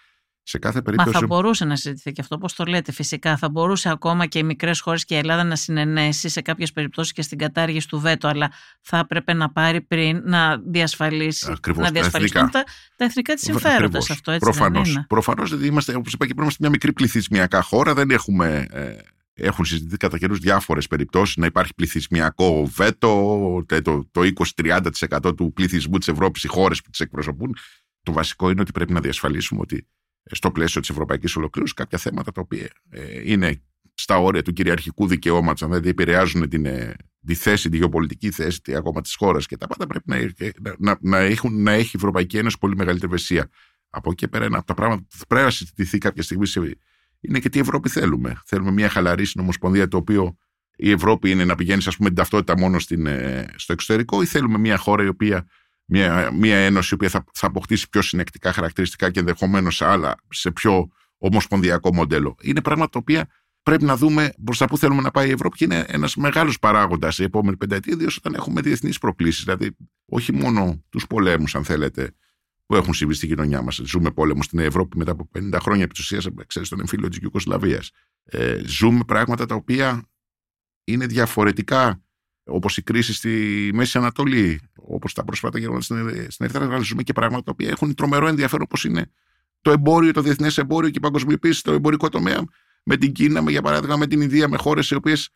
Σε 0.45 0.59
κάθε 0.59 0.83
περίπτωση. 0.83 1.11
Μα 1.15 1.21
θα 1.21 1.27
μπορούσε 1.27 1.65
να 1.65 1.77
συζητηθεί 1.77 2.13
και 2.13 2.21
αυτό, 2.21 2.35
όπω 2.35 2.47
το 2.57 2.65
λέτε, 2.65 2.93
φυσικά. 2.93 3.37
Θα 3.37 3.51
μπορούσε 3.51 3.89
ακόμα 3.89 4.27
και 4.27 4.39
οι 4.39 4.43
μικρές 4.43 4.81
χώρες 4.81 5.05
και 5.05 5.15
η 5.15 5.19
Ελλάδα 5.19 5.45
να 5.45 5.57
συνενέσει 5.57 6.29
σε 6.29 6.41
κάποιες 6.41 6.73
περιπτώσεις 6.73 7.13
και 7.13 7.23
στην 7.23 7.39
κατάργηση 7.39 7.89
του 7.89 8.01
βέτο, 8.01 8.29
αλλά 8.29 8.53
θα 8.81 8.99
έπρεπε 8.99 9.33
να 9.33 9.51
πάρει 9.51 9.81
πριν 9.81 10.23
να 10.25 10.59
διασφαλίσει 10.59 11.53
Ακριβώς, 11.53 11.85
να 11.85 11.91
διασφαλίσουν 11.91 12.51
τα, 12.51 12.65
τα 12.97 13.05
εθνικά 13.05 13.35
της 13.35 13.43
συμφέροντα. 13.43 13.99
Αυτό 13.99 14.31
έτσι 14.31 14.45
Προφανώς. 14.45 14.83
δεν 14.83 14.93
είναι. 14.93 15.05
Προφανώς, 15.09 15.49
δηλαδή 15.51 15.67
είμαστε, 15.67 15.95
όπως 15.95 16.13
είπα 16.13 16.27
και 16.27 16.31
πριν, 16.31 16.43
είμαστε 16.43 16.63
μια 16.63 16.71
μικρή 16.71 16.93
πληθυσμιακά 16.93 17.63
χώρα, 17.63 17.95
δεν 17.95 18.11
έχουμε. 18.11 18.67
Ε, 18.71 18.97
έχουν 19.35 19.65
συζητηθεί 19.65 19.97
κατά 19.97 20.19
καιρούς 20.19 20.39
διάφορες 20.39 20.87
περιπτώσεις 20.87 21.37
να 21.37 21.47
υπάρχει 21.47 21.75
πληθυσμιακό 21.75 22.67
βέτο, 22.67 23.65
το, 23.83 24.09
το 24.11 24.21
20-30% 24.57 25.37
του 25.37 25.53
πληθυσμού 25.53 25.99
της 25.99 26.09
Ευρώπης, 26.09 26.45
οι 26.45 26.49
χώρες 26.49 26.83
που 26.83 26.91
τις 26.91 27.01
εκπροσωπούν. 27.01 27.57
Το 28.03 28.13
βασικό 28.13 28.51
είναι 28.51 28.61
ότι 28.61 28.73
πρέπει 28.73 28.93
να 28.93 29.01
διασφαλίσουμε 29.01 29.61
ότι 29.61 29.87
στο 30.31 30.51
πλαίσιο 30.51 30.81
της 30.81 30.91
ευρωπαϊκής 30.91 31.37
ολοκλήρωσης 31.37 31.75
κάποια 31.75 31.99
θέματα 31.99 32.33
τα 32.33 32.41
οποία 32.41 32.69
ε, 32.89 33.31
είναι 33.31 33.63
στα 33.95 34.17
όρια 34.19 34.43
του 34.43 34.53
κυριαρχικού 34.53 35.07
δικαιώματος, 35.07 35.69
δηλαδή 35.69 35.89
επηρεάζουν 35.89 36.49
την, 36.49 36.67
ε, 36.67 36.95
τη 37.27 37.35
θέση, 37.35 37.69
τη 37.69 37.77
γεωπολιτική 37.77 38.31
θέση 38.31 38.61
ακόμα 38.75 39.01
της 39.01 39.15
χώρας 39.15 39.47
και 39.47 39.57
τα 39.57 39.67
πάντα 39.67 39.87
πρέπει 39.87 40.05
να, 40.11 40.75
να, 40.79 40.99
να, 41.01 41.19
έχουν, 41.19 41.63
να 41.63 41.73
έχει 41.73 41.91
η 41.93 41.97
Ευρωπαϊκή 41.97 42.39
Ένωση 42.39 42.59
πολύ 42.59 42.77
μεγαλύτερη 42.77 43.13
ευαισθησία. 43.13 43.49
Από 43.91 44.11
εκεί 44.11 44.29
πέρα, 44.29 44.45
ένα 44.45 44.59
από 44.59 44.67
τα 44.67 44.75
πράγματα 44.75 45.03
που 45.03 45.27
πρέπει 45.29 45.45
να 45.45 45.51
συζητηθεί 45.51 45.99
κάποια 45.99 46.23
στιγμή 46.23 46.47
είναι 47.23 47.39
και 47.39 47.49
τι 47.49 47.59
Ευρώπη 47.59 47.89
θέλουμε. 47.89 48.41
Θέλουμε 48.47 48.71
μια 48.71 48.89
χαλαρή 48.89 49.25
συνομοσπονδία 49.25 49.89
το 49.89 49.97
οποίο 49.97 50.37
η 50.77 50.91
Ευρώπη 50.91 51.31
είναι 51.31 51.45
να 51.45 51.55
πηγαίνεις 51.55 51.87
ας 51.87 51.97
πούμε, 51.97 52.09
την 52.09 52.19
ταυτότητα 52.19 52.59
μόνο 52.59 52.79
στην, 52.79 53.07
ε, 53.07 53.47
στο 53.57 53.73
εξωτερικό 53.73 54.23
ή 54.23 54.27
θέλουμε 54.27 54.59
μια 54.59 54.77
χώρα 54.77 55.05
η 55.05 55.09
οποία 55.09 55.47
μια, 55.85 56.31
μια 56.33 56.57
ένωση 56.57 56.89
η 56.91 56.95
οποία 56.95 57.09
θα, 57.09 57.25
θα 57.33 57.47
αποκτήσει 57.47 57.89
πιο 57.89 58.03
συνεκτικά 58.03 58.53
χαρακτηριστικά 58.53 59.11
και 59.11 59.19
ενδεχομένως 59.19 59.77
σε, 59.77 59.85
άλλα, 59.85 60.15
σε 60.29 60.51
πιο 60.51 60.89
ομοσπονδιακό 61.19 61.95
μοντέλο. 61.95 62.35
Είναι 62.43 62.61
πράγματα 62.61 62.91
τα 62.91 62.99
οποία 62.99 63.29
πρέπει 63.63 63.85
να 63.85 63.97
δούμε 63.97 64.33
προ 64.45 64.55
τα 64.59 64.67
πού 64.67 64.79
θέλουμε 64.79 65.03
να 65.03 65.11
πάει 65.11 65.29
η 65.29 65.33
Ευρώπη 65.33 65.57
και 65.57 65.65
είναι 65.65 65.85
ένας 65.89 66.17
μεγάλος 66.17 66.59
παράγοντας 66.59 67.19
η 67.19 67.23
επόμενη 67.23 67.57
πενταετία, 67.57 67.93
ιδίως 67.93 68.17
όταν 68.17 68.35
έχουμε 68.35 68.61
διεθνείς 68.61 68.99
προκλήσεις. 68.99 69.45
Δηλαδή, 69.45 69.77
όχι 70.07 70.33
μόνο 70.33 70.83
τους 70.89 71.07
πολέμους, 71.07 71.55
αν 71.55 71.65
θέλετε, 71.65 72.15
που 72.67 72.75
έχουν 72.77 72.95
συμβεί 72.95 73.15
στη 73.15 73.27
κοινωνιά 73.27 73.63
μας. 73.63 73.81
Ζούμε 73.85 74.11
πόλεμο 74.11 74.43
στην 74.43 74.59
Ευρώπη 74.59 74.97
μετά 74.97 75.13
από 75.13 75.29
50 75.35 75.57
χρόνια 75.61 75.85
επί 75.85 75.95
τη 75.95 76.01
ουσία, 76.01 76.33
ξέρεις, 76.47 76.69
τον 76.69 76.81
εμφύλιο 76.81 77.09
της 77.09 77.19
Ιουκοσλαβίας. 77.19 77.91
Ε, 78.25 78.61
ζούμε 78.65 79.05
πράγματα 79.07 79.47
τα 79.47 79.55
οποία 79.55 80.09
είναι 80.85 81.07
διαφορετικά 81.07 82.03
όπως 82.45 82.77
η 82.77 82.83
κρίση 82.83 83.15
στη 83.15 83.71
Μέση 83.75 83.99
Ανατολή, 83.99 84.61
όπως 84.75 85.13
τα 85.13 85.25
πρόσφατα 85.25 85.59
γεγονότα 85.59 85.85
στην, 85.85 86.31
στην 86.31 86.47
Ερυθρά, 86.47 86.79
ζούμε 86.79 87.03
και 87.03 87.13
πράγματα 87.13 87.43
τα 87.43 87.51
οποία 87.51 87.69
έχουν 87.69 87.95
τρομερό 87.95 88.29
ενδιαφέρον, 88.29 88.63
όπως 88.63 88.85
είναι 88.85 89.11
το 89.61 89.71
εμπόριο, 89.71 90.13
το 90.13 90.21
διεθνές 90.21 90.59
εμπόριο 90.59 90.91
και 90.91 90.99
η 90.99 91.01
παγκοσμιοποίηση, 91.01 91.63
το 91.63 91.73
εμπορικό 91.73 92.09
τομέα 92.09 92.45
με 92.85 92.97
την 92.97 93.13
Κίνα, 93.13 93.51
για 93.51 93.63
παράδειγμα 93.63 93.97
με 93.97 94.07
την 94.07 94.21
Ινδία, 94.21 94.49
με 94.49 94.57
χώρες 94.57 94.91
οι 94.91 94.95
οποίες 94.95 95.29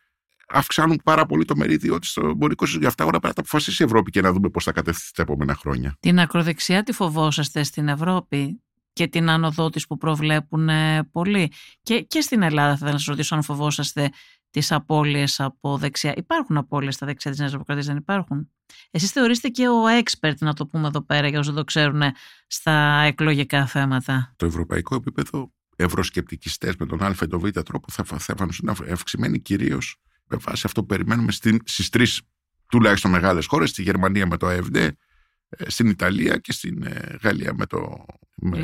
αυξάνουν 0.47 1.01
πάρα 1.03 1.25
πολύ 1.25 1.45
το 1.45 1.55
μερίδιο 1.55 1.99
της 1.99 2.09
στο 2.09 2.27
εμπορικό 2.27 2.65
σύστημα. 2.65 2.83
Γι' 2.83 2.89
αυτά 2.89 3.03
όλα 3.03 3.11
πρέπει 3.19 3.27
να 3.27 3.33
τα 3.33 3.41
αποφασίσει 3.41 3.83
η 3.83 3.85
Ευρώπη 3.85 4.11
και 4.11 4.21
να 4.21 4.31
δούμε 4.31 4.49
πώς 4.49 4.63
θα 4.63 4.71
κατευθυνθεί 4.71 5.11
τα 5.13 5.21
επόμενα 5.21 5.55
χρόνια. 5.55 5.97
Την 5.99 6.19
ακροδεξιά 6.19 6.83
τη 6.83 6.91
φοβόσαστε 6.91 7.63
στην 7.63 7.87
Ευρώπη 7.87 8.61
και 8.93 9.07
την 9.07 9.29
άνοδό 9.29 9.69
της 9.69 9.87
που 9.87 9.97
προβλέπουν 9.97 10.69
πολλοί. 11.11 11.51
Και, 11.81 12.01
και 12.01 12.21
στην 12.21 12.41
Ελλάδα 12.41 12.69
θα 12.69 12.73
ήθελα 12.75 12.91
να 12.91 12.97
σας 12.97 13.07
ρωτήσω 13.07 13.35
αν 13.35 13.43
φοβόσαστε 13.43 14.09
τις 14.49 14.71
απώλειες 14.71 15.39
από 15.39 15.77
δεξιά. 15.77 16.13
Υπάρχουν 16.17 16.57
απώλειες 16.57 16.95
στα 16.95 17.05
δεξιά 17.05 17.31
της 17.31 17.39
Νέας 17.39 17.51
Δημοκρατίας, 17.51 17.85
δεν 17.85 17.97
υπάρχουν; 17.97 18.49
Εσείς 18.91 19.11
θεωρείστε 19.11 19.47
και 19.47 19.67
ο 19.67 19.83
expert, 20.03 20.37
να 20.39 20.53
το 20.53 20.67
πούμε 20.67 20.87
εδώ 20.87 21.01
πέρα, 21.01 21.27
για 21.27 21.39
όσοι 21.39 21.49
δεν 21.49 21.57
το 21.57 21.63
ξέρουν, 21.63 22.01
στα 22.47 23.01
εκλογικά 23.05 23.65
θέματα. 23.65 24.33
Το 24.35 24.45
ευρωπαϊκό 24.45 24.95
επίπεδο, 24.95 25.51
ευρωσκεπτικιστέ 25.75 26.73
με 26.79 26.85
τον 26.85 27.03
Α 27.03 27.15
ή 27.23 27.27
τον 27.27 27.39
Β 27.39 27.47
τρόπο 27.47 27.87
θα, 27.91 28.03
θα 28.03 28.25
εμφανιστούν 28.27 28.69
αυξημένοι 28.69 29.39
κυρίως 29.39 30.01
με 30.27 30.37
βάση 30.37 30.61
αυτό 30.65 30.81
που 30.81 30.87
περιμένουμε 30.87 31.31
στις 31.63 31.89
τρεις 31.89 32.21
τουλάχιστον 32.67 33.11
μεγάλες 33.11 33.45
χώρες, 33.45 33.69
στη 33.69 33.81
Γερμανία 33.81 34.27
με 34.27 34.37
το 34.37 34.47
ΑΕΒΔ, 34.47 34.75
στην 35.67 35.89
Ιταλία 35.89 36.37
και 36.37 36.51
στην 36.51 36.83
ε, 36.83 37.17
Γαλλία 37.21 37.53
με 37.53 37.65
το 37.65 38.05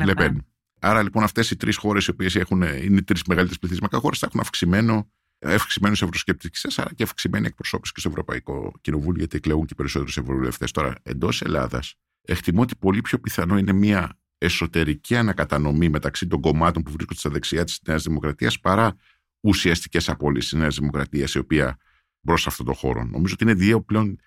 Λεπέν. 0.04 0.46
Άρα 0.80 1.02
λοιπόν 1.02 1.22
αυτές 1.22 1.50
οι 1.50 1.56
τρεις 1.56 1.76
χώρες, 1.76 2.06
οι 2.06 2.10
οποίες 2.10 2.34
είναι 2.34 2.68
οι 2.98 3.02
τρεις 3.02 3.22
μεγαλύτερες 3.22 3.58
πληθυσμιακά 3.58 3.98
χώρες, 3.98 4.18
θα 4.18 4.26
έχουν 4.26 4.40
αυξημένο 4.40 5.10
αυξημένους 5.44 6.02
ευρωσκεπτικιστές, 6.02 6.78
αλλά 6.78 6.90
και 6.94 7.02
αυξημένη 7.02 7.46
εκπροσώπηση 7.46 7.92
και 7.92 8.00
στο 8.00 8.08
Ευρωπαϊκό 8.08 8.72
Κοινοβούλιο, 8.80 9.18
γιατί 9.18 9.36
εκλεγούν 9.36 9.66
και 9.66 9.74
περισσότερους 9.74 10.16
ευρωβουλευτές. 10.16 10.70
Τώρα, 10.70 10.94
εντός 11.02 11.42
Ελλάδας, 11.42 11.94
εκτιμώ 12.22 12.60
ότι 12.60 12.76
πολύ 12.76 13.00
πιο 13.00 13.18
πιθανό 13.18 13.58
είναι 13.58 13.72
μια 13.72 14.18
εσωτερική 14.38 15.16
ανακατανομή 15.16 15.88
μεταξύ 15.88 16.26
των 16.26 16.40
κομμάτων 16.40 16.82
που 16.82 16.90
βρίσκονται 16.90 17.18
στα 17.18 17.30
δεξιά 17.30 17.64
της 17.64 17.80
Νέας 17.86 18.02
Δημοκρατίας 18.02 18.60
παρά 18.60 18.96
ουσιαστικές 19.44 20.08
απώλειες 20.08 20.48
τη 20.48 20.56
Νέα 20.56 20.68
Δημοκρατία, 20.68 21.28
η 21.34 21.38
οποία 21.38 21.78
μπρος 22.20 22.42
σε 22.42 22.48
αυτόν 22.48 22.66
τον 22.66 22.74
χώρο. 22.74 23.04
Νομίζω 23.04 23.34
ότι 23.34 23.44
είναι 23.44 23.54
δύο 23.54 23.82
πλέον. 23.82 24.18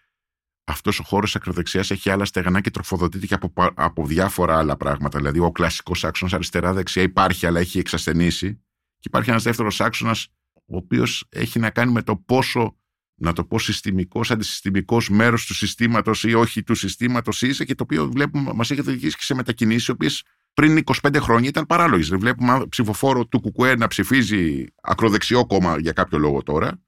Αυτός 0.63 0.99
ο 0.99 1.03
χώρος 1.03 1.35
ακροδεξιάς 1.35 1.91
έχει 1.91 2.09
άλλα 2.09 2.25
στεγανά 2.25 2.61
και 2.61 2.69
τροφοδοτείται 2.69 3.25
και 3.25 3.33
από, 3.33 3.53
από 3.75 4.05
διάφορα 4.05 4.57
άλλα 4.57 4.77
πράγματα. 4.77 5.17
Δηλαδή, 5.17 5.39
ο 5.39 5.51
κλασικός 5.51 6.03
άξονας 6.03 6.33
αριστερά-δεξιά 6.33 7.01
υπάρχει, 7.01 7.45
αλλά 7.45 7.59
έχει 7.59 7.79
εξασθενήσει. 7.79 8.53
Και 8.99 9.07
υπάρχει 9.07 9.29
ένας 9.29 9.43
δεύτερος 9.43 9.81
άξονας 9.81 10.27
ο 10.53 10.77
οποίος 10.77 11.25
έχει 11.29 11.59
να 11.59 11.69
κάνει 11.69 11.91
με 11.91 12.01
το 12.01 12.15
πόσο, 12.15 12.77
να 13.15 13.33
το 13.33 13.45
πω, 13.45 13.59
συστημικός, 13.59 14.31
αντισυστημικός 14.31 15.09
μέρος 15.09 15.45
του 15.45 15.53
συστήματος 15.53 16.23
ή 16.23 16.33
όχι 16.33 16.63
του 16.63 16.75
συστήματος 16.75 17.41
είσαι 17.41 17.65
και 17.65 17.75
το 17.75 17.83
οποίο 17.83 18.11
βλέπουμε, 18.11 18.53
μας 18.53 18.71
έχει 18.71 18.79
οδηγήσει 18.79 19.17
και 19.17 19.23
σε 19.23 19.33
μετακινήσεις, 19.33 19.87
οι 19.87 19.91
οποίες 19.91 20.23
πριν 20.61 20.83
25 21.03 21.15
χρόνια 21.19 21.49
ήταν 21.49 21.65
παράλογε. 21.65 22.15
Βλέπουμε 22.15 22.65
ψηφοφόρο 22.69 23.25
του 23.25 23.39
Κουκουέ 23.41 23.75
να 23.75 23.87
ψηφίζει 23.87 24.65
ακροδεξιό 24.81 25.45
κόμμα 25.45 25.79
για 25.79 25.91
κάποιο 25.91 26.17
λόγο 26.17 26.43
τώρα. 26.43 26.81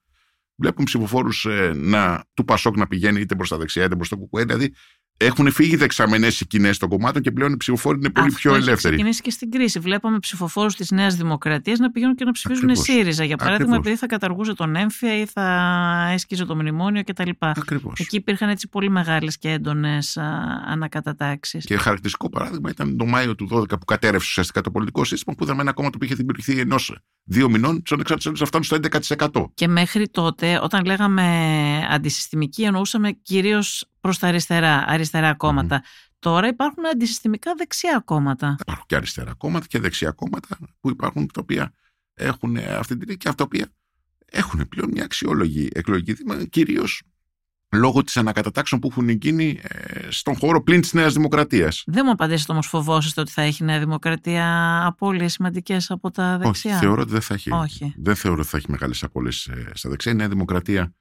Βλέπουμε 0.55 0.86
ψηφοφόρους 0.86 1.45
ε, 1.45 1.73
του 2.34 2.45
Πασόκ 2.45 2.77
να 2.77 2.88
πηγαίνει 2.88 3.19
είτε 3.19 3.36
προς 3.36 3.49
τα 3.49 3.58
δεξιά 3.58 3.84
είτε 3.84 3.95
προς 3.95 4.10
το 4.10 4.17
Κουκουέ. 4.17 4.43
Δηλαδή 4.43 4.73
έχουν 5.21 5.51
φύγει 5.51 5.75
δεξαμενές 5.75 6.39
οι 6.41 6.47
κοινές 6.47 6.77
των 6.77 6.89
κομμάτων 6.89 7.21
και 7.21 7.32
πλέον 7.32 7.53
οι 7.53 7.58
ψηφοφόροι 7.58 7.97
είναι 7.97 8.10
πολύ 8.10 8.27
Αυτό 8.27 8.39
πιο 8.39 8.49
ελεύθεροι. 8.51 8.73
Αυτό 8.73 8.88
έχει 8.88 8.95
ξεκινήσει 8.95 9.21
και 9.21 9.32
στην 9.32 9.51
κρίση. 9.51 9.79
Βλέπαμε 9.79 10.19
ψηφοφόρους 10.19 10.75
της 10.75 10.91
Νέας 10.91 11.15
Δημοκρατίας 11.15 11.79
να 11.79 11.91
πηγαίνουν 11.91 12.15
και 12.15 12.23
να 12.25 12.32
ψηφίζουν 12.32 12.69
Ακριβώς. 12.69 12.86
ΣΥΡΙΖΑ. 12.86 13.23
Για 13.23 13.36
παράδειγμα, 13.36 13.63
Ακριβώς. 13.63 13.86
επειδή 13.86 13.95
θα 13.99 14.08
καταργούσε 14.08 14.53
τον 14.53 14.75
έμφυα 14.75 15.17
ή 15.17 15.25
θα 15.25 16.10
έσκυζε 16.12 16.45
το 16.45 16.55
μνημόνιο 16.55 17.03
κτλ. 17.03 17.29
Εκεί 17.97 18.15
υπήρχαν 18.15 18.49
έτσι 18.49 18.67
πολύ 18.67 18.89
μεγάλες 18.89 19.38
και 19.38 19.49
έντονες 19.49 20.17
ανακατατάξεις. 20.67 21.65
Και 21.65 21.77
χαρακτηριστικό 21.77 22.29
παράδειγμα 22.29 22.69
ήταν 22.69 22.97
το 22.97 23.05
Μάιο 23.05 23.36
του 23.36 23.47
2012 23.51 23.65
που 23.69 23.86
κατέρευσε 23.86 24.27
ουσιαστικά 24.29 24.62
το 24.62 24.71
πολιτικό 24.71 25.03
σύστημα 25.03 25.36
που 25.36 25.43
είδαμε 25.43 25.62
ένα 25.62 25.73
κόμμα 25.73 25.89
που 25.89 26.03
είχε 26.03 26.15
δημιουργηθεί 26.15 26.60
ενός 26.60 26.97
δύο 27.23 27.49
μηνών, 27.49 27.82
τους 27.82 27.91
ανεξάρτητου 27.91 28.32
να 28.39 28.45
φτάνουν 28.45 28.65
στο 28.65 28.75
11%. 28.75 29.51
Και 29.53 29.67
μέχρι 29.67 30.10
τότε, 30.10 30.60
όταν 30.63 30.86
λέγαμε 30.86 31.23
αντισυστημική, 31.89 32.63
εννοούσαμε 32.63 33.12
κυρίως 33.12 33.89
προς 33.99 34.19
τα 34.19 34.27
αριστερά, 34.27 34.85
αριστερά 34.88 35.33
κόμματα. 35.33 35.83
Τώρα 36.19 36.47
υπάρχουν 36.47 36.85
αντισυστημικά 36.85 37.53
δεξιά 37.55 38.01
κόμματα. 38.05 38.55
Υπάρχουν 38.59 38.85
και 38.88 38.95
αριστερά 38.95 39.33
κόμματα 39.33 39.65
και 39.65 39.79
δεξιά 39.79 40.12
κόμματα 40.12 40.57
που 40.79 40.89
υπάρχουν 40.89 41.27
τα 41.27 41.41
οποία 41.41 41.73
έχουν 42.13 42.57
αυτή 42.57 42.97
την 42.97 43.17
και 43.17 43.27
αυτά 43.27 43.35
τα 43.35 43.43
οποία 43.43 43.67
έχουν 44.25 44.67
πλέον 44.67 44.89
μια 44.91 45.03
αξιόλογη 45.03 45.69
εκλογική 45.71 46.13
δήμα, 46.13 46.45
κυρίως 46.45 47.01
λόγω 47.71 48.03
της 48.03 48.17
ανακατατάξεων 48.17 48.81
που 48.81 48.88
έχουν 48.91 49.09
γίνει 49.09 49.59
ε, 49.62 50.12
στον 50.12 50.35
χώρο 50.38 50.63
πλην 50.63 50.81
της 50.81 50.93
Νέας 50.93 51.13
Δημοκρατίας. 51.13 51.83
Δεν 51.85 52.03
μου 52.05 52.12
απαντήσετε 52.12 52.51
όμως, 52.51 52.67
φοβόσαστε 52.67 53.21
ότι 53.21 53.31
θα 53.31 53.41
έχει 53.41 53.63
η 53.63 53.65
Νέα 53.65 53.79
Δημοκρατία 53.79 54.79
απώλειες 54.85 55.33
σημαντικές 55.33 55.91
από 55.91 56.12
τα 56.12 56.38
δεξιά; 56.38 56.71
Όχι, 56.71 56.79
θεωρώ 56.79 57.01
ότι 57.01 57.12
δεν 57.12 57.21
θα 57.21 57.33
έχει. 57.33 57.51
Όχι. 57.51 57.93
Δεν 57.97 58.15
θεωρώ 58.15 58.39
ότι 58.39 58.49
θα 58.49 58.57
έχει 58.57 58.65
μεγάλες 58.69 59.03
απώλειες 59.03 59.45
ε, 59.45 59.71
στα 59.73 59.89
δεξιά. 59.89 60.12
Η 60.12 60.15
Νέα 60.15 60.27
Δημοκρατία 60.27 60.93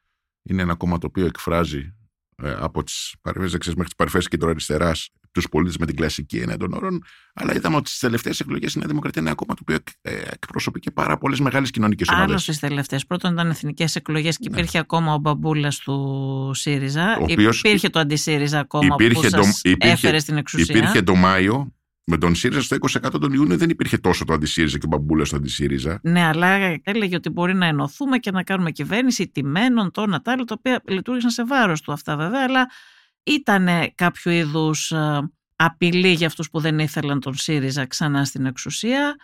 είναι 0.42 0.62
ένα 0.62 0.74
κόμμα 0.74 0.98
το 0.98 1.06
οποίο 1.06 1.26
εκφράζει 1.26 1.78
ε, 1.78 1.97
από 2.42 2.82
τις 2.82 3.14
παρεμβάσεις 3.22 3.52
δεξιέ 3.52 3.72
μέχρι 3.72 3.86
τις 3.86 3.96
παρεμβάσεις 3.96 4.28
κεντροαριστερά 4.28 4.92
τους 5.32 5.48
πολίτες 5.48 5.76
με 5.76 5.86
την 5.86 5.96
κλασική 5.96 6.38
έννοια 6.38 6.56
των 6.56 6.72
όρων. 6.72 7.02
Αλλά 7.34 7.54
είδαμε 7.54 7.76
ότι 7.76 7.88
στις 7.88 8.00
τελευταίες 8.00 8.40
εκλογές 8.40 8.74
η 8.74 8.78
Νέα 8.78 8.88
Δημοκρατία 8.88 9.20
είναι 9.20 9.30
ένα 9.30 9.38
κόμμα 9.38 9.54
το 9.54 9.60
οποίο 9.62 9.76
ε, 10.02 10.32
εκπροσωπεί 10.32 10.80
και 10.80 10.90
πάρα 10.90 11.18
πολλές 11.18 11.40
μεγάλες 11.40 11.70
κοινωνικές 11.70 12.08
ομάδες. 12.08 12.28
Άλλο 12.28 12.38
στις 12.38 12.58
τελευταίες. 12.58 13.06
Πρώτον 13.06 13.32
ήταν 13.32 13.50
εθνικές 13.50 13.96
εκλογές 13.96 14.36
και 14.36 14.48
ναι. 14.48 14.56
υπήρχε 14.56 14.76
ναι. 14.78 14.84
ακόμα 14.88 15.14
ο 15.14 15.18
μπαμπούλας 15.18 15.78
του 15.78 16.50
ΣΥΡΙΖΑ. 16.54 17.18
οποίος 17.20 17.58
υπήρχε 17.58 17.88
το 17.88 17.98
αντισύριζα 17.98 18.58
ακόμα 18.58 18.96
που 18.96 19.22
σας 19.22 19.60
υπήρχε, 19.62 19.92
έφερε 19.92 20.18
στην 20.18 20.36
εξουσία. 20.36 20.76
Υπήρχε 20.76 21.02
το 21.02 21.14
Μάιο 21.14 21.72
με 22.10 22.18
τον 22.18 22.34
ΣΥΡΙΖΑ 22.34 22.62
στο 22.62 22.76
20% 23.06 23.20
τον 23.20 23.32
Ιούνιο 23.32 23.56
δεν 23.56 23.70
υπήρχε 23.70 23.98
τόσο 23.98 24.24
το 24.24 24.32
αντισύριζα 24.32 24.78
και 24.78 24.84
ο 24.84 24.88
μπαμπούλα 24.88 25.24
στο 25.24 25.36
αντισύριζα. 25.36 26.00
Ναι, 26.02 26.24
αλλά 26.24 26.48
έλεγε 26.82 27.16
ότι 27.16 27.30
μπορεί 27.30 27.54
να 27.54 27.66
ενωθούμε 27.66 28.18
και 28.18 28.30
να 28.30 28.42
κάνουμε 28.42 28.70
κυβέρνηση 28.70 29.28
τιμένων, 29.28 29.90
το 29.90 30.06
να 30.06 30.20
τα 30.20 30.32
άλλα, 30.32 30.44
τα 30.44 30.54
οποία 30.58 30.82
λειτουργήσαν 30.88 31.30
σε 31.30 31.44
βάρος 31.44 31.80
του 31.80 31.92
αυτά 31.92 32.16
βέβαια, 32.16 32.44
αλλά 32.48 32.70
ήταν 33.22 33.68
κάποιο 33.94 34.32
είδους 34.32 34.90
ε, 34.90 35.30
απειλή 35.56 36.12
για 36.12 36.26
αυτούς 36.26 36.50
που 36.50 36.60
δεν 36.60 36.78
ήθελαν 36.78 37.20
τον 37.20 37.34
ΣΥΡΙΖΑ 37.34 37.86
ξανά 37.86 38.24
στην 38.24 38.46
εξουσία 38.46 39.16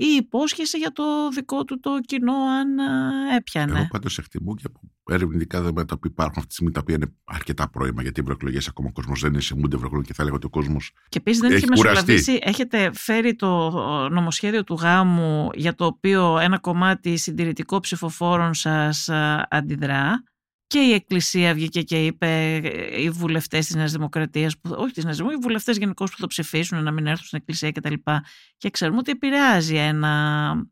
ή 0.00 0.06
υπόσχεση 0.16 0.78
για 0.78 0.92
το 0.92 1.28
δικό 1.28 1.64
του 1.64 1.80
το 1.80 1.90
κοινό 2.06 2.32
αν 2.32 2.78
ε, 2.78 3.36
έπιανε; 3.36 3.78
Εγώ 3.78 3.88
πάντως 3.90 4.18
εκτιμώ 4.18 4.54
και 4.54 4.62
από 4.66 4.80
ερευνητικά 5.14 5.60
δεδομένα 5.60 5.86
που 5.86 6.06
υπάρχουν 6.06 6.34
αυτή 6.36 6.46
τη 6.46 6.52
στιγμή 6.54 6.72
τα 6.72 6.80
οποία 6.80 6.94
είναι 6.94 7.12
αρκετά 7.24 7.70
πρόημα 7.70 8.02
γιατί 8.02 8.20
οι 8.20 8.22
ευρωεκλογές 8.22 8.68
ακόμα 8.68 8.88
ο 8.88 8.92
κόσμος 8.92 9.20
δεν 9.20 9.32
είναι 9.32 9.40
σε 9.40 9.54
μούντε 9.54 9.76
ευρωεκλογέ 9.76 10.06
και 10.06 10.14
θα 10.14 10.22
έλεγα 10.22 10.36
ότι 10.36 10.46
ο 10.46 10.50
κόσμος. 10.50 10.92
Και 11.08 11.18
επίσης 11.18 11.40
δεν 11.40 11.52
έχει 11.52 11.66
μεσολαβήσει. 11.68 12.38
Έχετε 12.42 12.90
φέρει 12.94 13.34
το 13.34 13.70
νομοσχέδιο 14.10 14.64
του 14.64 14.74
γάμου 14.74 15.48
για 15.54 15.74
το 15.74 15.84
οποίο 15.84 16.38
ένα 16.38 16.58
κομμάτι 16.58 17.16
συντηρητικό 17.16 17.80
ψηφοφόρων 17.80 18.54
σας 18.54 19.08
ε, 19.08 19.46
αντιδρά. 19.50 20.22
Και 20.68 20.78
η 20.78 20.92
Εκκλησία 20.92 21.54
βγήκε 21.54 21.82
και 21.82 22.06
είπε 22.06 22.54
ε, 22.54 23.02
οι 23.02 23.10
βουλευτές 23.10 23.66
της 23.66 23.74
Νέας 23.74 23.92
Δημοκρατίας, 23.92 24.54
όχι 24.62 24.92
της 24.92 25.04
Νέας 25.04 25.16
Δημοκρατίας, 25.16 25.44
οι 25.44 25.46
βουλευτές 25.46 25.76
γενικώς 25.76 26.10
που 26.10 26.16
θα 26.18 26.26
ψηφίσουν 26.26 26.82
να 26.82 26.90
μην 26.90 27.06
έρθουν 27.06 27.26
στην 27.26 27.38
Εκκλησία 27.38 27.72
κτλ. 27.72 27.92
Και, 27.92 28.20
και 28.56 28.70
ξέρουμε 28.70 28.98
ότι 28.98 29.10
επηρεάζει 29.10 29.76
ένα 29.76 30.66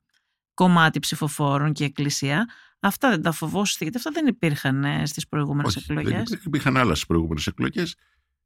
κομμάτι 0.54 0.98
ψηφοφόρων 0.98 1.72
και 1.72 1.82
η 1.82 1.86
Εκκλησία. 1.86 2.46
Αυτά 2.80 3.10
δεν 3.10 3.22
τα 3.22 3.32
φοβόσαστε, 3.32 3.84
γιατί 3.84 3.98
αυτά 3.98 4.10
δεν 4.10 4.26
υπήρχαν 4.26 4.84
ε, 4.84 5.06
στις 5.06 5.28
προηγούμενες 5.28 5.76
εκλογές. 5.76 6.28
Δεν 6.28 6.40
υπήρχαν 6.44 6.76
άλλα 6.76 6.94
στις 6.94 7.06
προηγούμενες 7.06 7.46
εκλογές. 7.46 7.94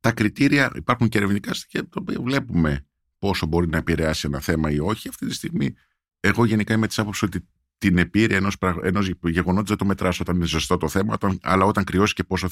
Τα 0.00 0.12
κριτήρια 0.12 0.70
υπάρχουν 0.74 1.08
και 1.08 1.18
ερευνητικά 1.18 1.54
στοιχεία, 1.54 1.82
τα 1.82 1.98
οποία 2.00 2.20
βλέπουμε 2.20 2.86
πόσο 3.18 3.46
μπορεί 3.46 3.68
να 3.68 3.76
επηρεάσει 3.76 4.26
ένα 4.26 4.40
θέμα 4.40 4.70
ή 4.70 4.78
όχι. 4.78 5.08
Αυτή 5.08 5.26
τη 5.26 5.34
στιγμή, 5.34 5.74
εγώ 6.20 6.44
γενικά 6.44 6.74
είμαι 6.74 6.86
της 6.86 6.98
άποψης 6.98 7.22
ότι 7.22 7.48
την 7.80 7.98
επίρρεια 7.98 8.36
ενός 8.36 8.56
ενός 8.82 9.10
γεγονότος 9.22 9.68
δεν 9.68 9.76
το 9.76 9.84
μετράς 9.84 10.20
όταν 10.20 10.36
είναι 10.36 10.46
ζεστό 10.46 10.76
το 10.76 10.88
θέμα, 10.88 11.14
όταν, 11.14 11.38
αλλά 11.42 11.64
όταν 11.64 11.84
κρυώσει 11.84 12.14
και 12.14 12.24
πόσο 12.24 12.48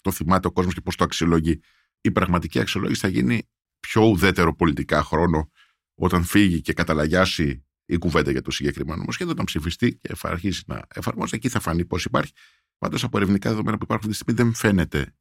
το 0.00 0.10
θυμάται 0.10 0.46
ο 0.46 0.52
κόσμος 0.52 0.74
και 0.74 0.80
πώς 0.80 0.96
το 0.96 1.04
αξιολογεί. 1.04 1.60
Η 2.00 2.10
πραγματική 2.10 2.60
αξιολόγηση 2.60 3.00
θα 3.00 3.08
γίνει 3.08 3.48
πιο 3.80 4.02
ουδέτερο 4.02 4.54
πολιτικά 4.54 5.02
χρόνο 5.02 5.50
όταν 5.94 6.24
φύγει 6.24 6.60
και 6.60 6.72
καταλαγιάσει 6.72 7.64
η 7.86 7.96
κουβέντα 7.98 8.30
για 8.30 8.42
το 8.42 8.50
συγκεκριμένο 8.50 8.98
νομοσχέδιο, 8.98 9.32
όταν 9.32 9.44
ψηφιστεί 9.44 9.94
και 9.94 10.14
θα 10.14 10.28
αρχίσει 10.28 10.62
να 10.66 10.86
εφαρμόζεται, 10.94 11.36
εκεί 11.36 11.48
θα 11.48 11.60
φανεί 11.60 11.84
πώς 11.84 12.04
υπάρχει. 12.04 12.32
Πάντως, 12.78 13.04
από 13.04 13.16
ερευνητικά 13.16 13.50
δεδομένα 13.50 13.76
που 13.76 13.84
υπάρχουν 13.84 14.10
αυτή 14.10 14.24
τη 14.24 14.32
στιγμή, 14.32 14.42
δεν 14.42 14.54
φαίνεται 14.54 15.14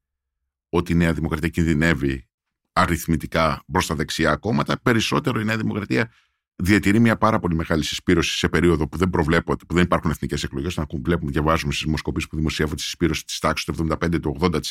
ότι 0.69 0.91
η 0.91 0.95
Νέα 0.95 1.13
Δημοκρατία 1.13 1.49
κινδυνεύει 1.49 2.27
αριθμητικά 2.73 3.63
προ 3.71 3.83
τα 3.87 3.95
δεξιά 3.95 4.35
κόμματα. 4.35 4.81
Περισσότερο 4.81 5.39
η 5.39 5.43
Νέα 5.43 5.57
Δημοκρατία 5.57 6.11
διατηρεί 6.55 6.99
μια 6.99 7.17
πάρα 7.17 7.39
πολύ 7.39 7.55
μεγάλη 7.55 7.83
συσπήρωση 7.83 8.37
σε 8.37 8.49
περίοδο 8.49 8.87
που 8.87 8.97
δεν 8.97 9.09
προβλέπονται, 9.09 9.65
που 9.65 9.73
δεν 9.73 9.83
υπάρχουν 9.83 10.11
εθνικές 10.11 10.43
εκλογές. 10.43 10.77
Να 10.77 10.85
βλέπουμε, 11.03 11.31
διαβάζουμε 11.31 11.71
στις 11.71 11.85
δημοσκοπήσεις 11.85 12.29
που 12.29 12.35
δημοσιεύονται 12.35 12.75
τη 12.75 12.81
συσπήρωση 12.81 13.25
της 13.25 13.39
τάξης 13.39 13.65
του 13.65 13.87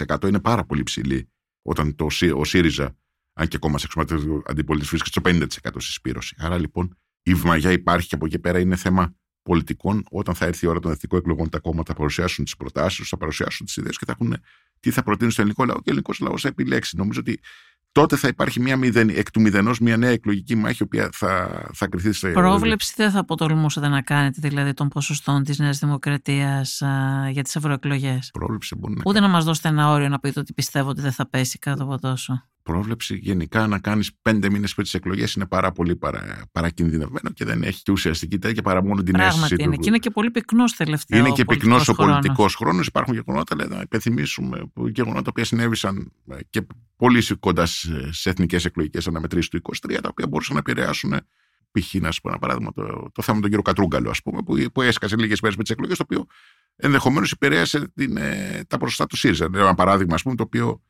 75-80% 0.08 0.28
είναι 0.28 0.40
πάρα 0.40 0.64
πολύ 0.64 0.82
ψηλή. 0.82 1.30
Όταν 1.62 1.94
το, 1.94 2.06
ο 2.34 2.44
ΣΥΡΙΖΑ, 2.44 2.96
αν 3.32 3.48
και 3.48 3.56
ακόμα 3.56 3.78
σε 3.78 3.86
εξωματικό 3.86 4.42
αντιπολίτευση, 4.46 4.96
βρίσκεται 4.96 5.30
στο 5.30 5.70
50% 5.70 5.76
συσπήρωση. 5.78 6.34
Άρα 6.38 6.58
λοιπόν 6.58 6.96
η 7.22 7.34
βμαγιά 7.34 7.72
υπάρχει 7.72 8.08
και 8.08 8.14
από 8.14 8.26
εκεί 8.26 8.38
πέρα 8.38 8.60
είναι 8.60 8.76
θέμα 8.76 9.14
πολιτικών. 9.42 10.04
Όταν 10.10 10.34
θα 10.34 10.46
έρθει 10.46 10.66
η 10.66 10.68
ώρα 10.68 10.80
των 10.80 10.90
εθνικών 10.90 11.18
εκλογών, 11.18 11.48
τα 11.48 11.58
κόμματα 11.58 11.92
θα 11.92 11.98
παρουσιάσουν 11.98 12.44
τις 12.44 12.56
προτάσεις 12.56 12.98
τους, 12.98 13.08
θα 13.08 13.16
παρουσιάσουν 13.16 13.66
τις 13.66 13.76
ιδέες 13.76 13.98
και 13.98 14.04
θα 14.04 14.12
έχουν 14.12 14.36
τι 14.80 14.90
θα 14.90 15.02
προτείνουν 15.02 15.32
στο 15.32 15.40
ελληνικό 15.40 15.64
λαό 15.64 15.76
και 15.76 15.82
ο 15.82 15.90
ελληνικός 15.90 16.18
λαός 16.18 16.42
θα 16.42 16.48
επιλέξει. 16.48 16.96
Νομίζω 16.96 17.20
ότι 17.20 17.40
τότε 17.94 18.16
θα 18.16 18.28
υπάρχει 18.28 18.60
μια 18.60 18.76
μηδεν, 18.76 19.08
εκ 19.08 19.30
του 19.30 19.40
μηδενός 19.40 19.78
μια 19.78 19.96
νέα 19.96 20.10
εκλογική 20.10 20.54
μάχη, 20.54 20.76
η 20.80 20.82
οποία 20.82 21.08
θα, 21.12 21.62
θα 21.72 21.86
κρυθεί 21.86 22.12
σε. 22.12 22.28
Πρόβλεψη 22.28 22.92
δεν 22.96 23.10
θα 23.10 23.18
αποτολμούσατε 23.18 23.88
να 23.88 24.02
κάνετε, 24.02 24.48
δηλαδή 24.48 24.72
των 24.74 24.88
ποσοστών 24.88 25.44
της 25.44 25.58
Νέας 25.58 25.78
Δημοκρατίας 25.78 26.82
για 27.30 27.42
τις 27.42 27.56
ευρωεκλογές; 27.56 28.30
Πρόβλεψη 28.32 28.74
μπορεί 28.74 28.94
να. 28.94 29.02
Ούτε 29.06 29.20
να 29.20 29.28
μας 29.28 29.44
δώσετε 29.44 29.68
ένα 29.68 29.90
όριο 29.90 30.08
να 30.08 30.18
πείτε 30.18 30.40
ότι 30.40 30.52
πιστεύω 30.52 30.88
ότι 30.88 31.00
δεν 31.00 31.12
θα 31.12 31.28
πέσει 31.28 31.58
κάτω 31.58 31.82
από 31.82 31.98
τόσο 31.98 32.44
πρόβλεψη 32.64 33.16
γενικά 33.16 33.66
να 33.66 33.78
κάνεις 33.78 34.10
πέντε 34.22 34.50
μήνες 34.50 34.72
πριν 34.72 34.84
τις 34.84 34.94
εκλογές 34.94 35.34
είναι 35.34 35.46
πάρα 35.46 35.72
πολύ 35.72 35.96
παρα, 35.96 36.42
παρακινδυνευμένο 36.52 37.30
και 37.30 37.44
δεν 37.44 37.62
έχει 37.62 37.92
ουσιαστική 37.92 38.38
τέτοια 38.38 38.62
παρά 38.62 38.82
μόνο 38.82 39.02
την 39.02 39.12
Πράγματι 39.12 39.38
αίσθηση 39.42 39.62
είναι. 39.62 39.74
του. 39.74 39.80
Και 39.80 39.88
είναι 39.88 39.98
και 39.98 40.10
πολύ 40.10 40.30
πυκνός 40.30 40.72
τελευταίο. 40.72 41.18
Είναι 41.18 41.30
και 41.30 41.44
πυκνός 41.44 41.88
ο 41.88 41.94
πολιτικός 41.94 42.54
χρόνος. 42.54 42.86
Υπάρχουν 42.86 43.14
γεγονότα, 43.14 43.56
λέει, 43.56 43.66
να 43.70 43.80
υπενθυμίσουμε 43.80 44.70
γεγονότα 44.74 45.32
που 45.32 45.44
συνέβησαν 45.44 46.12
ε, 46.30 46.36
και 46.50 46.66
πολύ 46.96 47.22
κοντά 47.40 47.66
σε 48.10 48.30
εθνικές 48.30 48.64
εκλογικές 48.64 49.06
αναμετρήσεις 49.06 49.48
του 49.48 49.60
23, 49.88 49.98
τα 50.02 50.08
οποία 50.08 50.26
μπορούσαν 50.26 50.54
να 50.54 50.60
επηρεάσουν 50.60 51.14
π.χ. 51.78 51.94
να 51.94 52.10
σου 52.10 52.20
πω 52.20 52.28
ένα 52.28 52.38
παράδειγμα, 52.38 52.72
το, 52.72 53.10
το 53.12 53.22
θέμα 53.22 53.40
του 53.40 53.46
κύριο 53.46 53.62
Κατρούγκαλο, 53.62 54.10
ας 54.10 54.22
πούμε, 54.22 54.42
που, 54.42 54.56
που 54.72 54.82
έσκασε 54.82 55.16
λίγες 55.16 55.40
μέρες 55.40 55.56
με 55.56 55.62
τις 55.62 55.72
εκλογές, 55.72 55.96
το 55.96 56.04
οποίο 56.06 56.26
ενδεχομένως 56.76 57.32
επηρέασε 57.32 57.88
την, 57.94 58.16
ε, 58.16 58.64
τα 58.68 58.78
ποσοστά 58.78 59.06
του 59.06 59.16
ΣΥΡΙΖΑ. 59.16 59.48
Ένα 59.54 59.74
παράδειγμα, 59.74 60.14
ας 60.14 60.22
πούμε, 60.22 60.34
το 60.34 60.42
οποίο 60.42 60.82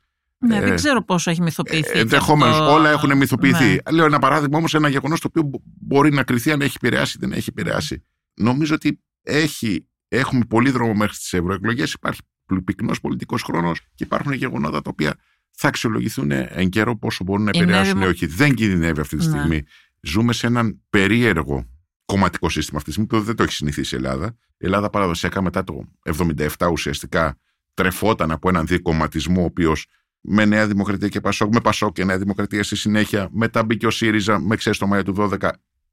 ναι, 0.46 0.60
δεν 0.60 0.72
ε, 0.72 0.74
ξέρω 0.74 1.04
πόσο 1.04 1.30
έχει 1.30 1.42
μυθοποιηθεί. 1.42 1.98
Ε, 1.98 2.00
Ενδεχομένως, 2.00 2.56
το... 2.56 2.72
όλα 2.72 2.90
έχουν 2.90 3.16
μυθοποιηθεί. 3.16 3.64
Ναι. 3.64 3.90
Λέω 3.90 4.04
ένα 4.04 4.18
παράδειγμα 4.18 4.58
όμως, 4.58 4.74
ένα 4.74 4.88
γεγονός 4.88 5.20
το 5.20 5.28
οποίο 5.30 5.50
μπορεί 5.80 6.12
να 6.12 6.22
κρυθεί 6.22 6.52
αν 6.52 6.60
έχει 6.60 6.76
επηρεάσει 6.76 7.16
ή 7.16 7.20
δεν 7.20 7.32
έχει 7.32 7.48
επηρεάσει. 7.48 8.04
Νομίζω 8.34 8.74
ότι 8.74 9.02
έχει, 9.22 9.88
έχουμε 10.08 10.44
πολύ 10.44 10.70
δρόμο 10.70 10.94
μέχρι 10.94 11.16
τις 11.16 11.32
ευρωεκλογές. 11.32 11.92
Υπάρχει 11.92 12.20
πυκνός 12.64 13.00
πολιτικός 13.00 13.42
χρόνος 13.42 13.80
και 13.94 14.04
υπάρχουν 14.04 14.32
γεγονότα 14.32 14.82
τα 14.82 14.90
οποία 14.90 15.14
θα 15.50 15.68
αξιολογηθούν 15.68 16.30
εν 16.30 16.68
καιρό 16.68 16.96
πόσο 16.96 17.24
μπορούν 17.24 17.44
να 17.44 17.50
επηρεάσουν 17.54 18.00
ή 18.00 18.06
όχι. 18.06 18.26
Δεν 18.26 18.54
κινδυνεύει 18.54 19.00
αυτή 19.00 19.16
τη 19.16 19.26
ναι. 19.26 19.30
στιγμή. 19.30 19.62
Ζούμε 20.00 20.32
σε 20.32 20.46
έναν 20.46 20.82
περίεργο 20.90 21.68
κομματικό 22.04 22.48
σύστημα 22.48 22.78
αυτή 22.78 22.90
τη 22.90 22.96
στιγμή 22.96 23.08
που 23.08 23.26
δεν 23.26 23.36
το 23.36 23.42
έχει 23.42 23.52
συνηθίσει 23.52 23.94
η 23.94 23.98
Ελλάδα. 23.98 24.36
Η 24.56 24.64
Ελλάδα 24.64 24.90
παραδοσιακά 24.90 25.42
μετά 25.42 25.64
το 25.64 25.84
1977 26.28 26.48
ουσιαστικά 26.70 27.38
τρεφόταν 27.74 28.30
από 28.30 28.48
έναν 28.48 28.66
δικομματισμό 28.66 29.40
ο 29.40 29.44
οποίος 29.44 29.86
με 30.26 30.44
Νέα 30.44 30.66
Δημοκρατία 30.66 31.08
και 31.08 31.20
Πασόκ, 31.20 31.54
με 31.54 31.60
Πασόκ 31.60 31.92
και 31.92 32.04
Νέα 32.04 32.18
Δημοκρατία 32.18 32.62
στη 32.62 32.76
συνέχεια. 32.76 33.28
Μετά 33.32 33.64
μπήκε 33.64 33.86
ο 33.86 33.90
ΣΥΡΙΖΑ 33.90 34.38
με 34.38 34.56
ξέρεις 34.56 34.78
το 34.78 34.86
Μάιο 34.86 35.02
του 35.02 35.14
12. 35.40 35.50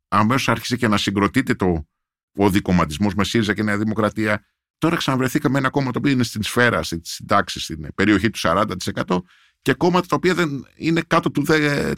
Αμέσως 0.08 0.50
άρχισε 0.50 0.76
και 0.76 0.88
να 0.88 0.98
συγκροτείται 0.98 1.54
το, 1.54 1.88
ο 2.36 2.50
δικοματισμός 2.50 3.16
με 3.16 3.24
ΣΥΡΙΖΑ 3.24 3.54
και 3.54 3.64
Νέα 3.64 3.78
Δημοκρατία. 3.78 4.46
Τώρα 4.78 4.96
ξαναβρεθήκαμε 4.96 5.58
ένα 5.58 5.70
κόμμα 5.70 5.92
το 5.92 6.00
οποίο 6.00 6.12
είναι 6.12 6.24
στην 6.24 6.44
σφαίρα, 6.44 6.84
στην 6.84 7.02
τάξη, 7.28 7.60
στην 7.60 7.88
περιοχή 7.96 8.30
του 8.30 8.40
40% 8.42 9.18
και 9.62 9.74
κόμματα 9.74 10.08
τα 10.08 10.16
οποία 10.16 10.34
δεν 10.34 10.66
είναι 10.76 11.02
κάτω 11.08 11.32
του 11.32 11.46
15%. 11.48 11.96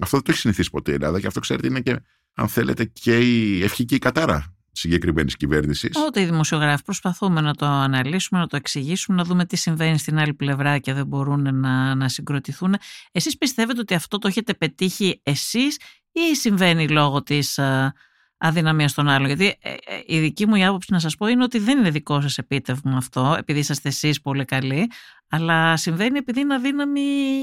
Αυτό 0.00 0.16
δεν 0.16 0.22
το 0.22 0.22
έχει 0.26 0.38
συνηθίσει 0.38 0.70
ποτέ 0.70 0.90
η 0.90 0.94
Ελλάδα 0.94 1.20
και 1.20 1.26
αυτό 1.26 1.40
ξέρετε 1.40 1.66
είναι 1.66 1.80
και, 1.80 1.96
αν 2.34 2.48
θέλετε, 2.48 2.84
και 2.84 3.18
η 3.18 3.62
ευχή 3.62 3.84
και 3.84 3.94
η 3.94 3.98
κατάρα 3.98 4.55
συγκεκριμένης 4.76 5.36
κυβέρνησης. 5.36 5.96
Ό,τι 6.06 6.20
οι 6.20 6.24
δημοσιογράφοι 6.24 6.82
προσπαθούμε 6.84 7.40
να 7.40 7.54
το 7.54 7.66
αναλύσουμε, 7.66 8.40
να 8.40 8.46
το 8.46 8.56
εξηγήσουμε, 8.56 9.16
να 9.16 9.24
δούμε 9.24 9.44
τι 9.44 9.56
συμβαίνει 9.56 9.98
στην 9.98 10.18
άλλη 10.18 10.34
πλευρά 10.34 10.78
και 10.78 10.92
δεν 10.92 11.06
μπορούν 11.06 11.58
να, 11.60 11.94
να 11.94 12.08
συγκροτηθούν. 12.08 12.74
Εσείς 13.12 13.38
πιστεύετε 13.38 13.80
ότι 13.80 13.94
αυτό 13.94 14.18
το 14.18 14.28
έχετε 14.28 14.54
πετύχει 14.54 15.20
εσείς 15.22 15.76
ή 16.12 16.36
συμβαίνει 16.36 16.88
λόγω 16.88 17.22
της 17.22 17.58
αδυναμίας 18.38 18.94
των 18.94 19.08
άλλων; 19.08 19.26
Γιατί 19.26 19.56
ε, 19.60 19.70
ε, 19.70 19.76
η 20.06 20.18
δική 20.18 20.46
μου 20.46 20.54
η 20.54 20.64
άποψη 20.64 20.92
να 20.92 20.98
σας 20.98 21.16
πω 21.16 21.26
είναι 21.26 21.42
ότι 21.42 21.58
δεν 21.58 21.78
είναι 21.78 21.90
δικό 21.90 22.20
σας 22.20 22.38
επίτευγμα 22.38 22.96
αυτό, 22.96 23.34
επειδή 23.38 23.58
είσαστε 23.58 23.88
εσείς 23.88 24.20
πολύ 24.20 24.44
καλοί, 24.44 24.90
αλλά 25.28 25.76
συμβαίνει 25.76 26.18
επειδή 26.18 26.40
είναι 26.40 26.54
αδύναμοι 26.54 27.00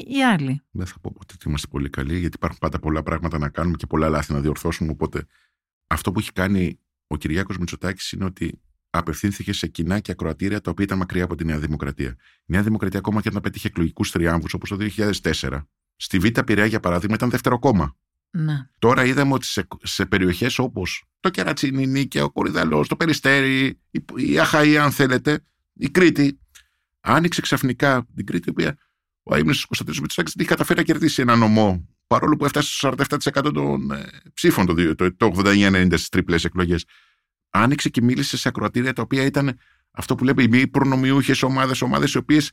οι 0.07 0.23
άλλοι. 0.23 0.61
Δεν 0.71 0.85
θα 0.85 0.99
πω 1.01 1.13
ότι 1.19 1.35
είμαστε 1.45 1.67
πολύ 1.67 1.89
καλοί, 1.89 2.19
γιατί 2.19 2.35
υπάρχουν 2.35 2.59
πάντα 2.59 2.79
πολλά 2.79 3.03
πράγματα 3.03 3.37
να 3.37 3.49
κάνουμε 3.49 3.75
και 3.75 3.87
πολλά 3.87 4.09
λάθη 4.09 4.33
να 4.33 4.39
διορθώσουμε. 4.39 4.91
Οπότε 4.91 5.25
αυτό 5.87 6.11
που 6.11 6.19
έχει 6.19 6.31
κάνει 6.31 6.79
ο 7.13 7.17
Κυριάκος 7.17 7.57
Μητσοτάκης 7.57 8.11
είναι 8.11 8.25
ότι 8.25 8.61
απευθύνθηκε 8.89 9.53
σε 9.53 9.67
κοινά 9.67 9.99
και 9.99 10.11
ακροατήρια 10.11 10.61
τα 10.61 10.71
οποία 10.71 10.85
ήταν 10.85 10.97
μακριά 10.97 11.23
από 11.23 11.35
τη 11.35 11.45
Νέα 11.45 11.59
Δημοκρατία. 11.59 12.15
Η 12.39 12.45
Νέα 12.45 12.63
Δημοκρατία, 12.63 12.99
ακόμα 12.99 13.21
και 13.21 13.29
όταν 13.29 13.41
πέτυχε 13.41 13.67
εκλογικούς 13.67 14.11
τριάμβου 14.11 14.45
όπως 14.53 14.69
το 14.69 14.77
2004, 15.21 15.65
στη 15.95 16.19
Β' 16.19 16.39
Πειραιά 16.45 16.65
για 16.65 16.79
παράδειγμα 16.79 17.15
ήταν 17.15 17.29
δεύτερο 17.29 17.59
κόμμα. 17.59 17.95
Να. 18.29 18.69
Τώρα 18.79 19.05
είδαμε 19.05 19.33
ότι 19.33 19.45
σε, 19.45 19.67
σε 19.83 20.05
περιοχές 20.05 20.59
όπως 20.59 21.05
το 21.19 21.29
Κερατσίνη, 21.29 21.83
η 21.83 21.87
Νίκαια, 21.87 22.23
ο 22.23 22.31
Κορυδαλός, 22.31 22.87
το 22.87 22.95
Περιστέρι, 22.95 23.79
η, 23.91 24.05
η 24.15 24.39
Αχαία, 24.39 24.83
αν 24.83 24.91
θέλετε, 24.91 25.43
η 25.73 25.89
Κρήτη, 25.89 26.39
άνοιξε 26.99 27.41
ξαφνικά 27.41 28.07
την 28.15 28.25
Κρήτη, 28.25 28.47
η 28.47 28.51
οποία 28.51 28.77
ο 29.23 29.35
Αίμνης 29.35 29.65
Κωνσταντίνος 29.65 29.99
Μητσοτάκης 29.99 30.33
δεν 30.33 30.45
είχε 30.45 30.55
καταφέρει 30.55 30.79
να 30.79 30.85
κερδίσει 30.85 31.21
ένα 31.21 31.35
νομό 31.35 31.87
παρόλο 32.07 32.35
που 32.35 32.45
έφτασε 32.45 32.75
στο 32.75 32.93
47% 33.43 33.53
των 33.53 33.91
ε, 33.91 34.09
ψήφων 34.33 34.65
το, 34.65 34.95
το, 34.95 35.15
το 35.15 35.31
89-90 35.35 35.87
στις 35.87 36.09
τρίπλε 36.09 36.35
εκλογές. 36.35 36.85
Άνοιξε 37.49 37.89
και 37.89 38.01
μίλησε 38.01 38.37
σε 38.37 38.47
ακροατήρια 38.47 38.93
τα 38.93 39.01
οποία 39.01 39.23
ήταν 39.23 39.59
αυτό 39.91 40.15
που 40.15 40.23
λέμε 40.23 40.43
οι 40.43 40.47
μη 40.47 40.67
προνομιούχες 40.67 41.43
ομάδες, 41.43 41.81
ομάδες 41.81 42.13
οι 42.13 42.17
οποίες 42.17 42.51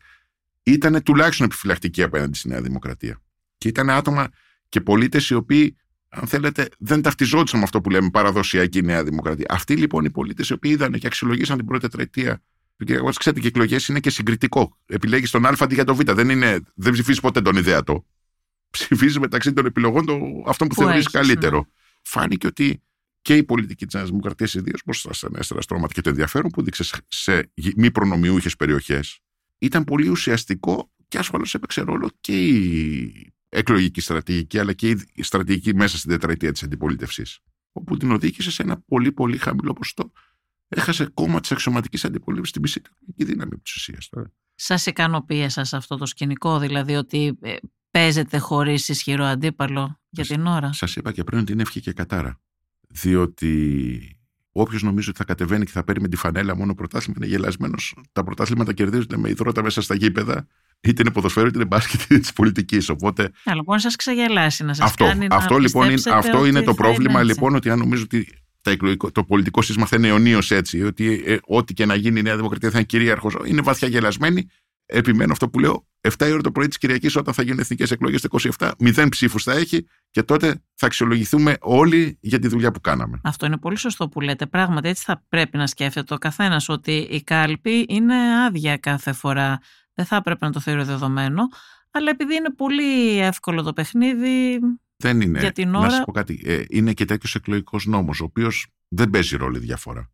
ήταν 0.63 1.03
τουλάχιστον 1.03 1.47
επιφυλακτικοί 1.47 2.03
απέναντι 2.03 2.39
στη 2.39 2.49
Νέα 2.49 2.61
Δημοκρατία. 2.61 3.21
Και 3.59 3.69
ήταν 3.69 3.91
άτομα 3.91 4.29
και 4.69 4.81
πολίτες 4.81 5.31
οι 5.31 5.35
οποίοι, 5.35 5.77
αν 6.09 6.27
θέλετε, 6.27 6.69
δεν 6.79 7.03
ταυτιζόντουσαν 7.03 7.59
με 7.59 7.65
αυτό 7.65 7.81
που 7.81 7.91
λέμε 7.91 8.11
παραδοσιακή 8.11 8.83
Νέα 8.83 9.05
Δημοκρατία. 9.05 9.47
Αυτοί 9.49 9.77
λοιπόν 9.77 10.05
οι 10.05 10.11
πολίτες 10.11 10.49
οι 10.49 10.53
οποίοι 10.53 10.71
είδαν 10.75 10.93
και 10.93 11.07
αξιολογήσαν 11.07 11.57
την 11.57 11.67
πρώτη 11.67 11.89
τετραετία. 11.89 12.43
Και 12.85 12.95
εγώ 12.95 13.11
ξέρετε, 13.13 13.41
και 13.41 13.49
εκλογές 13.49 13.89
είναι 13.89 14.01
και 14.01 14.11
συγκριτικό. 14.11 14.79
Επιλέγεις 14.87 15.31
τον 15.31 15.47
Α 15.47 15.57
αντί 15.59 15.75
για 15.75 15.85
τον 15.85 15.97
Β. 15.97 16.01
Δεν, 16.01 16.29
δεν 16.75 16.93
ψηφίζεις 16.93 17.21
ποτέ 17.21 17.41
τον 17.41 17.57
ιδέατο 17.57 18.05
ψηφίζει 18.71 19.21
μεταξύ 19.21 19.53
των 19.53 19.67
επιλογών 19.67 20.07
το, 20.07 20.19
αυτό 20.47 20.67
που, 20.67 20.75
που 20.75 20.83
θεωρείς 20.83 21.09
καλύτερο. 21.09 21.59
Ναι. 21.59 21.65
Φάνηκε 22.03 22.47
ότι 22.47 22.83
και 23.23 23.37
η 23.37 23.45
πολιτική 23.45 23.87
της 23.87 23.95
Νέας 23.95 24.09
Δημοκρατίας, 24.09 24.55
ιδίως 24.55 24.83
μπροστά 24.85 25.13
στα 25.13 25.29
νέα 25.31 25.43
στρώματα 25.43 25.93
και 25.93 26.01
το 26.01 26.09
ενδιαφέρον 26.09 26.51
που 26.51 26.63
δείξε 26.63 27.01
σε 27.09 27.53
μη 27.77 27.91
προνομιούχες 27.91 28.57
περιοχές, 28.57 29.21
ήταν 29.59 29.85
πολύ 29.85 30.09
ουσιαστικό 30.09 30.93
και 31.09 31.19
ασφαλώς 31.19 31.55
έπαιξε 31.55 31.81
ρόλο 31.81 32.11
και 32.21 32.47
η 32.47 33.33
εκλογική 33.49 34.01
στρατηγική, 34.01 34.59
αλλά 34.59 34.73
και 34.73 34.97
η 35.15 35.23
στρατηγική 35.23 35.75
μέσα 35.75 35.99
στην 35.99 36.11
τετραετία 36.11 36.53
της 36.53 36.63
αντιπολίτευσης. 36.63 37.39
Όπου 37.73 37.97
την 37.97 38.13
οδήγησε 38.13 38.51
σε 38.51 38.63
ένα 38.63 38.81
πολύ 38.87 39.13
πολύ 39.13 39.37
χαμηλό 39.37 39.73
ποσοστό. 39.73 40.13
Έχασε 40.69 41.07
κόμμα 41.15 41.41
της 41.41 41.53
αξιωματικής 41.53 42.05
αντιπολίτευσης 42.05 42.51
στην 42.51 42.63
μισή 42.63 42.81
δύναμη 43.17 43.59
της 43.59 43.75
ουσίας. 43.75 44.09
Σας 44.55 44.87
ικανοποιεί 44.87 45.49
σα 45.49 45.77
αυτό 45.77 45.97
το 45.97 46.07
σκηνικό, 46.07 46.59
δηλαδή 46.59 46.95
ότι 46.95 47.39
ε, 47.41 47.57
παίζεται 47.90 48.38
χωρίς 48.38 48.88
ισχυρό 48.88 49.24
αντίπαλο 49.24 50.00
για 50.11 50.24
την 50.24 50.46
ώρα; 50.46 50.72
Σας 50.72 50.96
είπα 50.96 51.12
και 51.12 51.24
πριν 51.24 51.40
ότι 51.40 51.53
είναι 51.53 51.62
ευχή 51.62 51.81
και 51.81 51.92
κατάρα. 51.92 52.40
Διότι 52.88 54.20
όποιος 54.53 54.83
νομίζει 54.83 55.09
ότι 55.09 55.18
θα 55.18 55.24
κατεβαίνει 55.24 55.64
και 55.64 55.70
θα 55.70 55.85
παίρνει 55.85 56.03
με 56.03 56.09
τη 56.09 56.16
φανέλα 56.16 56.57
μόνο 56.57 56.74
πρωτάθλημα 56.74 57.16
είναι 57.20 57.31
γελασμένος. 57.31 57.96
Τα 58.12 58.24
πρωτάθληματα 58.24 58.72
κερδίζονται 58.72 59.16
με 59.16 59.29
υδρότα 59.29 59.62
μέσα 59.62 59.83
στα 59.83 59.94
γήπεδα, 59.94 60.46
είτε 60.81 61.03
είναι 61.03 61.11
ποδοσφαίρο 61.11 61.46
είτε 61.46 61.57
είναι 61.57 61.66
μπάσκετ 61.66 62.03
είτε 62.03 62.18
της 62.18 62.33
πολιτικής. 62.33 62.88
Οπότε. 62.88 63.31
Αλλά 63.44 63.62
μπορεί 63.62 63.76
να 63.76 63.79
σας 63.79 63.96
ξεγελάσει, 63.96 64.64
να 64.64 64.74
σας 64.74 64.87
αυτό, 64.87 65.05
κάνει 65.05 65.26
αυτό, 65.31 65.55
να 65.55 65.61
λοιπόν, 65.61 65.90
είναι, 65.90 66.00
αυτό 66.12 66.46
είναι 66.46 66.62
το 66.62 66.74
πρόβλημα, 66.74 67.22
λοιπόν, 67.22 67.55
ότι 67.55 67.70
αν 67.70 67.79
νομίζω 67.79 68.03
ότι 68.03 68.29
το 69.12 69.24
πολιτικό 69.24 69.62
σύστημα 69.62 69.87
θα 69.87 69.96
είναι 69.96 70.09
αιωνίως 70.09 70.50
έτσι, 70.50 70.83
ότι 70.83 71.22
ε, 71.26 71.37
ό,τι 71.46 71.74
και 71.74 71.87
να 71.87 71.94
γίνει 71.94 72.18
η 72.18 72.22
Νέα 72.22 72.37
Δημοκρατία 72.37 72.70
θα 72.70 72.79
είναι 72.79 72.87
κυρίαρχος, 72.87 73.37
είναι 73.44 73.61
βαθιά 73.61 73.88
γελασμένη 73.88 74.49
επιμένω 74.91 75.32
αυτό 75.32 75.49
που 75.49 75.59
λέω. 75.59 75.88
7 76.09 76.26
η 76.28 76.32
ώρα 76.32 76.41
το 76.41 76.53
πρωί 76.53 76.68
της 76.68 76.78
Κυριακής, 76.78 77.16
όταν 77.16 77.34
θα 77.34 77.43
γίνουν 77.43 77.59
εθνικές 77.59 77.91
εκλογές 77.91 78.20
το 78.20 78.28
27, 78.59 78.70
μηδέν 78.78 79.09
ψήφους 79.09 79.43
θα 79.43 79.53
έχει 79.53 79.86
και 80.11 80.22
τότε 80.22 80.62
θα 80.74 80.86
αξιολογηθούμε 80.86 81.57
όλοι 81.61 82.18
για 82.20 82.38
τη 82.38 82.49
δουλειά 82.49 82.70
που 82.70 82.80
κάναμε. 82.80 83.20
Αυτό 83.24 83.47
είναι 83.47 83.59
πολύ 83.59 83.76
σωστό 83.76 84.09
που 84.09 84.20
λέτε. 84.20 84.47
Πράγματι, 84.47 84.88
έτσι 84.88 85.03
θα 85.07 85.24
πρέπει 85.28 85.57
να 85.57 85.66
σκέφτεται 85.66 86.14
ο 86.14 86.18
καθένας 86.18 86.68
ότι 86.68 86.93
η 86.93 87.22
κάλπη 87.22 87.86
είναι 87.88 88.45
άδεια 88.47 88.76
κάθε 88.76 89.12
φορά. 89.12 89.61
Δεν 89.95 90.07
θα 90.07 90.16
έπρεπε 90.16 90.47
να 90.47 90.53
το 90.53 90.61
θεωρεί 90.61 90.82
δεδομένο. 90.82 91.43
Αλλά 91.91 92.11
επειδή 92.11 92.34
είναι 92.34 92.51
πολύ 92.55 93.18
εύκολο 93.18 93.62
το 93.62 93.72
παιχνίδι. 93.72 94.59
Δεν 94.97 95.20
είναι. 95.20 95.38
Για 95.38 95.53
την 95.53 95.74
ώρα... 95.74 95.86
Να 95.86 95.91
σας 95.91 96.05
πω 96.05 96.12
κάτι. 96.12 96.43
Ε, 96.45 96.62
είναι 96.68 96.93
και 96.93 97.05
τέτοιος 97.05 97.34
εκλογικός 97.34 97.86
νόμος, 97.86 98.20
ο 98.20 98.24
οποίος 98.24 98.66
δεν 98.88 99.11
παίζει 99.11 99.36
ρόλο 99.36 99.59
διαφορά. 99.59 100.11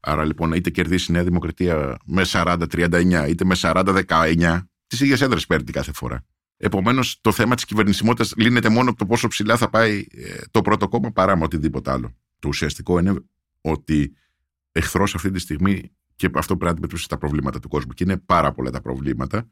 Άρα 0.00 0.24
λοιπόν, 0.24 0.52
είτε 0.52 0.70
κερδίσει 0.70 1.06
η 1.10 1.14
Νέα 1.14 1.24
Δημοκρατία 1.24 1.96
με 2.04 2.22
40-39, 2.26 3.26
είτε 3.28 3.44
με 3.44 3.54
40-19, 3.58 4.60
τις 4.86 5.00
ίδιες 5.00 5.20
έδρες 5.20 5.46
παίρνει 5.46 5.70
κάθε 5.70 5.92
φορά. 5.92 6.24
Επομένως, 6.56 7.20
το 7.20 7.32
θέμα 7.32 7.54
της 7.54 7.64
κυβερνησιμότητας 7.64 8.34
λύνεται 8.36 8.68
μόνο 8.68 8.90
από 8.90 8.98
το 8.98 9.06
πόσο 9.06 9.28
ψηλά 9.28 9.56
θα 9.56 9.70
πάει 9.70 10.06
ε, 10.10 10.40
το 10.50 10.62
πρώτο 10.62 10.88
κόμμα 10.88 11.12
παρά 11.12 11.36
με 11.36 11.44
οτιδήποτε 11.44 11.90
άλλο. 11.90 12.16
Το 12.38 12.48
ουσιαστικό 12.48 12.98
είναι 12.98 13.14
ότι 13.60 14.14
εχθρός 14.72 15.14
αυτή 15.14 15.30
τη 15.30 15.38
στιγμή 15.38 15.92
και 16.16 16.26
αυτό 16.26 16.46
πρέπει 16.46 16.64
να 16.64 16.70
αντιμετωπίσει 16.70 17.08
τα 17.08 17.18
προβλήματα 17.18 17.60
του 17.60 17.68
κόσμου. 17.68 17.92
Και 17.92 18.04
είναι 18.04 18.16
πάρα 18.16 18.52
πολλά 18.52 18.70
τα 18.70 18.80
προβλήματα. 18.80 19.48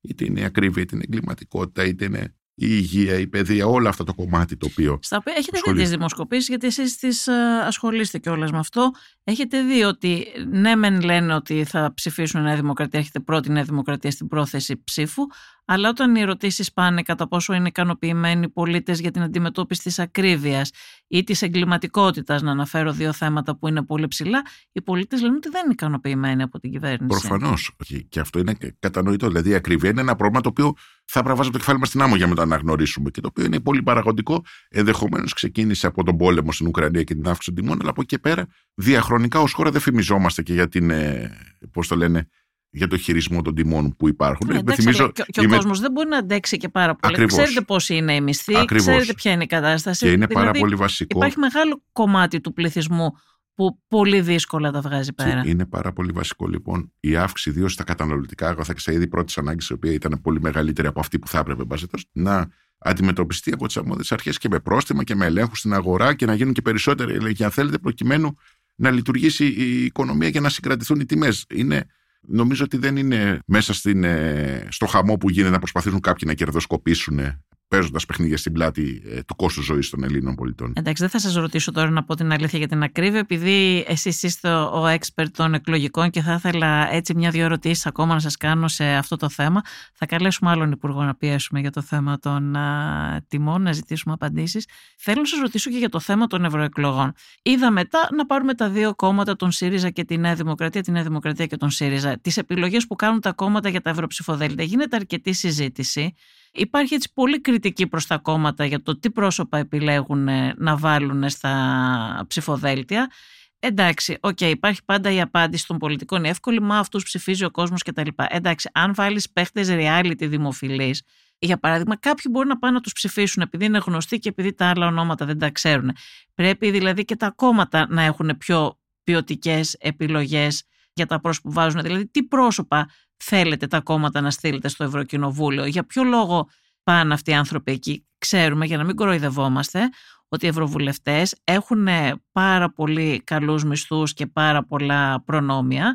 Είτε 0.00 0.24
είναι 0.24 0.40
η 0.40 0.44
ακρίβεια, 0.44 0.82
είτε 0.82 0.94
είναι 0.94 1.04
η 1.04 1.08
εγκληματικότητα, 1.12 1.84
είτε 1.84 2.04
είναι 2.04 2.34
η 2.56 2.66
υγεία, 2.68 3.18
η 3.18 3.26
παιδεία, 3.26 3.66
όλο 3.66 3.88
αυτό 3.88 4.04
το 4.04 4.14
κομμάτι 4.14 4.56
το 4.56 4.66
οποίο. 4.70 4.98
Στα 5.02 5.16
οποία 5.16 5.34
έχετε 5.36 5.58
δει 5.66 5.72
τις 5.72 5.90
δημοσκοπήσεις, 5.90 6.48
γιατί 6.48 6.66
εσείς 6.66 6.96
τις 6.96 7.26
ε, 7.26 7.32
ασχολείστε 7.66 8.18
κιόλας 8.18 8.50
με 8.50 8.58
αυτό. 8.58 8.90
Έχετε 9.24 9.62
δει 9.62 9.82
ότι 9.82 10.26
ναι, 10.50 10.76
μεν 10.76 11.00
λένε 11.00 11.34
ότι 11.34 11.64
θα 11.64 11.92
ψηφίσουν 11.94 12.42
Νέα 12.42 12.56
Δημοκρατία, 12.56 13.00
έχετε 13.00 13.20
πρώτη 13.20 13.50
Νέα 13.50 13.62
Δημοκρατία 13.62 14.10
στην 14.10 14.28
πρόθεση 14.28 14.82
ψήφου, 14.84 15.22
αλλά 15.64 15.88
όταν 15.88 16.14
οι 16.14 16.20
ερωτήσεις 16.20 16.72
πάνε 16.72 17.02
κατά 17.02 17.28
πόσο 17.28 17.52
είναι 17.52 17.68
ικανοποιημένοι 17.68 18.44
οι 18.44 18.48
πολίτες 18.48 19.00
για 19.00 19.10
την 19.10 19.22
αντιμετώπιση 19.22 19.82
της 19.82 19.98
ακρίβειας 19.98 20.70
ή 21.08 21.24
της 21.24 21.42
εγκληματικότητας, 21.42 22.42
να 22.42 22.50
αναφέρω 22.50 22.92
δύο 22.92 23.12
θέματα 23.12 23.56
που 23.56 23.68
είναι 23.68 23.82
πολύ 23.82 24.08
ψηλά, 24.08 24.42
οι 24.72 24.82
πολίτες 24.82 25.22
λένε 25.22 25.36
ότι 25.36 25.48
δεν 25.48 25.62
είναι 25.64 25.72
ικανοποιημένοι 25.72 26.42
από 26.42 26.58
την 26.58 26.70
κυβέρνηση. 26.70 27.06
Προφανώς. 27.06 27.76
Και 28.08 28.20
αυτό 28.20 28.38
είναι 28.38 28.56
κατανοητό. 28.78 29.26
Δηλαδή 29.26 29.50
η 29.50 29.54
ακρίβεια 29.54 29.90
είναι 29.90 30.00
ένα 30.00 30.16
πρόβλημα 30.16 30.40
το 30.40 30.48
οποίο 30.48 30.72
θα 31.04 31.22
προβάζει 31.22 31.50
το 31.50 31.58
κεφάλι 31.58 31.78
μας 31.78 31.88
στην 31.88 32.02
άμμο 32.02 32.16
για 32.16 32.26
να 32.26 32.34
το 32.34 32.42
αναγνωρίσουμε 32.42 33.10
και 33.10 33.20
το 33.20 33.28
οποίο 33.30 33.44
είναι 33.44 33.60
πολύ 33.60 33.82
παραγωγικό. 33.82 34.44
Ενδεχομένως 34.68 35.32
ξεκίνησε 35.32 35.86
από 35.86 36.04
τον 36.04 36.16
πόλεμο 36.16 36.52
στην 36.52 36.66
Ουκρανία 36.66 37.02
και 37.02 37.14
την 37.14 37.28
αύξηση 37.28 37.54
των 37.54 37.64
τιμών, 37.64 37.78
αλλά 37.80 37.90
από 37.90 38.00
εκεί 38.00 38.14
και 38.14 38.18
πέρα 38.18 38.46
διαχρονικά 38.74 39.40
ως 39.40 39.52
χώρα 39.52 39.70
δεν 39.70 39.80
φημιζόμαστε 39.80 40.42
και 40.42 40.52
για 40.52 40.68
την. 40.68 40.90
Ε, 40.90 41.30
Πώς 41.72 41.88
το 41.88 41.96
λένε, 41.96 42.28
για 42.74 42.86
το 42.86 42.96
χειρισμό 42.96 43.42
των 43.42 43.54
τιμών 43.54 43.96
που 43.96 44.08
υπάρχουν. 44.08 44.48
Ναι, 44.52 44.58
εντάξει, 44.58 44.82
θυμίζω, 44.82 45.12
και, 45.12 45.24
και 45.26 45.40
ο 45.40 45.42
είμαι... 45.42 45.56
κόσμος 45.56 45.80
δεν 45.80 45.92
μπορεί 45.92 46.08
να 46.08 46.18
αντέξει 46.18 46.56
και 46.56 46.68
πάρα 46.68 46.94
πολύ. 46.94 47.14
Ακριβώς. 47.14 47.38
Ξέρετε 47.38 47.60
πώς 47.60 47.88
είναι 47.88 48.14
η 48.14 48.20
μισθή, 48.20 48.56
Ακριβώς. 48.56 48.86
ξέρετε 48.86 49.12
ποια 49.12 49.32
είναι 49.32 49.42
η 49.42 49.46
κατάσταση. 49.46 50.04
Και 50.04 50.12
είναι 50.12 50.26
δηλαδή, 50.26 50.46
πάρα 50.46 50.58
πολύ 50.58 50.74
βασικό. 50.74 51.18
Υπάρχει 51.18 51.38
μεγάλο 51.38 51.82
κομμάτι 51.92 52.40
του 52.40 52.52
πληθυσμού 52.52 53.10
που 53.54 53.80
πολύ 53.88 54.20
δύσκολα 54.20 54.70
τα 54.70 54.80
βγάζει 54.80 55.12
πέρα. 55.12 55.42
Και 55.42 55.48
είναι 55.48 55.66
πάρα 55.66 55.92
πολύ 55.92 56.12
βασικό 56.12 56.46
λοιπόν 56.46 56.92
η 57.00 57.16
αύξηση, 57.16 57.50
ιδίως 57.50 57.72
στα 57.72 57.84
καταναλωτικά 57.84 58.48
αγαθά 58.48 58.72
και 58.72 58.80
στα 58.80 58.92
είδη 58.92 59.06
πρώτης 59.06 59.38
ανάγκης, 59.38 59.68
η 59.68 59.72
οποία 59.72 59.92
ήταν 59.92 60.20
πολύ 60.22 60.40
μεγαλύτερη 60.40 60.88
από 60.88 61.00
αυτή 61.00 61.18
που 61.18 61.28
θα 61.28 61.38
έπρεπε, 61.38 61.64
να 62.12 62.48
αντιμετωπιστεί 62.78 63.52
από 63.52 63.66
τις 63.66 63.76
αρμόδιες 63.76 64.12
αρχές 64.12 64.38
και 64.38 64.48
με 64.48 64.60
πρόστιμα 64.60 65.04
και 65.04 65.14
με 65.14 65.26
ελέγχους 65.26 65.58
στην 65.58 65.74
αγορά 65.74 66.14
και 66.14 66.26
να 66.26 66.34
γίνουν 66.34 66.52
και 66.52 66.62
περισσότεροι 66.62 67.14
έλεγχοι, 67.14 67.44
αν 67.44 67.50
θέλετε, 67.50 67.78
προκειμένου 67.78 68.36
να 68.74 68.90
λειτουργήσει 68.90 69.46
η 69.46 69.84
οικονομία 69.84 70.30
και 70.30 70.40
να 70.40 70.48
συγκρατηθούν 70.48 71.00
οι 71.00 71.04
τιμές. 71.04 71.44
Είναι 71.54 71.86
νομίζω 72.26 72.64
ότι 72.64 72.76
δεν 72.76 72.96
είναι 72.96 73.38
μέσα 73.46 73.74
στην, 73.74 74.04
ε, 74.04 74.66
στο 74.70 74.86
χαμό 74.86 75.16
που 75.16 75.30
γίνεται 75.30 75.52
να 75.52 75.58
προσπαθήσουν 75.58 76.00
κάποιοι 76.00 76.22
να 76.26 76.34
κερδοσκοπήσουν 76.34 77.20
παίζοντας 77.68 78.06
παιχνίδια 78.06 78.36
στην 78.36 78.52
πλάτη 78.52 79.02
ε, 79.06 79.22
του 79.22 79.36
κόστου 79.36 79.62
ζωής 79.62 79.90
των 79.90 80.04
Ελλήνων 80.04 80.34
πολιτών. 80.34 80.72
Εντάξει, 80.76 81.02
δεν 81.02 81.10
θα 81.10 81.18
σας 81.18 81.34
ρωτήσω 81.34 81.72
τώρα 81.72 81.90
να 81.90 82.04
πω 82.04 82.14
την 82.14 82.32
αλήθεια 82.32 82.58
για 82.58 82.68
την 82.68 82.82
ακρίβεια, 82.82 83.18
επειδή 83.18 83.84
εσείς 83.88 84.22
είστε 84.22 84.48
ο 84.54 84.84
expert 84.86 85.26
των 85.32 85.54
εκλογικών 85.54 86.10
και 86.10 86.20
θα 86.20 86.32
ήθελα 86.32 86.92
έτσι 86.92 87.14
μια-δυο 87.14 87.44
ερωτήσεις 87.44 87.86
ακόμα 87.86 88.14
να 88.14 88.20
σας 88.20 88.36
κάνω 88.36 88.68
σε 88.68 88.84
αυτό 88.84 89.16
το 89.16 89.28
θέμα. 89.28 89.60
Θα 89.94 90.06
καλέσουμε 90.06 90.50
άλλον 90.50 90.70
υπουργό 90.70 91.02
να 91.02 91.14
πιέσουμε 91.14 91.60
για 91.60 91.70
το 91.70 91.82
θέμα 91.82 92.18
των 92.18 92.56
α, 92.56 93.24
τιμών, 93.28 93.62
να 93.62 93.72
ζητήσουμε 93.72 94.14
απαντήσεις. 94.14 94.68
Θέλω 94.98 95.20
να 95.20 95.26
σας 95.26 95.38
ρωτήσω 95.38 95.70
και 95.70 95.78
για 95.78 95.88
το 95.88 96.00
θέμα 96.00 96.26
των 96.26 96.44
ευρωεκλογών. 96.44 97.12
Είδα 97.42 97.70
μετά 97.70 98.08
να 98.16 98.26
πάρουμε 98.26 98.54
τα 98.54 98.68
δύο 98.68 98.94
κόμματα, 98.94 99.36
τον 99.36 99.50
ΣΥΡΙΖΑ 99.50 99.90
και 99.90 100.04
τη 100.04 100.18
Νέα 100.18 100.34
Δημοκρατία, 100.34 100.82
τη 100.82 100.90
Νέα 100.90 101.02
Δημοκρατία 101.02 101.46
και 101.46 101.56
τον 101.56 101.70
ΣΥΡΙΖΑ, 101.70 102.18
τις 102.20 102.36
επιλογές 102.36 102.86
που 102.86 102.94
κάνουν 102.94 103.20
τα 103.20 103.32
κόμματα 103.32 103.68
για 103.68 103.80
τα 103.80 103.90
ευρωψηφοδέλτια. 103.90 104.64
Γίνεται 104.64 104.96
αρκετή 104.96 105.32
συζήτηση. 105.32 106.14
Υπάρχει 106.54 106.94
έτσι 106.94 107.12
πολύ 107.14 107.40
κριτική 107.40 107.86
προς 107.86 108.06
τα 108.06 108.18
κόμματα 108.18 108.64
για 108.64 108.82
το 108.82 108.98
τι 108.98 109.10
πρόσωπα 109.10 109.58
επιλέγουν 109.58 110.28
ε, 110.28 110.54
να 110.56 110.76
βάλουν 110.76 111.28
στα 111.28 112.24
ψηφοδέλτια. 112.26 113.10
Εντάξει, 113.58 114.18
OK, 114.20 114.36
okay, 114.40 114.44
υπάρχει 114.44 114.84
πάντα 114.84 115.10
η 115.10 115.20
απάντηση 115.20 115.66
των 115.66 115.78
πολιτικών 115.78 116.18
είναι 116.18 116.28
εύκολη, 116.28 116.60
μα 116.60 116.78
αυτούς 116.78 117.04
ψηφίζει 117.04 117.44
ο 117.44 117.50
κόσμος 117.50 117.82
κτλ. 117.82 118.08
Εντάξει, 118.28 118.70
αν 118.72 118.94
βάλεις 118.94 119.30
παίχτες 119.30 119.68
reality 119.70 120.28
δημοφιλείς, 120.28 121.02
για 121.38 121.58
παράδειγμα, 121.58 121.96
κάποιοι 121.96 122.24
μπορεί 122.30 122.48
να 122.48 122.58
πάνε 122.58 122.74
να 122.74 122.80
τους 122.80 122.92
ψηφίσουν 122.92 123.42
επειδή 123.42 123.64
είναι 123.64 123.78
γνωστοί 123.86 124.18
και 124.18 124.28
επειδή 124.28 124.52
τα 124.52 124.66
άλλα 124.66 124.86
ονόματα 124.86 125.24
δεν 125.24 125.38
τα 125.38 125.50
ξέρουν. 125.50 125.92
Πρέπει 126.34 126.70
δηλαδή 126.70 127.04
και 127.04 127.16
τα 127.16 127.30
κόμματα 127.30 127.86
να 127.88 128.02
έχουν 128.02 128.36
πιο 128.38 128.78
ποιοτικές 129.04 129.76
επιλογές 129.80 130.64
για 130.94 131.06
τα 131.06 131.20
πρόσωπα 131.20 131.48
που 131.48 131.54
βάζουν. 131.54 131.82
Δηλαδή, 131.82 132.06
τι 132.06 132.22
πρόσωπα 132.22 132.88
θέλετε 133.16 133.66
τα 133.66 133.80
κόμματα 133.80 134.20
να 134.20 134.30
στείλετε 134.30 134.68
στο 134.68 134.84
Ευρωκοινοβούλιο, 134.84 135.66
για 135.66 135.84
ποιο 135.86 136.02
λόγο 136.04 136.48
πάνε 136.82 137.14
αυτοί 137.14 137.30
οι 137.30 137.34
άνθρωποι 137.34 137.72
εκεί. 137.72 138.06
Ξέρουμε, 138.18 138.66
για 138.66 138.76
να 138.76 138.84
μην 138.84 138.96
κοροϊδευόμαστε, 138.96 139.88
ότι 140.28 140.46
οι 140.46 140.48
ευρωβουλευτές 140.48 141.40
έχουν 141.44 141.88
πάρα 142.32 142.72
πολύ 142.72 143.22
καλούς 143.24 143.64
μισθούς 143.64 144.14
και 144.14 144.26
πάρα 144.26 144.64
πολλά 144.64 145.22
προνόμια 145.24 145.94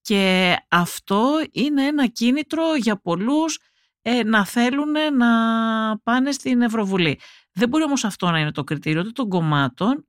και 0.00 0.56
αυτό 0.68 1.24
είναι 1.50 1.86
ένα 1.86 2.06
κίνητρο 2.06 2.62
για 2.76 3.00
πολλούς 3.00 3.58
ε, 4.02 4.22
να 4.22 4.46
θέλουν 4.46 4.92
να 5.16 5.28
πάνε 5.98 6.32
στην 6.32 6.62
Ευρωβουλή. 6.62 7.20
Δεν 7.52 7.68
μπορεί 7.68 7.84
όμως 7.84 8.04
αυτό 8.04 8.30
να 8.30 8.38
είναι 8.38 8.52
το 8.52 8.64
κριτήριο 8.64 9.00
ούτε 9.00 9.10
των 9.10 9.28
κομμάτων 9.28 10.06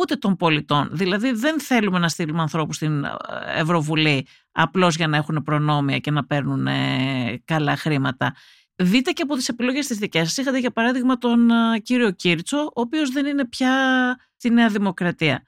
ούτε 0.00 0.16
των 0.16 0.36
πολιτών. 0.36 0.88
Δηλαδή 0.92 1.32
δεν 1.32 1.60
θέλουμε 1.60 1.98
να 1.98 2.08
στείλουμε 2.08 2.40
ανθρώπους 2.40 2.76
στην 2.76 3.04
ε, 3.04 3.10
Ευρωβουλή 3.54 4.26
απλώς 4.52 4.96
για 4.96 5.06
να 5.06 5.16
έχουν 5.16 5.42
προνόμια 5.42 5.98
και 5.98 6.10
να 6.10 6.24
παίρνουν 6.26 6.66
ε, 6.66 7.42
καλά 7.44 7.76
χρήματα. 7.76 8.34
Δείτε 8.76 9.10
και 9.10 9.22
από 9.22 9.34
τις 9.34 9.48
επιλογές 9.48 9.86
της 9.86 9.98
δικές 9.98 10.28
σας. 10.28 10.36
Είχατε 10.36 10.58
για 10.58 10.70
παράδειγμα 10.70 11.18
τον 11.18 11.50
ε, 11.50 11.78
κύριο 11.78 12.10
Κίρτσο, 12.10 12.58
ο 12.58 12.80
οποίος 12.80 13.10
δεν 13.10 13.26
είναι 13.26 13.46
πια 13.46 13.74
στη 14.36 14.50
Νέα 14.50 14.68
Δημοκρατία. 14.68 15.42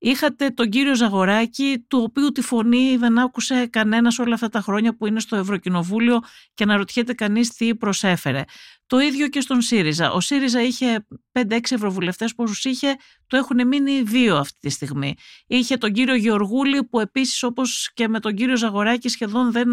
Είχατε 0.00 0.50
τον 0.50 0.68
κύριο 0.68 0.94
Ζαγοράκη, 0.94 1.84
του 1.88 2.02
οποίου 2.02 2.32
τη 2.32 2.42
φωνή 2.42 2.96
δεν 2.96 3.18
άκουσε 3.18 3.66
κανένας 3.66 4.18
όλα 4.18 4.34
αυτά 4.34 4.48
τα 4.48 4.60
χρόνια 4.60 4.96
που 4.96 5.06
είναι 5.06 5.20
στο 5.20 5.36
Ευρωκοινοβούλιο 5.36 6.20
και 6.54 6.62
αναρωτιέται 6.62 7.14
κανείς 7.14 7.54
τι 7.54 7.74
προσέφερε. 7.74 8.42
Το 8.88 8.98
ίδιο 8.98 9.28
και 9.28 9.40
στον 9.40 9.60
ΣΥΡΙΖΑ. 9.60 10.12
Ο 10.12 10.20
ΣΥΡΙΖΑ 10.20 10.62
είχε 10.62 11.06
5-6 11.32 11.58
ευρωβουλευτές 11.70 12.34
πόσους 12.34 12.64
είχε, 12.64 12.96
το 13.26 13.36
έχουν 13.36 13.66
μείνει 13.66 14.02
δύο 14.02 14.36
αυτή 14.36 14.58
τη 14.60 14.68
στιγμή. 14.68 15.14
Είχε 15.46 15.76
τον 15.76 15.92
κύριο 15.92 16.14
Γεωργούλη 16.14 16.84
που 16.84 17.00
επίσης 17.00 17.42
όπως 17.42 17.90
και 17.94 18.08
με 18.08 18.20
τον 18.20 18.34
κύριο 18.34 18.56
Ζαγοράκη 18.56 19.08
σχεδόν 19.08 19.52
δεν 19.52 19.68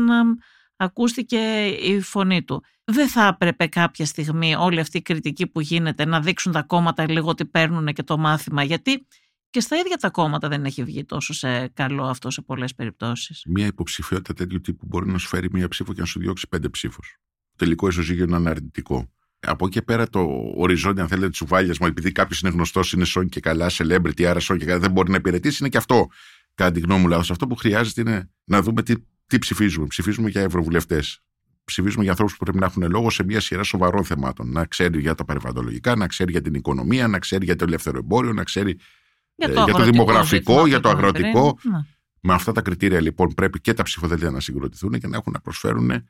ακούστηκε 0.75 1.65
η 1.65 2.01
φωνή 2.01 2.43
του. 2.43 2.63
Δεν 2.83 3.07
θα 3.07 3.27
έπρεπε 3.27 3.67
κάποια 3.67 4.05
στιγμή 4.05 4.55
όλη 4.55 4.79
αυτή 4.79 4.97
η 4.97 5.01
κριτική 5.01 5.47
που 5.47 5.61
γίνεται 5.61 6.05
να 6.05 6.21
δείξουν 6.21 6.51
τα 6.51 6.63
κόμματα 6.63 7.11
λίγο 7.11 7.29
ότι 7.29 7.45
παίρνουν 7.45 7.93
και 7.93 8.03
το 8.03 8.17
μάθημα 8.17 8.63
γιατί 8.63 9.07
και 9.49 9.59
στα 9.59 9.75
ίδια 9.75 9.97
τα 9.97 10.09
κόμματα 10.09 10.47
δεν 10.47 10.65
έχει 10.65 10.83
βγει 10.83 11.05
τόσο 11.05 11.33
σε 11.33 11.67
καλό 11.67 12.03
αυτό 12.03 12.29
σε 12.29 12.41
πολλές 12.41 12.75
περιπτώσεις. 12.75 13.43
Μια 13.47 13.65
υποψηφιότητα 13.65 14.33
τέτοιου 14.33 14.61
τύπου 14.61 14.85
μπορεί 14.85 15.11
να 15.11 15.17
σου 15.17 15.27
φέρει 15.27 15.47
μία 15.51 15.67
ψήφο 15.67 15.93
και 15.93 15.99
να 15.99 16.05
σου 16.05 16.19
διώξει 16.19 16.47
πέντε 16.47 16.69
ψήφους. 16.69 17.19
Τελικό 17.55 17.87
ισοζύγιο 17.87 18.23
είναι 18.23 18.35
αναρνητικό. 18.35 19.09
Από 19.39 19.65
εκεί 19.65 19.81
πέρα 19.81 20.09
το 20.09 20.27
οριζόντιο, 20.55 21.03
αν 21.03 21.09
θέλετε, 21.09 21.29
τσουβάλια 21.29 21.75
μου, 21.79 21.87
επειδή 21.87 22.11
κάποιος 22.11 22.41
είναι 22.41 22.51
γνωστός, 22.51 22.93
είναι 22.93 23.05
σόν 23.05 23.29
και 23.29 23.39
καλά, 23.39 23.69
celebrity, 23.71 24.23
άρα 24.23 24.39
σόν 24.39 24.57
και 24.57 24.65
καλά, 24.65 24.79
δεν 24.79 24.91
μπορεί 24.91 25.11
να 25.11 25.17
υπηρετήσει, 25.17 25.57
είναι 25.59 25.69
και 25.69 25.77
αυτό. 25.77 26.07
Κατά 26.55 26.71
τη 26.71 26.79
γνώμη 26.79 27.01
μου, 27.01 27.07
λάθος. 27.07 27.31
Αυτό 27.31 27.47
που 27.47 27.55
χρειάζεται 27.55 28.01
είναι 28.01 28.29
να 28.43 28.61
δούμε 28.61 28.83
τι, 28.83 28.93
τι 29.25 29.39
ψηφίζουμε. 29.39 29.87
Ψηφίζουμε 29.87 30.29
για 30.29 30.41
ευρωβουλευτές. 30.41 31.19
Ψηφίζουμε 31.63 32.01
για 32.01 32.11
ανθρώπους 32.11 32.37
που 32.37 32.43
πρέπει 32.43 32.59
να 32.59 32.65
έχουν 32.65 32.89
λόγο 32.89 33.09
σε 33.09 33.23
μια 33.23 33.39
σειρά 33.39 33.63
σοβαρών 33.63 34.03
θεμάτων. 34.03 34.51
Να 34.51 34.65
ξέρει 34.65 34.99
για 34.99 35.15
τα 35.15 35.25
περιβαλλοντολογικά, 35.25 35.95
να 35.95 36.07
ξέρει 36.07 36.31
για 36.31 36.41
την 36.41 36.53
οικονομία, 36.53 37.07
να 37.07 37.19
ξέρει 37.19 37.45
για 37.45 37.55
το 37.55 37.63
ελεύθερο 37.63 37.97
εμπόριο, 37.97 38.33
να 38.33 38.43
ξέρει 38.43 38.79
για 39.35 39.53
το, 39.53 39.63
για 39.63 39.73
το 39.73 39.83
δημογραφικό, 39.83 40.67
για 40.67 40.79
το 40.79 40.89
αγροτικό. 40.89 41.57
Ναι. 41.61 41.77
Με 42.21 42.33
αυτά 42.33 42.51
τα 42.51 42.61
κριτήρια 42.61 43.01
λοιπόν 43.01 43.33
πρέπει 43.33 43.61
και 43.61 43.73
τα 43.73 43.83
ψηφοδέλτια 43.83 44.31
να 44.31 44.39
συγκροτηθούν 44.39 44.91
και 44.99 45.07
να 45.07 45.17
έχουν 45.17 45.33
να 45.33 45.39
προσφέρουν, 45.39 46.03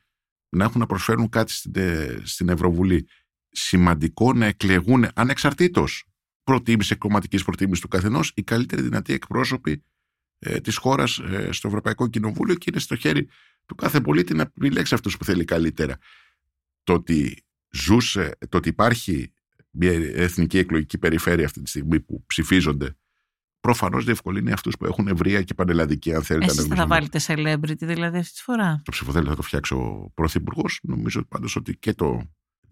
να 0.50 0.64
έχουν 0.64 0.80
να 0.80 0.86
προσφέρουν 0.86 1.30
κάτι 1.30 1.52
στην, 1.52 1.72
ε, 1.76 2.22
στην 2.24 2.50
Ευρωβουλή. 2.50 3.08
Σημαντικό 3.50 4.34
να 4.34 4.46
εκλεγούν 4.46 5.08
ανεξαρτήτως 5.14 6.06
προτίμησης 6.44 6.98
κομματική 6.98 7.44
προτίμησης 7.44 7.82
του 7.82 7.88
καθενός 7.88 8.32
οι 8.36 8.44
καλύτεροι 8.44 8.82
δυνατοί 8.82 9.14
εκπρόσωποι 9.14 9.84
ε, 10.40 10.60
της 10.60 10.78
χώρας 10.78 11.20
ε, 11.20 11.52
στο 11.52 11.68
Ευρωπαϊκό 11.68 12.08
Κοινοβούλιο 12.08 12.56
και 12.56 12.66
είναι 12.70 12.80
στο 12.80 12.96
χέρι 12.96 13.28
του 13.66 13.76
κάθε 13.76 14.02
πολίτη 14.02 14.34
να 14.34 14.42
επιλέξει 14.42 14.94
αυτούς 14.94 15.18
που 15.18 15.24
θέλει 15.24 15.46
καλύτερα. 15.46 15.98
Το 16.84 16.94
ότι 16.94 17.44
ζούσε, 17.70 18.38
το 18.50 18.58
ότι 18.58 18.70
υπάρχει 18.70 19.32
μια 19.70 19.92
εθνική 19.92 20.58
εκλογική 20.58 20.98
περιφέρεια 20.98 21.46
αυτή 21.46 21.62
τη 21.62 21.70
στιγμή 21.70 22.00
που 22.00 22.24
ψηφίζονται 22.28 22.96
προφανώς 23.66 24.06
διευκολύνει 24.06 24.52
αυτούς 24.52 24.78
που 24.78 24.86
έχουν 24.86 25.08
ευρεία 25.08 25.42
και 25.42 25.54
πανελλαδική, 25.54 26.14
αν 26.14 26.24
θέλετε. 26.24 26.46
Εσείς 26.46 26.66
θα 26.66 26.88
βάλετε 26.88 27.20
celebrity 27.28 27.78
δηλαδή 27.78 28.18
αυτή 28.18 28.34
τη 28.34 28.42
φορά; 28.42 28.82
Το 28.86 28.92
ψηφοδέλτιο 28.92 29.30
θα 29.30 29.36
το 29.36 29.42
φτιάξει 29.42 29.74
ο 29.74 30.12
Πρωθυπουργός. 30.14 30.80
Νομίζω 30.84 31.26
πάντως 31.26 31.56
ότι 31.56 31.78
και 31.78 31.94
το 31.94 32.22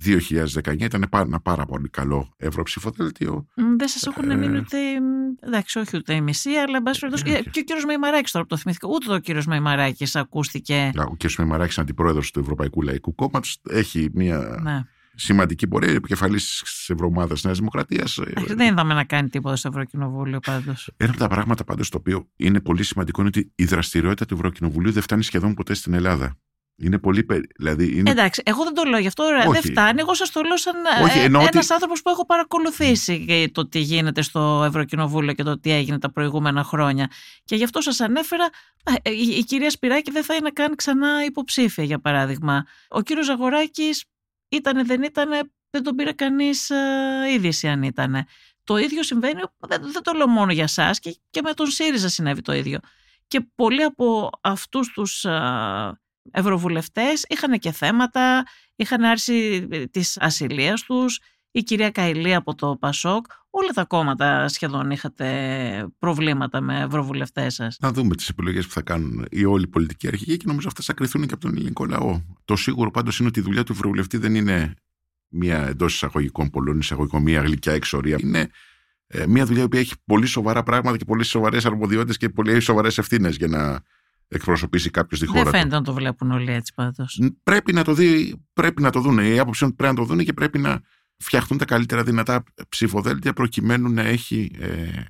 2019 0.06 0.80
ήταν 0.80 1.10
ένα 1.12 1.40
πάρα 1.40 1.66
πολύ 1.66 1.90
καλό 1.90 2.34
ευρωψηφοδέλτιο. 2.38 3.46
Δεν 3.78 3.88
σας 3.88 4.04
έχουν 4.04 4.32
ε... 4.32 4.36
μείνει 4.36 4.58
ούτε. 4.58 4.78
Εντάξει, 5.40 5.80
όχι 5.80 5.98
ούτε 5.98 6.14
η 6.14 6.22
μισή, 6.22 6.50
αλλά 6.50 6.78
εν 6.78 6.84
πάση 6.84 7.08
ε, 7.26 7.42
Και 7.42 7.60
ο 7.60 7.64
κύριος 7.64 7.86
Μεϊμαράκη 7.86 8.32
τώρα 8.32 8.46
που 8.46 8.56
το 8.56 8.62
θυμήθηκα. 8.62 8.88
Ούτε 8.88 9.14
ο 9.14 9.20
κύριος 9.20 9.46
Μεϊμαράκη 9.46 10.08
ακούστηκε. 10.14 10.92
Ο 10.96 11.16
κύριος 11.16 11.38
Μεϊμαράκη, 11.38 11.80
αντιπρόεδρος 11.80 12.32
του 12.32 12.40
Ευρωπαϊκού 12.40 12.82
Λαϊκού 12.82 13.16
Κόμματος, 13.16 13.62
έχει 13.70 14.10
μια. 14.14 14.60
Ναι 14.64 14.82
σημαντική 15.16 15.68
πορεία, 15.68 15.94
επικεφαλής 15.94 16.62
της 16.64 16.90
Ευρωομάδας 16.90 17.44
Νέας 17.44 17.58
Δημοκρατίας. 17.58 18.18
Ε, 18.18 18.34
δεν 18.56 18.72
είδαμε 18.72 18.94
να 18.94 19.04
κάνει 19.04 19.30
τίποτα 19.30 19.56
στο 19.56 19.68
Ευρωκοινοβούλιο 19.68 20.40
πάντως. 20.40 20.90
Ένα 20.98 21.10
από 21.10 21.20
τα 21.20 21.28
πράγματα 21.28 21.64
πάντως 21.64 21.90
το 21.90 21.98
οποίο 21.98 22.28
είναι 22.36 22.60
πολύ 22.60 22.84
σημαντικό 22.84 23.22
είναι 23.22 23.30
ότι 23.36 23.52
η 23.56 23.66
δραστηριότητα 23.66 24.26
του 24.26 24.34
Ευρωκοινοβουλίου 24.34 24.92
δεν 24.92 25.02
φτάνει 25.02 25.24
σχεδόν 25.24 25.54
ποτέ 25.54 25.74
στην 25.74 25.94
Ελλάδα. 25.94 26.38
Είναι 26.76 27.00
πολύ. 27.00 27.26
Δηλαδή 27.58 27.98
είναι... 27.98 28.12
Εντάξει, 28.12 28.42
εγώ 28.46 28.64
δεν 28.64 28.74
το 28.74 28.84
λέω 28.84 29.00
γι' 29.00 29.08
αυτό. 29.08 29.24
Όχι. 29.24 29.62
Δεν 29.62 29.62
φτάνει. 29.62 30.00
Εγώ 30.00 30.14
σας 30.14 30.32
το 30.32 30.42
λέω 30.42 30.58
σαν 30.58 30.76
ε, 31.16 31.24
ένα 31.24 31.40
ότι... 31.40 31.58
άνθρωπος 31.58 32.02
που 32.02 32.10
έχω 32.10 32.26
παρακολουθήσει 32.26 33.50
το 33.54 33.68
τι 33.68 33.80
γίνεται 33.80 34.22
στο 34.22 34.64
Ευρωκοινοβούλιο 34.66 35.34
και 35.34 35.44
το 35.44 35.60
τι 35.60 35.72
έγινε 35.72 36.00
τα 36.00 36.12
προηγούμενα 36.12 36.64
χρόνια. 36.64 37.10
Και 37.44 37.56
γι' 37.56 37.64
αυτό 37.64 37.82
σας 37.82 38.00
ανέφερα. 38.00 38.50
Ε, 39.02 39.12
η 39.12 39.44
κυρία 39.44 39.70
Σπυράκη 39.70 40.12
δεν 40.12 40.24
θα 40.24 40.36
είναι 40.36 40.50
καν 40.50 40.76
ξανά 40.76 41.26
υποψήφια, 41.26 41.84
για 41.84 42.00
παράδειγμα. 42.00 42.66
Ο 42.90 43.02
κύριος 43.02 43.26
Ζαγοράκης 43.26 44.06
Ήτανε, 44.54 44.84
δεν 44.84 45.04
ήτανε, 45.04 45.42
δεν 45.70 45.84
τον 45.84 45.96
πήρε 45.96 46.12
κανείς 46.12 46.70
ε, 46.70 47.32
είδηση 47.34 47.68
αν 47.68 47.84
ήτανε. 47.84 48.26
Το 48.64 48.78
ίδιο 48.78 49.04
συμβαίνει, 49.04 49.42
δεν, 49.58 49.92
δεν 49.92 50.04
το 50.04 50.12
λέω 50.14 50.28
μόνο 50.28 50.52
για 50.52 50.68
σας 50.68 51.00
και, 51.00 51.18
και 51.30 51.42
με 51.42 51.54
τον 51.54 51.68
ΣΥΡΙΖΑ 51.68 52.10
συνέβη 52.10 52.42
το 52.42 52.54
ίδιο. 52.54 52.80
Και 53.28 53.42
πολλοί 53.56 53.84
από 53.84 54.30
αυτούς 54.42 54.92
τους 54.92 55.26
ε, 55.26 56.00
ευρωβουλευτές 56.32 57.26
είχαν 57.28 57.60
και 57.60 57.72
θέματα, 57.72 58.44
είχαν 58.76 59.04
άρση 59.04 59.68
ε, 59.72 59.86
της 59.86 60.18
ασυλίας 60.20 60.82
τους, 60.82 61.20
η 61.56 61.64
κυρία 61.64 61.90
Καηλή 61.90 62.34
από 62.34 62.56
το 62.56 62.78
Πασόκ, 62.80 63.26
όλα 63.50 63.70
τα 63.74 63.86
κόμματα 63.86 64.48
σχεδόν 64.48 64.92
είχατε 64.92 65.88
προβλήματα 66.00 66.62
με 66.62 66.82
ευρωβουλευτές 66.82 67.54
σας. 67.54 67.78
Να 67.80 67.92
δούμε 67.92 68.16
τις 68.16 68.30
επιλογές 68.30 68.68
που 68.68 68.74
θα 68.74 68.82
κάνουν 68.82 69.26
οι 69.30 69.46
όλοι 69.46 69.64
οι 69.64 69.68
πολιτικοί 69.68 70.08
αρχηγοί 70.08 70.38
και 70.38 70.44
νομίζω 70.48 70.68
αυτέ 70.68 70.82
θα 70.82 70.94
κρυθούν 70.94 71.28
και 71.28 71.34
από 71.34 71.42
τον 71.42 71.56
ελληνικό 71.56 71.86
λαό. 71.86 72.22
Το 72.46 72.56
σίγουρο 72.56 72.92
πάντως 72.92 73.20
είναι 73.20 73.28
ότι 73.28 73.40
η 73.40 73.44
δουλειά 73.44 73.64
του 73.64 73.72
ευρωβουλευτή 73.72 74.18
δεν 74.18 74.36
είναι 74.36 74.74
μια 75.28 75.68
εντός 75.68 75.94
εισαγωγικών 75.94 76.50
πολλών 76.50 76.80
εισαγωγικών, 76.80 77.22
μια 77.22 77.42
γλυκιά 77.42 77.74
εξορία. 77.74 78.18
Είναι 78.20 78.50
ε, 79.08 79.28
μια 79.28 79.46
δουλειά 79.46 79.68
που 79.68 79.78
έχει 79.78 79.94
πολύ 80.06 80.26
σοβαρά 80.26 80.64
πράγματα 80.64 80.98
και 80.98 81.06
πολύ 81.06 81.24
σοβαρές 81.24 81.66
αρμοδιότητες 81.66 82.18
και 82.18 82.30
πολύ 82.30 82.60
σοβαρές 82.60 82.98
ευθύνες 82.98 83.36
για 83.36 83.48
να 83.48 83.82
εκπροσωπήσει 84.28 84.90
κάποιος 84.90 85.20
τη 85.20 85.26
χώρα. 85.26 85.44
Δεν 85.44 85.52
φαίνεται 85.52 85.76
να 85.76 85.82
το 85.82 85.94
βλέπουν 85.94 86.32
όλοι 86.32 86.52
έτσι 86.52 86.74
πάντως. 86.74 87.20
Πρέπει 87.44 87.74
να 87.74 87.84
το 87.84 87.94
δει, 87.94 88.42
πρέπει 88.54 88.82
να 88.82 88.90
το 88.90 89.00
δουν. 89.00 89.18
Η 89.18 89.40
άποψη 89.40 89.64
είναι 89.64 89.74
ότι 89.74 89.76
πρέπει 89.76 90.00
να 90.00 90.06
το 90.06 90.14
δουν 90.14 90.26
και 90.26 90.34
πρέπει 90.34 90.60
να 90.60 90.82
φτιαχτούν 91.24 91.58
τα 91.58 91.66
καλύτερα 91.66 92.04
δυνατά 92.04 92.44
ψηφοδέλτια 92.70 93.34
προκειμένου 93.34 93.90
να 93.90 94.02
έχει, 94.02 94.52
ε, 94.60 95.02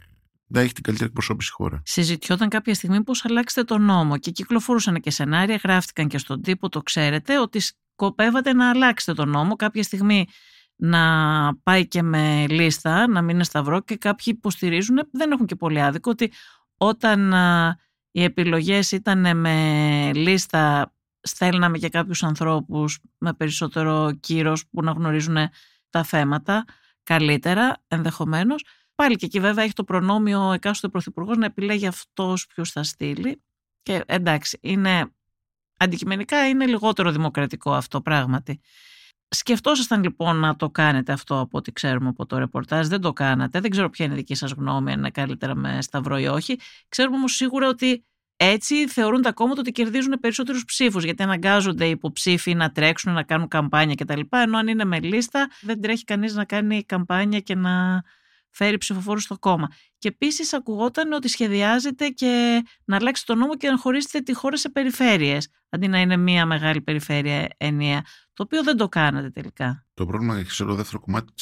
να 0.48 0.60
έχει 0.62 0.74
την 0.74 0.84
καλύτερη 0.84 1.10
εκπροσώπηση 1.10 1.52
χώρα. 1.52 1.82
Συζητιόταν 1.86 2.50
κάποια 2.50 2.74
στιγμή 2.74 3.04
πώς 3.04 3.26
αλλάξετε 3.26 3.64
τον 3.64 3.82
νόμο 3.82 4.18
και 4.18 4.32
κυκλοφορούσαν 4.32 5.00
και 5.00 5.12
σενάρια, 5.12 5.60
γράφτηκαν 5.64 6.08
και 6.08 6.18
στον 6.18 6.42
τύπο, 6.42 6.70
το 6.70 6.82
ξέρετε, 6.82 7.40
ότι 7.40 7.60
σκοπεύατε 7.60 8.54
να 8.54 8.70
αλλάξετε 8.70 9.14
τον 9.14 9.30
νόμο 9.30 9.56
κάποια 9.56 9.84
στιγμή 9.84 10.28
να 10.76 11.02
πάει 11.64 11.88
και 11.88 12.02
με 12.02 12.46
λίστα, 12.50 13.08
να 13.08 13.22
μην 13.22 13.36
είναι 13.36 13.44
σταυρό 13.44 13.82
και 13.82 13.98
κάποιοι 13.98 14.34
υποστηρίζουν, 14.38 15.00
δεν 15.12 15.32
έχουν 15.32 15.46
και 15.46 15.56
πολύ 15.56 15.82
άδικο, 15.82 16.10
ότι 16.10 16.32
όταν 16.78 17.34
οι 18.12 18.24
επιλογές 18.24 18.92
ήταν 18.92 19.38
με 19.38 20.12
λίστα 20.14 20.94
στέλναμε 21.22 21.78
και 21.78 21.90
κάποιους 21.90 22.24
ανθρώπους 22.24 23.00
με 23.18 23.34
περισσότερο 23.34 24.18
κύρος 24.20 24.68
που 24.72 24.84
να 24.84 24.92
γνωρίζουν 24.92 25.38
τα 25.94 26.04
θέματα 26.04 26.66
καλύτερα 27.04 27.84
ενδεχομένως. 27.88 28.66
Πάλι 28.96 29.16
και 29.16 29.26
εκεί 29.26 29.40
βέβαια 29.40 29.64
έχει 29.64 29.74
το 29.74 29.84
προνόμιο 29.84 30.48
ο 30.48 30.52
εκάστοτε 30.52 30.92
πρωθυπουργός 30.92 31.38
να 31.38 31.46
επιλέγει 31.46 31.88
αυτός 31.88 32.46
ποιου 32.46 32.66
θα 32.66 32.84
στείλει. 32.84 33.44
Και 33.82 34.04
εντάξει, 34.06 34.58
είναι, 34.62 35.12
αντικειμενικά 35.78 36.48
είναι 36.48 36.66
λιγότερο 36.66 37.12
δημοκρατικό 37.12 37.74
αυτό 37.74 38.02
πράγματι. 38.02 38.60
Σκεφτόσασταν 39.28 40.04
λοιπόν 40.04 40.36
να 40.38 40.56
το 40.56 40.70
κάνετε 40.70 41.12
αυτό 41.12 41.40
από 41.40 41.58
ό,τι 41.58 41.72
ξέρουμε 41.72 42.10
από 42.10 42.26
το 42.26 42.38
ρεπορτάζ; 42.38 42.88
Δεν 42.88 43.02
το 43.02 43.14
κάνατε. 43.14 43.60
Δεν 43.60 43.70
ξέρω 43.72 43.90
ποια 43.90 44.06
είναι 44.06 44.14
η 44.14 44.18
δική 44.18 44.36
σας 44.36 44.52
γνώμη, 44.52 44.92
αν 44.92 44.98
είναι 45.00 45.10
καλύτερα 45.10 45.56
με 45.56 45.82
σταυρό 45.82 46.18
ή 46.18 46.28
όχι. 46.28 46.60
Ξέρουμε 46.88 47.16
όμως 47.16 47.36
σίγουρα 47.36 47.68
ότι 47.68 48.06
έτσι 48.36 48.88
θεωρούν 48.88 49.22
τα 49.22 49.32
κόμματα 49.32 49.60
ότι 49.60 49.72
κερδίζουν 49.72 50.18
περισσότερους 50.20 50.66
ψήφους, 50.66 51.04
γιατί 51.04 51.24
αναγκάζονται 51.24 51.86
οι 51.86 51.90
υποψήφοι 51.90 52.54
να 52.54 52.72
τρέξουν, 52.72 53.14
να 53.14 53.24
κάνουν 53.24 53.48
καμπάνια 53.48 53.96
κτλ. 53.96 54.20
Ενώ 54.30 54.58
αν 54.58 54.68
είναι 54.68 54.86
με 54.86 55.00
λίστα, 55.00 55.50
δεν 55.62 55.82
τρέχει 55.82 56.04
κανείς 56.04 56.34
να 56.34 56.46
κάνει 56.46 56.84
καμπάνια 56.84 57.40
και 57.40 57.56
να 57.56 58.04
φέρει 58.50 58.78
ψηφοφόρους 58.78 59.24
στο 59.24 59.40
κόμμα. 59.40 59.68
Και 59.98 60.08
επίσης 60.08 60.54
ακουγόταν 60.54 61.12
ότι 61.12 61.28
σχεδιάζεται 61.28 62.08
και 62.08 62.64
να 62.86 62.96
αλλάξει 62.96 63.26
το 63.26 63.36
νόμο 63.36 63.56
και 63.56 63.70
να 63.70 63.78
χωρίσετε 63.78 64.20
τη 64.20 64.34
χώρα 64.34 64.58
σε 64.58 64.70
περιφέρειες, 64.70 65.50
αντί 65.70 65.88
να 65.88 66.00
είναι 66.00 66.18
μία 66.18 66.46
μεγάλη 66.46 66.82
περιφέρεια 66.82 67.48
ενιαία. 67.58 68.02
Το 68.34 68.44
οποίο 68.44 68.64
δεν 68.64 68.78
το 68.78 68.90
κάνατε 68.90 69.30
τελικά. 69.30 69.86
Το 69.94 70.06
πρόβλημα 70.06 70.38
έχει 70.38 70.52
στο 70.52 70.74
δεύτερο 70.74 71.00
κομμάτι, 71.00 71.34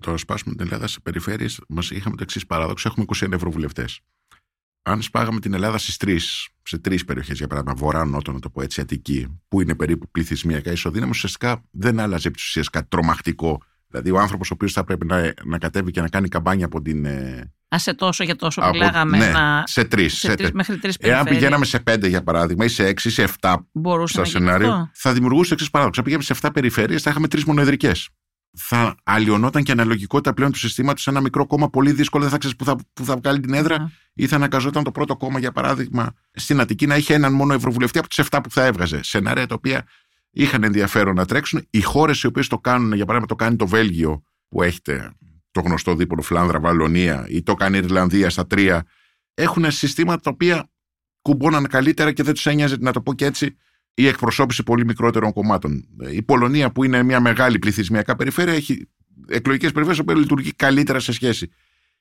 το 0.00 0.16
σπάσουμε 0.16 0.54
την 0.54 0.64
Ελλάδα 0.64 0.86
σε 0.86 1.00
περιφέρειες, 1.00 1.60
μας 1.68 1.90
είχαμε 1.90 2.16
το 2.16 2.22
εξής 2.22 2.46
παράδοξο: 2.46 2.88
έχουμε 2.88 3.04
21 3.20 3.32
ευρωβουλευτές 3.32 4.00
αν 4.88 5.02
σπάγαμε 5.02 5.40
την 5.40 5.54
Ελλάδα 5.54 5.78
στις 5.78 5.96
τρεις, 5.96 6.48
σε 6.62 6.78
τρεις 6.78 7.04
περιοχές, 7.04 7.38
για 7.38 7.46
παράδειγμα, 7.46 7.78
βορρά-νότο, 7.78 8.32
να 8.32 8.38
το 8.38 8.50
πω 8.50 8.62
έτσι, 8.62 8.80
Αττική, 8.80 9.40
που 9.48 9.60
είναι 9.60 9.74
περίπου 9.74 10.08
πληθυσμιακά 10.10 10.72
ισοδύναμη, 10.72 11.10
ουσιαστικά 11.10 11.64
δεν 11.70 12.00
άλλαζε 12.00 12.28
επί 12.28 12.38
ουσία 12.40 12.64
κάτι 12.72 12.86
τρομακτικό. 12.88 13.62
Δηλαδή, 13.88 14.10
ο 14.10 14.18
άνθρωπος 14.18 14.50
ο 14.50 14.54
οποίος 14.54 14.72
θα 14.72 14.84
πρέπει 14.84 15.06
να, 15.06 15.32
να 15.44 15.58
κατέβει 15.58 15.90
και 15.90 16.00
να 16.00 16.08
κάνει 16.08 16.28
καμπάνια 16.28 16.66
από 16.66 16.82
την. 16.82 17.04
Ε, 17.04 17.52
Α, 17.74 17.78
σε 17.78 17.94
τόσο 17.94 18.24
για 18.24 18.36
τόσο 18.36 18.60
που 18.60 18.74
λέγαμε. 18.74 19.18
Ναι, 19.18 19.30
να... 19.30 19.62
σε 19.66 19.84
τρεις. 19.84 20.18
Σε, 20.18 20.34
σε 20.38 20.50
μέχρι 20.52 20.78
τρεις 20.78 20.96
Εάν 21.00 21.24
πηγαίναμε 21.24 21.64
σε 21.64 21.80
πέντε, 21.80 22.08
για 22.08 22.22
παράδειγμα, 22.22 22.64
ή 22.64 22.68
σε 22.68 22.86
έξι 22.86 23.08
ή 23.08 23.10
σε 23.10 23.22
εφτά 23.22 23.66
στα 24.04 24.24
σενάριο, 24.24 24.90
θα 24.92 25.12
δημιουργούσε 25.12 25.52
εξής 25.52 25.70
παράδοξο. 25.70 26.00
Αν 26.00 26.04
πηγαίναμε 26.04 26.28
σε 26.28 26.32
εφτά 26.32 26.52
περιφέρειες, 26.52 27.02
θα 27.02 27.10
είχαμε 27.10 27.28
τρεις 27.28 27.44
μονοεδρικές 27.44 28.08
θα 28.58 28.94
αλλοιωνόταν 29.02 29.62
και 29.62 29.72
αναλογικότητα 29.72 30.34
πλέον 30.34 30.52
του 30.52 30.58
συστήματος 30.58 31.02
σε 31.02 31.10
ένα 31.10 31.20
μικρό 31.20 31.46
κόμμα 31.46 31.70
πολύ 31.70 31.92
δύσκολο. 31.92 32.22
Δεν 32.22 32.32
θα 32.32 32.38
ξέρεις 32.38 32.56
που 32.56 32.64
θα, 32.64 32.76
που 32.92 33.04
θα 33.04 33.16
βγάλει 33.16 33.40
την 33.40 33.54
έδρα, 33.54 33.76
mm. 33.86 33.90
ή 34.14 34.26
θα 34.26 34.36
αναγκαζόταν 34.36 34.84
το 34.84 34.90
πρώτο 34.90 35.16
κόμμα, 35.16 35.38
για 35.38 35.52
παράδειγμα, 35.52 36.14
στην 36.32 36.60
Αττική 36.60 36.86
να 36.86 36.96
είχε 36.96 37.14
έναν 37.14 37.32
μόνο 37.32 37.52
ευρωβουλευτή 37.52 37.98
από 37.98 38.08
του 38.08 38.24
7 38.30 38.38
που 38.42 38.50
θα 38.50 38.64
έβγαζε. 38.64 39.02
Σενάρια 39.02 39.46
τα 39.46 39.54
οποία 39.54 39.86
είχαν 40.30 40.64
ενδιαφέρον 40.64 41.14
να 41.14 41.24
τρέξουν. 41.24 41.66
Οι 41.70 41.80
χώρες 41.80 42.22
οι 42.22 42.26
οποίες 42.26 42.46
το 42.46 42.58
κάνουν, 42.58 42.92
για 42.92 43.04
παράδειγμα, 43.04 43.26
το 43.26 43.44
κάνει 43.44 43.56
το 43.56 43.66
Βέλγιο, 43.66 44.22
που 44.48 44.62
έχετε 44.62 45.12
το 45.50 45.60
γνωστό 45.60 45.94
δίπολο 45.94 46.22
Φλάνδρα, 46.22 46.60
Βαλονία, 46.60 47.26
ή 47.28 47.42
το 47.42 47.54
κάνει 47.54 47.76
η 47.76 47.80
Ιρλανδία 47.84 48.30
στα 48.30 48.46
τρία, 48.46 48.86
έχουν 49.34 49.70
συστήματα 49.70 50.20
τα 50.20 50.30
οποία 50.30 50.70
κουμπώναν 51.22 51.66
καλύτερα 51.66 52.12
και 52.12 52.22
δεν 52.22 52.34
τους 52.34 52.46
ένοιαζε, 52.46 52.76
να 52.80 52.92
το 52.92 53.00
πω 53.00 53.14
και 53.14 53.24
έτσι, 53.24 53.56
η 53.98 54.06
εκπροσώπηση 54.06 54.62
πολύ 54.62 54.84
μικρότερων 54.84 55.32
κομμάτων. 55.32 55.88
Η 56.10 56.22
Πολωνία, 56.22 56.70
που 56.70 56.84
είναι 56.84 57.02
μια 57.02 57.20
μεγάλη 57.20 57.58
πληθυσμιακά 57.58 58.16
περιφέρεια, 58.16 58.54
έχει 58.54 58.88
εκλογικές 59.28 59.72
περιφέρειες 59.72 60.04
που 60.04 60.18
λειτουργεί 60.18 60.52
καλύτερα 60.52 60.98
σε 61.00 61.12
σχέση. 61.12 61.50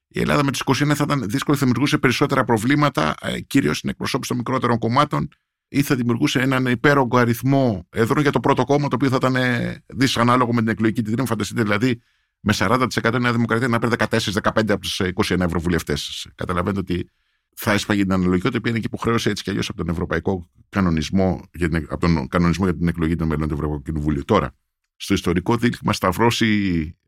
Η 0.08 0.20
Ελλάδα 0.20 0.44
με 0.44 0.52
τις 0.52 0.62
21 0.66 0.74
θα 0.74 1.04
ήταν 1.04 1.24
δύσκολη, 1.30 1.58
θα 1.58 1.66
δημιουργούσε 1.66 1.98
περισσότερα 1.98 2.44
προβλήματα, 2.44 3.16
ε, 3.22 3.40
κυρίως 3.40 3.78
στην 3.78 3.90
εκπροσώπηση 3.90 4.30
των 4.30 4.38
μικρότερων 4.38 4.80
κομμάτων, 4.80 5.30
ή 5.68 5.82
θα 5.82 5.96
δημιουργούσε 5.96 6.40
έναν 6.40 6.66
υπέρογκο 6.66 7.18
αριθμό 7.18 7.88
εδρών 7.90 8.22
για 8.22 8.32
το 8.32 8.40
πρώτο 8.40 8.64
κόμμα, 8.64 8.88
το 8.88 8.96
οποίο 8.96 9.10
θα 9.10 9.16
ήταν 9.16 9.36
ε, 9.36 9.84
δυσανάλογο 9.88 10.54
με 10.54 10.62
την 10.62 10.70
εκλογική 10.70 11.02
τη 11.02 11.26
Φανταστείτε 11.26 11.62
δηλαδή 11.62 12.02
με 12.40 12.54
40% 12.58 12.88
η 13.14 13.20
Νέα 13.20 13.32
Δημοκρατία 13.32 13.68
να 13.68 13.80
παίρνει 13.80 13.96
14-15 14.00 14.48
από 14.56 14.80
τους 14.80 15.02
21 15.16 15.40
ευρωβουλευτές. 15.40 16.28
Καταλαβαίνετε 16.36 16.80
ότι 16.80 17.10
θα 17.56 17.72
έσπαγε 17.72 18.02
την 18.02 18.14
αναλογικότητα, 18.14 18.62
που 18.62 18.68
είναι 18.68 18.80
και 18.80 18.86
υποχρέωση 18.86 19.30
έτσι 19.30 19.44
κι 19.44 19.50
αλλιώς 19.50 19.70
από 19.70 19.78
τον 19.78 19.90
Ευρωπαϊκό 19.90 20.50
Κανονισμό, 20.70 21.42
για 21.54 21.70
την, 21.70 21.88
από 21.90 22.00
τον 22.00 22.28
Κανονισμό 22.28 22.66
για 22.66 22.76
την 22.76 22.88
εκλογή 22.88 23.16
των 23.16 23.28
μελών 23.28 23.48
του 23.48 23.54
Ευρωπαϊκού 23.54 23.84
Κοινοβουλίου. 23.84 24.26
Τώρα, 24.26 24.56
στο 24.96 25.14
ιστορικό 25.14 25.58
δίλημα 25.58 25.94
σταυρώσει 25.94 26.48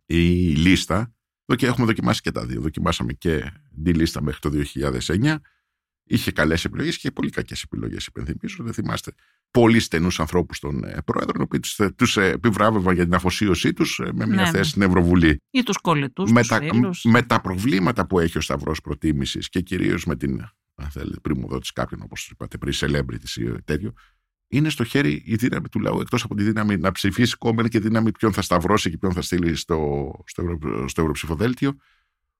η 0.05 0.55
λίστα, 0.55 1.13
εδώ 1.45 1.59
και 1.59 1.65
έχουμε 1.65 1.85
δοκιμάσει 1.85 2.21
και 2.21 2.31
τα 2.31 2.45
δύο. 2.45 2.61
Δοκιμάσαμε 2.61 3.13
και 3.13 3.51
τη 3.83 3.93
λίστα 3.93 4.21
μέχρι 4.21 4.39
το 4.39 4.51
2009. 4.75 5.35
Είχε 6.07 6.31
καλές 6.31 6.65
επιλογές 6.65 6.97
και 6.97 7.11
πολύ 7.11 7.29
κακές 7.29 7.61
επιλογές, 7.63 8.05
υπενθυμίζω. 8.05 8.63
Δεν 8.63 8.73
θυμάστε 8.73 9.11
πολύ 9.51 9.79
στενούς 9.79 10.19
ανθρώπους 10.19 10.59
των 10.59 10.83
ε, 10.83 10.97
πρόεδρων, 11.05 11.39
οι 11.39 11.41
οποίοι 11.41 11.59
τους 11.95 12.17
ε, 12.17 12.25
επιβράβευαν 12.25 12.95
για 12.95 13.03
την 13.03 13.13
αφοσίωσή 13.13 13.73
τους 13.73 13.99
ε, 13.99 14.09
με 14.13 14.25
μια 14.27 14.41
ναι, 14.41 14.49
θέση 14.49 14.69
στην 14.69 14.81
Ευρωβουλή. 14.81 15.41
Ή 15.49 15.63
τους 15.63 15.77
κολλητούς. 15.77 16.31
Με, 16.31 16.43
τα, 16.43 16.59
με 17.03 17.21
τα 17.21 17.41
προβλήματα 17.41 18.07
που 18.07 18.19
έχει 18.19 18.37
ο 18.37 18.41
Σταυρός 18.41 18.81
Προτίμησης 18.81 19.49
και 19.49 19.61
κυρίως 19.61 20.05
με 20.05 20.15
την. 20.15 20.41
Αν 20.75 20.89
θέλετε, 20.89 21.19
πριν 21.19 21.37
μου 21.39 21.47
δώσει 21.47 21.73
κάποιον, 21.73 22.01
όπω 22.03 22.15
είπατε 22.31 22.57
πριν, 22.57 22.73
celebrity 22.75 23.29
ή 23.35 23.61
τέτοιο, 23.63 23.93
είναι 24.47 24.69
στο 24.69 24.83
χέρι 24.83 25.23
η 25.25 25.35
δύναμη 25.35 25.69
του 25.69 25.79
λαού. 25.79 25.99
Εκτός 25.99 26.23
από 26.23 26.35
τη 26.35 26.43
δύναμη 26.43 26.77
να 26.77 26.91
ψηφίσει 26.91 27.37
κόμμα 27.37 27.67
και 27.67 27.77
η 27.77 27.81
δύναμη 27.81 28.11
ποιον 28.11 28.33
θα 28.33 28.41
σταυρώσει 28.41 28.89
και 28.89 28.97
ποιον 28.97 29.13
θα 29.13 29.21
στείλει 29.21 29.55
στο, 29.55 30.11
στο, 30.25 30.41
Ευρω, 30.41 30.87
στο 30.87 31.01
Ευρωψηφοδέλτιο. 31.01 31.77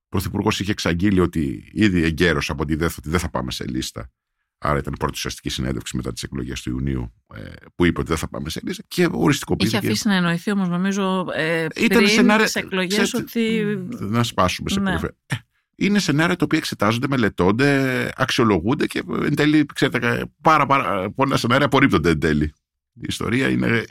Ο 0.08 0.10
Πρωθυπουργός 0.10 0.60
είχε 0.60 0.70
εξαγγείλει 0.70 1.20
ότι 1.20 1.70
ήδη 1.72 2.02
εγκαίρω 2.02 2.40
από 2.48 2.64
τη 2.64 2.74
ΔΕΘ 2.74 2.98
ότι 2.98 3.08
δεν 3.08 3.18
θα 3.18 3.30
πάμε 3.30 3.50
σε 3.50 3.64
λίστα. 3.66 4.10
Άρα 4.58 4.78
ήταν 4.78 4.92
η 4.92 4.96
πρώτη 4.96 5.14
ουσιαστική 5.14 5.48
συνέντευξη 5.48 5.96
μετά 5.96 6.12
τις 6.12 6.22
εκλογές 6.22 6.62
του 6.62 6.70
Ιουνίου 6.70 7.12
ε, 7.34 7.40
που 7.74 7.84
είπε 7.84 8.00
ότι 8.00 8.08
δεν 8.08 8.18
θα 8.18 8.28
πάμε 8.28 8.50
σε 8.50 8.60
λίστα 8.64 8.82
και 8.88 9.08
οριστικοποιήθηκε. 9.10 9.76
Είχε 9.76 9.86
αφήσει 9.86 10.08
να 10.08 10.14
εννοηθεί 10.14 10.50
όμως 10.50 10.68
νομίζω 10.68 11.26
ε, 11.34 11.66
πριν 11.74 12.38
τις 12.38 12.54
εκλογές 12.54 13.14
ότι. 13.14 13.64
Να 13.88 14.22
σπάσουμε 14.22 14.70
σε 14.70 14.80
ναι. 14.80 14.92
Ε, 15.26 15.36
είναι 15.76 15.98
σενάρια 15.98 16.36
τα 16.36 16.44
οποία 16.44 16.58
εξετάζονται, 16.58 17.06
μελετώνται, 17.08 18.12
αξιολογούνται 18.16 18.86
και 18.86 19.02
εν 19.22 19.34
τέλει, 19.34 19.66
ξέρετε, 19.74 20.30
πάρα, 20.40 20.66
πάρα 20.66 21.10
πολλά 21.10 21.36
σενάρια 21.36 21.66
απορρίπτονται 21.66 22.10
εν 22.10 22.18
τέλει. 22.18 22.44
Η 22.92 23.06
ιστορία 23.08 23.48
είναι 23.48 23.84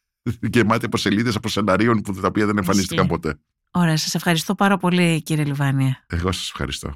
γεμάτη 0.52 0.84
από 0.84 0.96
σελίδες 0.96 1.36
από 1.36 1.48
σενάριων 1.48 2.00
που 2.00 2.14
τα 2.14 2.26
οποία 2.26 2.46
δεν 2.46 2.56
εμφανίστηκαν 2.56 3.06
ποτέ. 3.06 3.38
Ωραία, 3.76 3.96
σας 3.96 4.14
ευχαριστώ 4.14 4.54
πάρα 4.54 4.76
πολύ 4.76 5.22
κύριε 5.22 5.44
Λιβάνια. 5.44 6.04
Εγώ 6.06 6.32
σας 6.32 6.50
ευχαριστώ. 6.50 6.94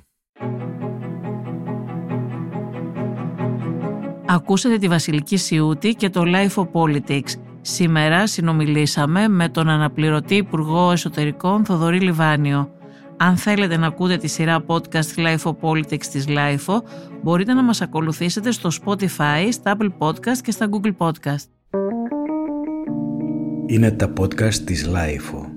Ακούσατε 4.27 4.79
τη 4.79 4.89
Βασιλική 4.89 5.37
Σιούτη 5.37 5.95
και 5.95 6.11
το 6.11 6.23
Life 6.27 6.55
of 6.55 6.69
Politics. 6.73 7.31
Σήμερα 7.61 8.27
συνομιλήσαμε 8.27 9.29
με 9.29 9.49
τον 9.49 9.69
αναπληρωτή 9.69 10.35
Υπουργό 10.35 10.91
Εσωτερικών 10.93 11.65
Θοδωρή 11.65 12.01
Λιβάνιο. 12.01 12.73
Αν 13.17 13.37
θέλετε 13.37 13.77
να 13.77 13.87
ακούτε 13.87 14.17
τη 14.17 14.29
σειρά 14.29 14.65
podcast 14.67 15.15
Life 15.17 15.43
of 15.43 15.57
Politics 15.61 16.07
της 16.07 16.25
Life, 16.29 16.83
μπορείτε 17.23 17.53
να 17.53 17.63
μας 17.63 17.81
ακολουθήσετε 17.81 18.51
στο 18.51 18.71
Spotify, 18.85 19.49
στα 19.51 19.77
Apple 19.77 19.91
Podcast 19.99 20.39
και 20.43 20.51
στα 20.51 20.69
Google 20.71 20.97
Podcast. 20.97 21.47
Είναι 23.67 23.91
τα 23.91 24.13
podcast 24.19 24.55
της 24.55 24.89
Life. 24.89 25.48